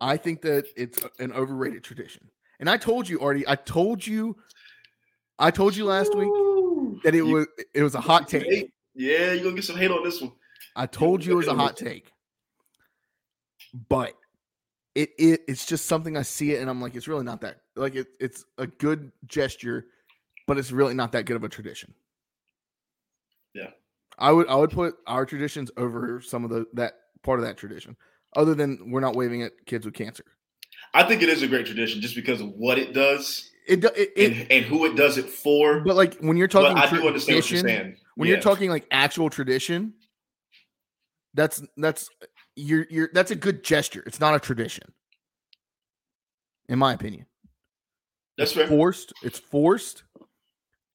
I 0.00 0.16
think 0.16 0.42
that 0.42 0.66
it's 0.76 0.98
an 1.20 1.32
overrated 1.32 1.84
tradition. 1.84 2.28
And 2.58 2.68
I 2.68 2.76
told 2.76 3.08
you 3.08 3.20
already, 3.20 3.46
I 3.46 3.54
told 3.54 4.04
you 4.04 4.34
I 5.38 5.52
told 5.52 5.76
you 5.76 5.84
last 5.84 6.12
week 6.16 6.28
that 7.04 7.14
it 7.14 7.18
You- 7.18 7.26
was 7.26 7.46
it 7.72 7.84
was 7.84 7.94
a 7.94 8.00
hot 8.00 8.26
take. 8.26 8.42
hate. 8.46 8.72
Yeah, 8.96 9.30
you're 9.30 9.44
gonna 9.44 9.54
get 9.54 9.64
some 9.64 9.76
hate 9.76 9.92
on 9.92 10.02
this 10.02 10.20
one. 10.20 10.32
I 10.74 10.86
told 10.86 11.24
you 11.24 11.34
it 11.34 11.36
was 11.36 11.46
a 11.46 11.54
hot 11.54 11.76
take. 11.76 12.10
But 13.88 14.14
it, 14.96 15.10
it 15.20 15.42
it's 15.46 15.66
just 15.66 15.86
something 15.86 16.16
I 16.16 16.22
see 16.22 16.50
it 16.54 16.60
and 16.62 16.68
I'm 16.68 16.80
like, 16.82 16.96
it's 16.96 17.06
really 17.06 17.24
not 17.24 17.42
that 17.42 17.60
like 17.76 17.94
it, 17.94 18.08
it's 18.18 18.44
a 18.58 18.66
good 18.66 19.12
gesture, 19.24 19.86
but 20.48 20.58
it's 20.58 20.72
really 20.72 20.94
not 20.94 21.12
that 21.12 21.26
good 21.26 21.36
of 21.36 21.44
a 21.44 21.48
tradition. 21.48 21.94
Yeah. 23.56 23.70
I 24.18 24.32
would 24.32 24.48
I 24.48 24.54
would 24.56 24.70
put 24.70 24.96
our 25.06 25.24
traditions 25.26 25.70
over 25.76 26.20
some 26.20 26.44
of 26.44 26.50
the 26.50 26.66
that 26.74 26.94
part 27.22 27.38
of 27.38 27.44
that 27.46 27.56
tradition. 27.56 27.96
Other 28.34 28.54
than 28.54 28.90
we're 28.90 29.00
not 29.00 29.16
waving 29.16 29.42
at 29.42 29.52
kids 29.66 29.84
with 29.86 29.94
cancer. 29.94 30.24
I 30.94 31.02
think 31.04 31.22
it 31.22 31.28
is 31.28 31.42
a 31.42 31.48
great 31.48 31.66
tradition 31.66 32.00
just 32.00 32.14
because 32.14 32.40
of 32.40 32.48
what 32.50 32.78
it 32.78 32.92
does 32.92 33.50
It 33.66 33.82
it, 33.84 34.12
it 34.16 34.32
and, 34.32 34.52
and 34.52 34.64
who 34.64 34.84
it 34.86 34.94
does 34.96 35.16
it 35.18 35.28
for. 35.28 35.80
but 35.80 35.96
like 35.96 36.16
when 36.20 36.36
you're 36.36 36.48
talking 36.48 36.76
I 36.76 36.88
do 36.90 37.06
understand 37.06 37.36
what 37.38 37.50
you're 37.50 37.60
tradition, 37.62 37.66
saying. 37.66 37.96
when 38.16 38.28
Yeah. 38.28 38.34
you're 38.34 38.42
talking 38.42 38.68
like 38.70 38.86
actual 38.90 39.30
tradition, 39.30 39.94
that's 41.34 41.62
that's 41.76 42.08
you're 42.56 42.86
you're 42.90 43.10
that's 43.12 43.30
a 43.30 43.36
good 43.36 43.62
gesture. 43.64 44.02
It's 44.06 44.20
not 44.20 44.34
a 44.34 44.40
tradition, 44.40 44.92
in 46.68 46.78
my 46.78 46.92
opinion. 46.94 47.26
that's 48.38 48.52
fair. 48.52 48.66
Forced. 48.66 49.12
It's 49.22 49.38
forced, 49.38 50.04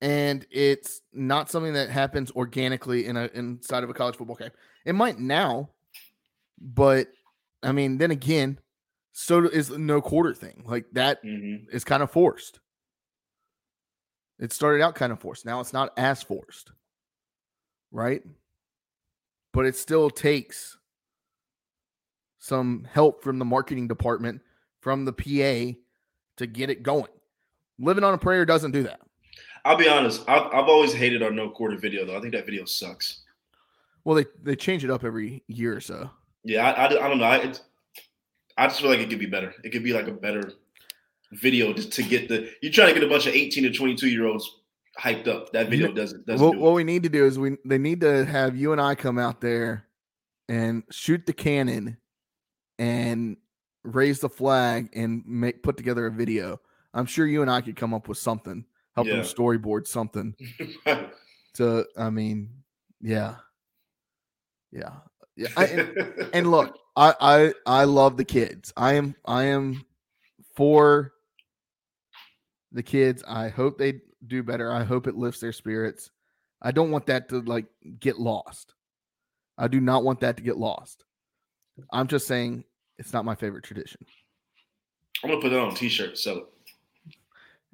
and 0.01 0.45
it's 0.49 1.01
not 1.13 1.49
something 1.49 1.73
that 1.73 1.89
happens 1.89 2.31
organically 2.31 3.05
in 3.05 3.17
a 3.17 3.29
inside 3.33 3.83
of 3.83 3.89
a 3.89 3.93
college 3.93 4.15
football 4.15 4.35
game. 4.35 4.49
It 4.85 4.93
might 4.93 5.19
now, 5.19 5.69
but 6.59 7.07
I 7.63 7.71
mean, 7.71 7.97
then 7.97 8.11
again, 8.11 8.59
so 9.13 9.43
is 9.45 9.67
the 9.67 9.77
no 9.77 10.01
quarter 10.01 10.33
thing. 10.33 10.63
Like 10.65 10.85
that 10.93 11.23
Mhm. 11.23 11.67
is 11.71 11.83
kind 11.83 12.01
of 12.01 12.11
forced. 12.11 12.59
It 14.39 14.51
started 14.51 14.81
out 14.81 14.95
kind 14.95 15.11
of 15.11 15.19
forced. 15.19 15.45
Now 15.45 15.59
it's 15.59 15.73
not 15.73 15.93
as 15.97 16.23
forced. 16.23 16.71
Right? 17.91 18.23
But 19.51 19.65
it 19.65 19.75
still 19.75 20.09
takes 20.09 20.77
some 22.39 22.85
help 22.85 23.21
from 23.21 23.37
the 23.37 23.45
marketing 23.45 23.87
department, 23.87 24.41
from 24.79 25.05
the 25.05 25.13
PA 25.13 25.77
to 26.37 26.47
get 26.47 26.69
it 26.71 26.81
going. 26.81 27.11
Living 27.77 28.03
on 28.03 28.13
a 28.13 28.17
prayer 28.17 28.45
doesn't 28.45 28.71
do 28.71 28.83
that. 28.83 29.01
I'll 29.65 29.77
be 29.77 29.87
honest. 29.87 30.23
I've, 30.27 30.47
I've 30.47 30.67
always 30.69 30.93
hated 30.93 31.21
our 31.23 31.31
no 31.31 31.49
quarter 31.49 31.77
video 31.77 32.05
though. 32.05 32.17
I 32.17 32.21
think 32.21 32.33
that 32.33 32.45
video 32.45 32.65
sucks. 32.65 33.21
Well, 34.03 34.15
they, 34.15 34.25
they 34.41 34.55
change 34.55 34.83
it 34.83 34.89
up 34.89 35.03
every 35.03 35.43
year 35.47 35.75
or 35.75 35.81
so. 35.81 36.09
Yeah, 36.43 36.71
I, 36.71 36.85
I, 36.85 37.05
I 37.05 37.07
don't 37.07 37.19
know. 37.19 37.25
I, 37.25 37.53
I 38.57 38.67
just 38.67 38.81
feel 38.81 38.89
like 38.89 38.99
it 38.99 39.09
could 39.09 39.19
be 39.19 39.27
better. 39.27 39.53
It 39.63 39.69
could 39.71 39.83
be 39.83 39.93
like 39.93 40.07
a 40.07 40.11
better 40.11 40.53
video 41.33 41.71
just 41.73 41.91
to 41.93 42.03
get 42.03 42.27
the. 42.27 42.49
You're 42.61 42.71
trying 42.71 42.93
to 42.93 42.99
get 42.99 43.03
a 43.03 43.09
bunch 43.09 43.27
of 43.27 43.33
18 43.33 43.63
to 43.63 43.71
22 43.71 44.09
year 44.09 44.25
olds 44.25 44.59
hyped 44.99 45.27
up. 45.27 45.53
That 45.53 45.69
video 45.69 45.89
You- 45.89 45.93
doesn't 45.93 46.25
doesn't 46.25 46.45
What, 46.45 46.53
do 46.53 46.59
what 46.59 46.73
we 46.73 46.83
need 46.83 47.03
to 47.03 47.09
do 47.09 47.25
is 47.25 47.37
we 47.37 47.57
they 47.63 47.77
need 47.77 48.01
to 48.01 48.25
have 48.25 48.57
you 48.57 48.71
and 48.71 48.81
I 48.81 48.95
come 48.95 49.19
out 49.19 49.39
there 49.41 49.85
and 50.49 50.83
shoot 50.89 51.25
the 51.25 51.33
cannon 51.33 51.97
and 52.79 53.37
raise 53.83 54.19
the 54.19 54.29
flag 54.29 54.89
and 54.93 55.23
make 55.25 55.61
put 55.63 55.77
together 55.77 56.07
a 56.07 56.11
video. 56.11 56.59
I'm 56.93 57.05
sure 57.05 57.25
you 57.27 57.41
and 57.43 57.49
I 57.51 57.61
could 57.61 57.75
come 57.77 57.93
up 57.93 58.07
with 58.09 58.17
something, 58.17 58.65
help 58.95 59.07
them 59.07 59.21
storyboard 59.21 59.87
something 59.87 60.35
to. 61.55 61.85
I 61.97 62.09
mean, 62.09 62.49
yeah, 62.99 63.35
yeah, 64.71 64.93
yeah. 65.35 65.49
I, 65.57 65.65
and, 65.65 66.29
and 66.33 66.51
look, 66.51 66.77
I 66.95 67.15
I 67.19 67.53
I 67.65 67.83
love 67.85 68.17
the 68.17 68.25
kids. 68.25 68.73
I 68.75 68.93
am 68.93 69.15
I 69.25 69.45
am 69.45 69.85
for 70.55 71.13
the 72.71 72.83
kids. 72.83 73.23
I 73.27 73.49
hope 73.49 73.77
they 73.77 74.01
do 74.27 74.43
better. 74.43 74.71
I 74.71 74.83
hope 74.83 75.07
it 75.07 75.15
lifts 75.15 75.41
their 75.41 75.53
spirits. 75.53 76.11
I 76.61 76.71
don't 76.71 76.91
want 76.91 77.07
that 77.07 77.29
to 77.29 77.41
like 77.41 77.65
get 77.99 78.19
lost. 78.19 78.73
I 79.57 79.67
do 79.67 79.79
not 79.79 80.03
want 80.03 80.19
that 80.21 80.37
to 80.37 80.43
get 80.43 80.57
lost. 80.57 81.03
I'm 81.91 82.07
just 82.07 82.27
saying 82.27 82.63
it's 82.97 83.13
not 83.13 83.25
my 83.25 83.35
favorite 83.35 83.63
tradition. 83.63 84.05
I'm 85.23 85.29
gonna 85.29 85.41
put 85.41 85.49
that 85.49 85.59
on 85.59 85.71
a 85.71 85.75
t-shirt. 85.75 86.17
Sell 86.17 86.37
it. 86.37 86.45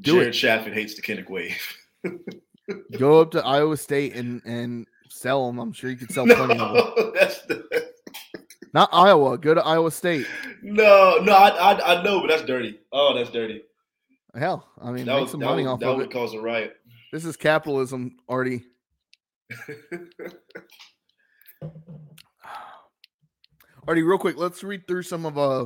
Do 0.01 0.13
Jared 0.13 0.27
it. 0.29 0.33
Shafit 0.35 0.73
hates 0.73 0.95
the 0.95 1.01
Kinnick 1.01 1.29
wave. 1.29 1.57
Go 2.97 3.21
up 3.21 3.31
to 3.31 3.43
Iowa 3.45 3.77
State 3.77 4.15
and 4.15 4.41
and 4.45 4.85
sell 5.09 5.47
them. 5.47 5.57
I'm 5.59 5.71
sure 5.73 5.89
you 5.89 5.95
could 5.95 6.11
sell 6.11 6.25
plenty 6.25 6.59
of 6.59 6.95
them. 6.95 7.11
that's 7.15 7.41
the, 7.43 7.87
Not 8.73 8.89
Iowa. 8.91 9.37
Go 9.37 9.53
to 9.53 9.65
Iowa 9.65 9.89
State. 9.89 10.27
no, 10.61 11.17
no. 11.23 11.31
I, 11.33 11.49
I 11.73 11.99
I 11.99 12.03
know, 12.03 12.19
but 12.19 12.27
that's 12.27 12.43
dirty. 12.43 12.79
Oh, 12.91 13.13
that's 13.15 13.29
dirty. 13.31 13.63
Hell, 14.35 14.67
I 14.81 14.91
mean, 14.91 15.05
That 15.05 15.13
make 15.13 15.21
would, 15.21 15.29
some 15.29 15.39
that 15.39 15.45
money 15.47 15.63
would, 15.63 15.69
off 15.71 15.79
that 15.79 15.89
of 15.89 15.97
would 15.97 16.05
it. 16.07 16.11
cause 16.11 16.33
a 16.33 16.39
riot. 16.39 16.75
This 17.11 17.25
is 17.25 17.35
capitalism, 17.37 18.17
Artie. 18.29 18.65
Artie, 23.87 24.03
real 24.03 24.17
quick, 24.17 24.37
let's 24.37 24.63
read 24.63 24.85
through 24.87 25.03
some 25.03 25.25
of 25.25 25.37
uh 25.37 25.65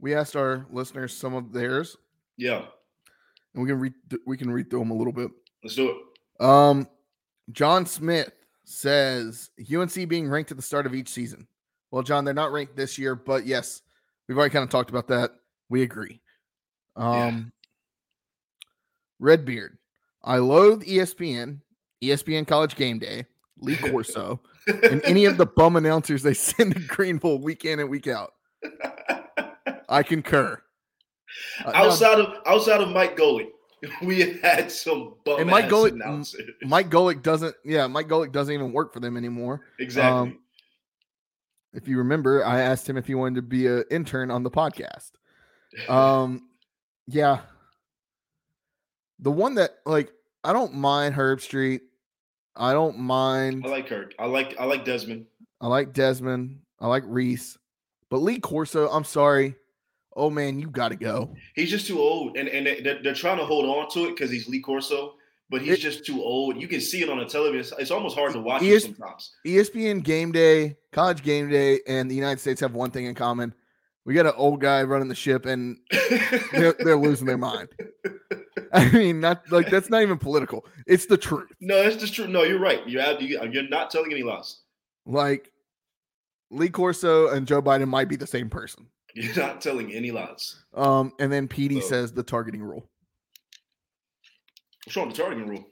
we 0.00 0.14
asked 0.14 0.36
our 0.36 0.66
listeners 0.70 1.16
some 1.16 1.34
of 1.34 1.52
theirs, 1.52 1.96
yeah, 2.36 2.64
and 3.58 3.64
we 3.66 3.70
can 3.70 3.80
read 3.80 3.94
we 4.24 4.36
can 4.36 4.50
read 4.50 4.70
through 4.70 4.78
them 4.78 4.90
a 4.92 4.94
little 4.94 5.12
bit. 5.12 5.30
let's 5.64 5.74
do 5.74 5.90
it. 5.90 6.44
Um 6.44 6.86
John 7.50 7.86
Smith 7.86 8.30
says 8.64 9.50
UNC 9.74 10.08
being 10.08 10.28
ranked 10.28 10.50
at 10.50 10.56
the 10.56 10.62
start 10.62 10.86
of 10.86 10.94
each 10.94 11.08
season. 11.08 11.48
Well, 11.90 12.02
John, 12.02 12.24
they're 12.24 12.34
not 12.34 12.52
ranked 12.52 12.76
this 12.76 12.98
year, 12.98 13.14
but 13.14 13.46
yes, 13.46 13.82
we've 14.28 14.36
already 14.38 14.52
kind 14.52 14.62
of 14.62 14.70
talked 14.70 14.90
about 14.90 15.08
that. 15.08 15.32
We 15.68 15.82
agree. 15.82 16.20
Um 16.96 17.52
Redbeard. 19.18 19.76
I 20.22 20.38
loathe 20.38 20.84
ESPN, 20.84 21.60
ESPN 22.02 22.46
College 22.46 22.76
Game 22.76 23.00
Day, 23.00 23.26
Lee 23.58 23.76
Corso, 23.76 24.40
and 24.84 25.02
any 25.04 25.24
of 25.24 25.36
the 25.36 25.46
bum 25.46 25.74
announcers 25.74 26.22
they 26.22 26.34
send 26.34 26.74
to 26.74 26.80
Greenville 26.80 27.38
week 27.40 27.64
in 27.64 27.80
and 27.80 27.90
week 27.90 28.06
out. 28.06 28.34
I 29.88 30.04
concur. 30.04 30.62
Uh, 31.64 31.72
now, 31.72 31.84
outside 31.86 32.18
of 32.18 32.34
outside 32.46 32.80
of 32.80 32.88
Mike 32.90 33.16
Golic, 33.16 33.48
we 34.02 34.20
have 34.20 34.40
had 34.40 34.72
some 34.72 35.14
bum 35.24 35.40
And 35.40 35.50
Mike 35.50 35.68
Golic- 35.68 35.92
announcers. 35.92 36.42
Mike 36.62 36.88
Golic 36.90 37.22
doesn't, 37.22 37.54
yeah, 37.64 37.86
Mike 37.86 38.08
Golic 38.08 38.32
doesn't 38.32 38.52
even 38.52 38.72
work 38.72 38.92
for 38.92 39.00
them 39.00 39.16
anymore. 39.16 39.62
exactly. 39.78 40.32
um, 40.32 40.38
If 41.72 41.86
you 41.88 41.98
remember, 41.98 42.44
I 42.44 42.60
asked 42.60 42.88
him 42.88 42.96
if 42.96 43.06
he 43.06 43.14
wanted 43.14 43.36
to 43.36 43.42
be 43.42 43.66
an 43.66 43.84
intern 43.90 44.30
on 44.30 44.42
the 44.42 44.50
podcast. 44.50 45.10
Um, 45.88 46.48
yeah. 47.06 47.40
The 49.20 49.30
one 49.30 49.54
that 49.56 49.78
like 49.84 50.10
I 50.44 50.52
don't 50.52 50.74
mind 50.74 51.14
Herbstreit. 51.14 51.80
I 52.56 52.72
don't 52.72 52.98
mind. 52.98 53.64
I 53.64 53.68
like 53.68 53.86
Kirk. 53.86 54.14
I 54.18 54.26
like 54.26 54.56
I 54.58 54.64
like 54.64 54.84
Desmond. 54.84 55.26
I 55.60 55.66
like 55.68 55.92
Desmond. 55.92 56.60
I 56.80 56.86
like 56.86 57.02
Reese. 57.06 57.56
But 58.10 58.18
Lee 58.18 58.38
Corso, 58.38 58.88
I'm 58.88 59.04
sorry. 59.04 59.56
Oh 60.18 60.30
man, 60.30 60.58
you 60.58 60.68
got 60.68 60.88
to 60.88 60.96
go. 60.96 61.34
He's 61.54 61.70
just 61.70 61.86
too 61.86 62.00
old, 62.00 62.36
and 62.36 62.48
and 62.48 62.66
they- 62.66 62.80
they're, 62.80 63.02
they're 63.02 63.14
trying 63.14 63.38
to 63.38 63.44
hold 63.44 63.64
on 63.66 63.88
to 63.92 64.06
it 64.06 64.16
because 64.16 64.30
he's 64.30 64.48
Lee 64.48 64.60
Corso, 64.60 65.14
but 65.48 65.62
he's 65.62 65.74
It- 65.74 65.80
just 65.80 66.04
too 66.04 66.20
old. 66.22 66.60
You 66.60 66.66
can 66.68 66.80
see 66.80 67.02
it 67.02 67.08
on 67.08 67.18
the 67.18 67.24
television. 67.24 67.76
It's, 67.78 67.90
almost 67.90 68.16
hard 68.16 68.32
to 68.32 68.40
watch 68.40 68.62
is- 68.62 68.82
sometimes. 68.82 69.30
ESPN 69.46 70.02
Game 70.02 70.32
Day, 70.32 70.76
College 70.92 71.22
Game 71.22 71.48
Day, 71.48 71.80
and 71.86 72.10
the 72.10 72.14
United 72.14 72.40
States 72.40 72.60
have 72.60 72.74
one 72.74 72.90
thing 72.90 73.04
in 73.06 73.14
common. 73.14 73.54
We 74.04 74.14
got 74.14 74.26
an 74.26 74.32
old 74.36 74.60
guy 74.60 74.82
running 74.84 75.08
the 75.08 75.14
ship, 75.14 75.44
and 75.46 75.76
they're, 76.52 76.72
they're 76.78 76.96
losing 76.96 77.26
their 77.26 77.36
mind. 77.38 77.68
I 78.72 78.90
mean, 78.90 79.20
not 79.20 79.50
like 79.52 79.70
that's 79.70 79.88
not 79.90 80.02
even 80.02 80.18
political. 80.18 80.66
It's 80.86 81.06
the 81.06 81.16
truth. 81.16 81.48
no, 81.60 81.76
it's 81.82 81.96
just 81.96 82.14
true. 82.14 82.26
No, 82.26 82.42
you're 82.42 82.58
right. 82.58 82.86
You're 82.88 83.02
ab- 83.02 83.20
you're 83.20 83.68
not 83.68 83.90
telling 83.90 84.10
any 84.12 84.22
lies. 84.22 84.60
Like 85.06 85.50
Lee 86.50 86.70
Corso 86.70 87.28
and 87.28 87.46
Joe 87.46 87.62
Biden 87.62 87.88
might 87.88 88.08
be 88.08 88.16
the 88.16 88.26
same 88.26 88.48
person. 88.50 88.86
You're 89.20 89.36
not 89.36 89.60
telling 89.60 89.92
any 89.92 90.10
lies. 90.12 90.62
Um, 90.74 91.12
and 91.18 91.32
then 91.32 91.48
PD 91.48 91.80
So- 91.80 91.88
says 91.88 92.12
the 92.12 92.22
targeting 92.22 92.62
rule. 92.62 92.88
What's 94.84 94.96
wrong 94.96 95.08
with 95.08 95.16
the 95.16 95.22
targeting 95.22 95.48
rule? 95.48 95.66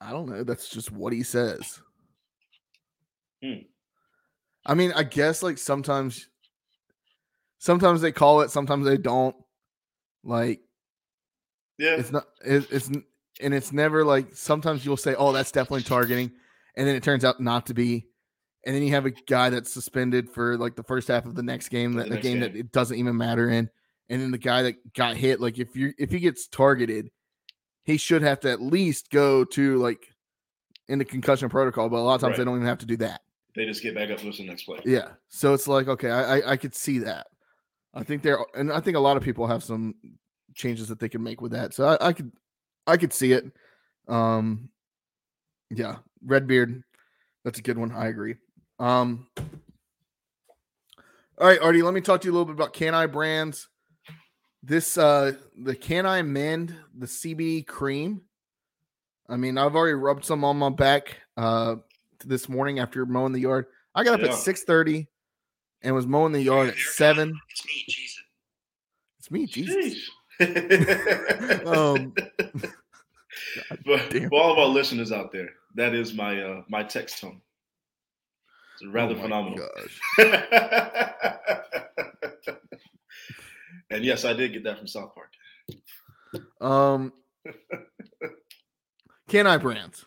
I 0.00 0.12
don't 0.12 0.28
know. 0.28 0.44
That's 0.44 0.68
just 0.68 0.92
what 0.92 1.12
he 1.12 1.22
says. 1.22 1.80
Hmm. 3.42 3.64
I 4.64 4.74
mean, 4.74 4.92
I 4.94 5.02
guess 5.02 5.42
like 5.42 5.58
sometimes, 5.58 6.28
sometimes 7.58 8.00
they 8.02 8.12
call 8.12 8.40
it, 8.42 8.50
sometimes 8.50 8.86
they 8.86 8.98
don't. 8.98 9.34
Like 10.24 10.60
Yeah, 11.78 11.96
it's 11.96 12.12
not. 12.12 12.24
It, 12.44 12.66
it's 12.70 12.88
and 13.40 13.54
it's 13.54 13.72
never 13.72 14.04
like 14.04 14.34
sometimes 14.34 14.84
you'll 14.84 14.96
say, 14.96 15.14
"Oh, 15.14 15.32
that's 15.32 15.52
definitely 15.52 15.82
targeting," 15.84 16.32
and 16.76 16.86
then 16.88 16.96
it 16.96 17.02
turns 17.02 17.24
out 17.24 17.40
not 17.40 17.66
to 17.66 17.74
be. 17.74 18.06
And 18.66 18.74
then 18.74 18.82
you 18.82 18.90
have 18.90 19.06
a 19.06 19.12
guy 19.12 19.48
that's 19.48 19.72
suspended 19.72 20.28
for 20.28 20.58
like 20.58 20.74
the 20.74 20.82
first 20.82 21.06
half 21.06 21.24
of 21.24 21.36
the 21.36 21.42
next 21.42 21.68
game, 21.68 21.94
that 21.94 22.08
the 22.08 22.16
the 22.16 22.20
game, 22.20 22.40
game. 22.40 22.40
that 22.40 22.56
it 22.56 22.72
doesn't 22.72 22.98
even 22.98 23.16
matter 23.16 23.48
in. 23.48 23.70
And 24.08 24.20
then 24.20 24.32
the 24.32 24.38
guy 24.38 24.62
that 24.62 24.92
got 24.92 25.16
hit, 25.16 25.40
like 25.40 25.58
if 25.58 25.76
you 25.76 25.94
if 25.98 26.10
he 26.10 26.18
gets 26.18 26.48
targeted, 26.48 27.10
he 27.84 27.96
should 27.96 28.22
have 28.22 28.40
to 28.40 28.50
at 28.50 28.60
least 28.60 29.10
go 29.10 29.44
to 29.44 29.76
like 29.78 30.12
in 30.88 30.98
the 30.98 31.04
concussion 31.04 31.48
protocol. 31.48 31.88
But 31.88 31.98
a 31.98 32.00
lot 32.00 32.16
of 32.16 32.20
times 32.20 32.36
they 32.36 32.44
don't 32.44 32.56
even 32.56 32.66
have 32.66 32.78
to 32.78 32.86
do 32.86 32.96
that. 32.98 33.20
They 33.54 33.64
just 33.64 33.82
get 33.82 33.94
back 33.94 34.10
up 34.10 34.18
to 34.18 34.30
the 34.30 34.44
next 34.44 34.64
play. 34.64 34.80
Yeah. 34.84 35.10
So 35.28 35.54
it's 35.54 35.68
like, 35.68 35.86
okay, 35.88 36.10
I, 36.10 36.38
I 36.38 36.50
I 36.52 36.56
could 36.56 36.74
see 36.74 36.98
that. 36.98 37.28
I 37.94 38.02
think 38.02 38.22
there 38.22 38.38
and 38.54 38.72
I 38.72 38.80
think 38.80 38.96
a 38.96 39.00
lot 39.00 39.16
of 39.16 39.22
people 39.22 39.46
have 39.46 39.62
some 39.62 39.94
changes 40.54 40.88
that 40.88 40.98
they 40.98 41.08
can 41.08 41.22
make 41.22 41.40
with 41.40 41.52
that. 41.52 41.72
So 41.72 41.86
I, 41.86 42.08
I 42.08 42.12
could 42.12 42.32
I 42.86 42.96
could 42.96 43.12
see 43.12 43.32
it. 43.32 43.44
Um 44.08 44.70
yeah, 45.70 45.96
Redbeard. 46.24 46.82
That's 47.44 47.60
a 47.60 47.62
good 47.62 47.78
one. 47.78 47.92
I 47.92 48.08
agree. 48.08 48.34
Um 48.78 49.26
all 51.38 51.46
right, 51.46 51.60
Artie, 51.60 51.82
let 51.82 51.92
me 51.94 52.00
talk 52.00 52.22
to 52.22 52.26
you 52.26 52.32
a 52.32 52.34
little 52.36 52.46
bit 52.46 52.54
about 52.54 52.72
CaniBrands. 52.74 53.66
This 54.62 54.96
uh 54.98 55.32
the 55.56 55.76
CaniMend 55.76 56.74
the 56.96 57.06
CBD 57.06 57.66
cream. 57.66 58.22
I 59.28 59.36
mean, 59.36 59.58
I've 59.58 59.74
already 59.74 59.94
rubbed 59.94 60.24
some 60.24 60.44
on 60.44 60.56
my 60.58 60.70
back 60.70 61.18
uh 61.36 61.76
this 62.24 62.48
morning 62.48 62.78
after 62.78 63.04
mowing 63.06 63.32
the 63.32 63.40
yard. 63.40 63.66
I 63.94 64.02
got 64.04 64.14
up 64.14 64.20
Yeah. 64.20 64.32
at 64.32 64.38
6:30 64.38 65.06
and 65.82 65.94
was 65.94 66.06
mowing 66.06 66.32
the 66.32 66.42
yard 66.42 66.68
at 66.70 66.76
7. 66.76 67.38
It's 67.50 67.64
me, 67.66 67.84
Jesus. 67.86 68.22
It's 69.18 69.30
me, 69.30 69.46
Jesus. 69.46 70.10
Um 71.66 72.12
but 73.86 74.00
for 74.28 74.34
all 74.40 74.52
of 74.52 74.58
our 74.58 74.66
listeners 74.66 75.12
out 75.12 75.32
there, 75.32 75.48
that 75.76 75.94
is 75.94 76.12
my 76.14 76.42
uh 76.42 76.62
my 76.68 76.82
text 76.82 77.20
tone. 77.20 77.40
It's 78.80 78.92
rather 78.92 79.14
oh 79.14 79.22
phenomenal. 79.22 79.58
gosh. 79.58 80.00
and 83.90 84.04
yes, 84.04 84.24
I 84.24 84.34
did 84.34 84.52
get 84.52 84.64
that 84.64 84.78
from 84.78 84.86
South 84.86 85.12
Park. 85.14 85.30
Um, 86.60 87.12
CaniBrands? 89.30 90.04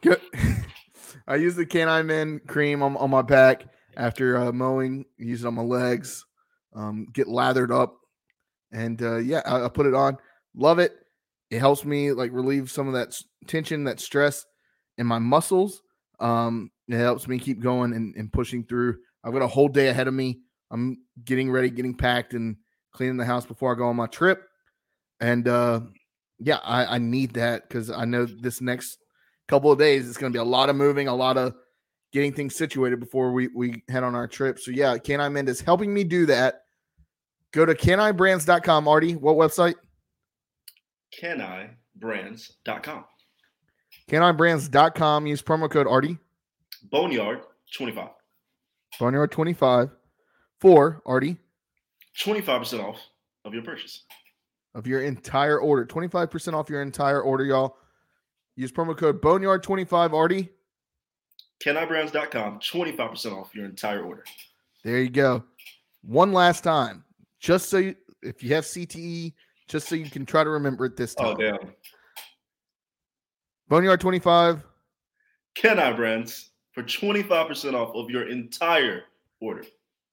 Good. 0.00 0.20
I 1.26 1.36
use 1.36 1.56
the 1.56 1.66
Can 1.66 1.88
I 1.88 2.02
Men 2.02 2.40
cream 2.46 2.82
on, 2.82 2.96
on 2.96 3.10
my 3.10 3.22
back 3.22 3.66
after 3.96 4.38
uh, 4.38 4.52
mowing. 4.52 5.04
Use 5.18 5.44
it 5.44 5.46
on 5.46 5.54
my 5.54 5.62
legs. 5.62 6.24
Um, 6.74 7.06
get 7.12 7.28
lathered 7.28 7.72
up, 7.72 7.96
and 8.72 9.00
uh, 9.02 9.16
yeah, 9.16 9.42
I, 9.44 9.64
I 9.64 9.68
put 9.68 9.86
it 9.86 9.94
on. 9.94 10.16
Love 10.54 10.78
it. 10.78 10.96
It 11.50 11.58
helps 11.58 11.84
me 11.84 12.12
like 12.12 12.32
relieve 12.32 12.70
some 12.70 12.88
of 12.88 12.94
that 12.94 13.14
tension, 13.46 13.84
that 13.84 14.00
stress 14.00 14.46
in 14.96 15.06
my 15.06 15.18
muscles. 15.18 15.82
Um, 16.20 16.70
it 16.88 16.98
helps 16.98 17.28
me 17.28 17.38
keep 17.38 17.60
going 17.60 17.92
and, 17.92 18.14
and 18.16 18.32
pushing 18.32 18.64
through. 18.64 18.96
I've 19.24 19.32
got 19.32 19.42
a 19.42 19.48
whole 19.48 19.68
day 19.68 19.88
ahead 19.88 20.08
of 20.08 20.14
me. 20.14 20.40
I'm 20.70 20.98
getting 21.24 21.50
ready, 21.50 21.70
getting 21.70 21.94
packed, 21.94 22.34
and 22.34 22.56
cleaning 22.92 23.16
the 23.16 23.24
house 23.24 23.46
before 23.46 23.74
I 23.74 23.78
go 23.78 23.88
on 23.88 23.96
my 23.96 24.06
trip. 24.06 24.42
And 25.20 25.48
uh, 25.48 25.80
yeah, 26.38 26.58
I, 26.62 26.96
I 26.96 26.98
need 26.98 27.34
that 27.34 27.68
because 27.68 27.90
I 27.90 28.04
know 28.04 28.26
this 28.26 28.60
next 28.60 28.98
couple 29.48 29.72
of 29.72 29.78
days 29.78 30.08
it's 30.08 30.18
going 30.18 30.32
to 30.32 30.36
be 30.36 30.40
a 30.40 30.44
lot 30.44 30.70
of 30.70 30.76
moving, 30.76 31.08
a 31.08 31.14
lot 31.14 31.36
of 31.36 31.54
getting 32.12 32.32
things 32.32 32.54
situated 32.54 33.00
before 33.00 33.32
we 33.32 33.48
we 33.48 33.82
head 33.88 34.04
on 34.04 34.14
our 34.14 34.28
trip. 34.28 34.58
So 34.58 34.70
yeah, 34.70 34.96
CaniMend 34.96 35.48
is 35.48 35.60
helping 35.60 35.92
me 35.92 36.04
do 36.04 36.26
that. 36.26 36.62
Go 37.52 37.64
to 37.64 37.74
canibrands.com, 37.74 38.86
Artie. 38.86 39.16
What 39.16 39.36
website? 39.36 39.74
canibrands.com. 41.20 43.04
Canibrands.com. 44.10 45.26
Use 45.26 45.42
promo 45.42 45.70
code 45.70 45.86
Artie. 45.86 46.18
Boneyard 46.78 47.42
25. 47.74 48.08
Boneyard 48.98 49.30
25 49.30 49.90
for 50.60 51.02
Artie 51.06 51.36
25% 52.18 52.82
off 52.82 53.00
of 53.44 53.54
your 53.54 53.62
purchase. 53.62 54.02
of 54.74 54.86
your 54.86 55.02
entire 55.02 55.58
order. 55.60 55.86
25% 55.86 56.54
off 56.54 56.68
your 56.68 56.82
entire 56.82 57.20
order, 57.22 57.44
y'all. 57.44 57.76
Use 58.56 58.72
promo 58.72 58.96
code 58.96 59.20
Boneyard 59.20 59.62
25 59.62 60.14
Artie. 60.14 60.48
canibrands.com, 61.64 62.58
25% 62.60 63.32
off 63.36 63.54
your 63.54 63.64
entire 63.66 64.02
order. 64.02 64.24
There 64.84 64.98
you 64.98 65.10
go. 65.10 65.44
One 66.02 66.32
last 66.32 66.64
time, 66.64 67.04
just 67.40 67.68
so 67.68 67.78
you, 67.78 67.94
if 68.22 68.42
you 68.42 68.54
have 68.54 68.64
CTE, 68.64 69.32
just 69.68 69.88
so 69.88 69.94
you 69.94 70.10
can 70.10 70.24
try 70.26 70.42
to 70.42 70.50
remember 70.50 70.86
it 70.86 70.96
this 70.96 71.14
time. 71.14 71.26
Oh, 71.26 71.34
time. 71.34 71.58
damn. 71.60 71.74
Boneyard 73.68 74.00
25. 74.00 74.64
CaniBrands 75.56 76.48
for 76.78 76.84
25% 76.84 77.74
off 77.74 77.94
of 77.96 78.08
your 78.08 78.28
entire 78.28 79.02
order. 79.40 79.64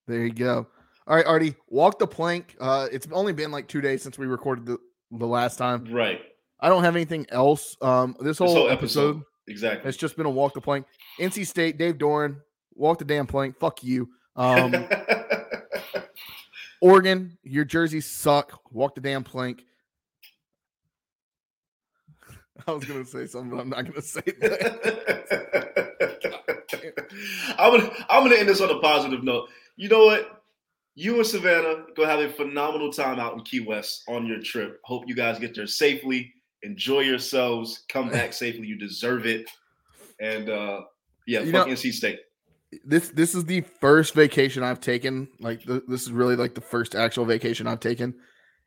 There 0.07 0.25
you 0.25 0.33
go. 0.33 0.65
All 1.07 1.15
right, 1.15 1.25
Artie, 1.25 1.55
walk 1.69 1.99
the 1.99 2.07
plank. 2.07 2.55
Uh, 2.59 2.87
it's 2.91 3.07
only 3.11 3.33
been 3.33 3.51
like 3.51 3.67
two 3.67 3.81
days 3.81 4.01
since 4.01 4.17
we 4.17 4.25
recorded 4.25 4.65
the, 4.65 4.79
the 5.11 5.27
last 5.27 5.57
time. 5.57 5.85
Right. 5.91 6.21
I 6.59 6.69
don't 6.69 6.83
have 6.83 6.95
anything 6.95 7.27
else. 7.29 7.77
Um, 7.81 8.15
this 8.19 8.39
whole, 8.39 8.47
This 8.47 8.57
whole 8.57 8.69
episode, 8.69 9.09
episode. 9.09 9.23
Exactly. 9.47 9.89
it's 9.89 9.97
just 9.97 10.17
been 10.17 10.25
a 10.25 10.29
walk 10.29 10.55
the 10.55 10.61
plank. 10.61 10.87
NC 11.19 11.45
State, 11.45 11.77
Dave 11.77 11.99
Doeren, 11.99 12.37
walk 12.73 12.97
the 12.97 13.05
damn 13.05 13.27
plank. 13.27 13.59
Fuck 13.59 13.83
you. 13.83 14.09
Um, 14.35 14.73
Oregon, 16.81 17.37
your 17.43 17.65
jerseys 17.65 18.09
suck. 18.09 18.59
Walk 18.71 18.95
the 18.95 19.01
damn 19.01 19.23
plank. 19.23 19.63
I 22.67 22.71
was 22.71 22.85
gonna 22.85 23.05
say 23.05 23.27
something, 23.27 23.51
but 23.51 23.59
I'm 23.59 23.69
not 23.69 23.85
gonna 23.85 24.01
say 24.01 24.21
that. 24.39 25.91
I'm 27.65 27.79
gonna 27.79 28.05
I'm 28.09 28.23
gonna 28.23 28.35
end 28.35 28.49
this 28.49 28.61
on 28.61 28.69
a 28.69 28.79
positive 28.79 29.23
note. 29.23 29.49
You 29.75 29.89
know 29.89 30.05
what? 30.05 30.43
You 30.95 31.15
and 31.17 31.25
Savannah 31.27 31.85
go 31.95 32.05
have 32.05 32.19
a 32.19 32.29
phenomenal 32.29 32.91
time 32.91 33.19
out 33.19 33.33
in 33.33 33.41
Key 33.41 33.59
West 33.61 34.03
on 34.07 34.25
your 34.25 34.39
trip. 34.41 34.79
Hope 34.83 35.03
you 35.07 35.15
guys 35.15 35.39
get 35.39 35.55
there 35.55 35.67
safely. 35.67 36.33
Enjoy 36.63 37.01
yourselves. 37.01 37.83
Come 37.89 38.09
back 38.09 38.31
safely. 38.43 38.67
You 38.67 38.77
deserve 38.77 39.25
it. 39.25 39.49
And 40.19 40.49
uh 40.49 40.81
yeah, 41.27 41.41
You 41.41 41.51
fuck 41.51 41.67
know- 41.67 41.73
NC 41.73 41.91
State. 41.93 42.19
this 42.85 43.09
this 43.09 43.35
is 43.35 43.45
the 43.45 43.61
first 43.61 44.13
vacation 44.13 44.63
I've 44.63 44.79
taken. 44.79 45.27
Like 45.39 45.63
th- 45.63 45.83
this 45.87 46.03
is 46.03 46.11
really 46.11 46.35
like 46.35 46.53
the 46.55 46.61
first 46.61 46.95
actual 46.95 47.25
vacation 47.25 47.67
I've 47.67 47.79
taken 47.79 48.13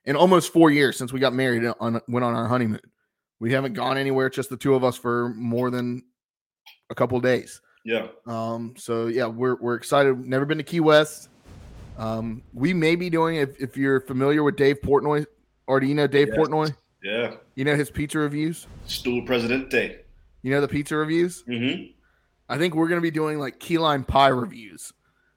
in 0.05 0.17
almost 0.17 0.53
four 0.53 0.71
years 0.71 0.97
since 0.99 1.13
we 1.13 1.21
got 1.21 1.33
married 1.35 1.63
and 1.65 1.75
on 1.81 2.01
went 2.09 2.25
on 2.25 2.35
our 2.35 2.47
honeymoon. 2.49 2.81
We 3.41 3.53
haven't 3.53 3.75
gone 3.75 3.97
anywhere, 3.97 4.29
just 4.31 4.51
the 4.51 4.57
two 4.57 4.75
of 4.75 4.83
us 4.85 4.97
for 4.99 5.29
more 5.31 5.71
than 5.71 6.03
a 6.91 6.95
couple 6.95 7.21
days. 7.21 7.61
Yeah. 7.85 8.09
Um, 8.27 8.75
so 8.77 9.07
yeah, 9.07 9.27
we're 9.27 9.57
we're 9.57 9.75
excited. 9.75 10.19
Never 10.27 10.45
been 10.45 10.59
to 10.59 10.65
Key 10.65 10.81
West. 10.81 11.29
Um, 11.97 12.43
we 12.53 12.73
may 12.73 12.97
be 12.97 13.11
doing 13.11 13.37
if 13.37 13.61
if 13.61 13.77
you're 13.77 14.01
familiar 14.01 14.43
with 14.43 14.57
Dave 14.57 14.81
Portnoy, 14.83 15.27
or 15.67 15.81
do 15.81 15.87
you 15.87 15.95
know 15.95 16.07
Dave 16.07 16.29
Yes. 16.29 16.37
Portnoy? 16.37 16.77
Yeah. 17.03 17.35
You 17.55 17.65
know 17.65 17.77
his 17.77 17.91
pizza 17.91 18.19
reviews. 18.19 18.67
Stool 18.87 19.23
President 19.23 19.71
Presidente. 19.71 20.05
You 20.43 20.53
know 20.53 20.61
the 20.61 20.69
pizza 20.69 20.97
reviews. 20.97 21.45
Mm-hmm. 21.45 21.93
I 22.49 22.59
think 22.59 22.75
we're 22.75 22.89
gonna 22.89 23.01
be 23.01 23.11
doing 23.11 23.39
like 23.39 23.59
key 23.59 23.79
lime 23.79 24.05
pie 24.05 24.29
reviews. 24.29 24.93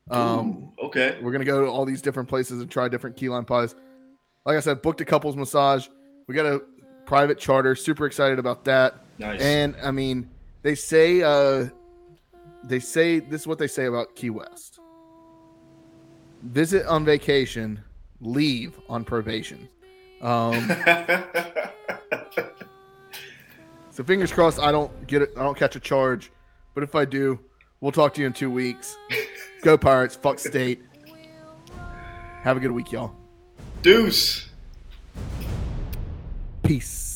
Um, 0.09 0.73
okay. 0.83 1.17
we're 1.21 1.31
gonna 1.31 1.45
go 1.45 1.61
to 1.61 1.67
all 1.67 1.85
these 1.85 2.01
different 2.01 2.27
places 2.27 2.61
and 2.61 2.69
try 2.69 2.87
different 2.89 3.15
key 3.15 3.29
lime 3.29 3.45
pies. 3.45 3.75
Like 4.45 4.57
I 4.57 4.59
said, 4.59 4.81
booked 4.81 5.01
a 5.01 5.05
couples 5.05 5.35
massage. 5.35 5.87
We 6.27 6.35
got 6.35 6.45
a 6.45 6.61
private 7.05 7.37
charter. 7.39 7.75
Super 7.75 8.05
excited 8.05 8.39
about 8.39 8.65
that. 8.65 9.05
Nice. 9.19 9.41
And 9.41 9.75
I 9.83 9.91
mean, 9.91 10.29
they 10.63 10.75
say 10.75 11.21
uh 11.21 11.69
they 12.63 12.79
say 12.79 13.19
this 13.19 13.41
is 13.41 13.47
what 13.47 13.59
they 13.59 13.67
say 13.67 13.85
about 13.85 14.15
Key 14.15 14.29
West. 14.29 14.79
Visit 16.43 16.85
on 16.87 17.05
vacation, 17.05 17.79
leave 18.19 18.79
on 18.89 19.03
probation. 19.03 19.67
Um, 20.21 20.53
so 23.89 24.03
fingers 24.03 24.31
crossed 24.31 24.59
I 24.59 24.71
don't 24.71 25.07
get 25.07 25.23
it 25.23 25.31
I 25.35 25.43
don't 25.43 25.57
catch 25.57 25.75
a 25.75 25.79
charge. 25.79 26.31
But 26.73 26.83
if 26.83 26.95
I 26.95 27.05
do, 27.05 27.39
we'll 27.81 27.91
talk 27.91 28.13
to 28.13 28.21
you 28.21 28.27
in 28.27 28.33
two 28.33 28.49
weeks. 28.49 28.95
Go 29.61 29.77
Pirates, 29.77 30.15
fuck 30.15 30.39
state. 30.39 30.81
Have 32.41 32.57
a 32.57 32.59
good 32.59 32.71
week, 32.71 32.91
y'all. 32.91 33.13
Deuce. 33.81 34.49
Peace. 36.63 37.10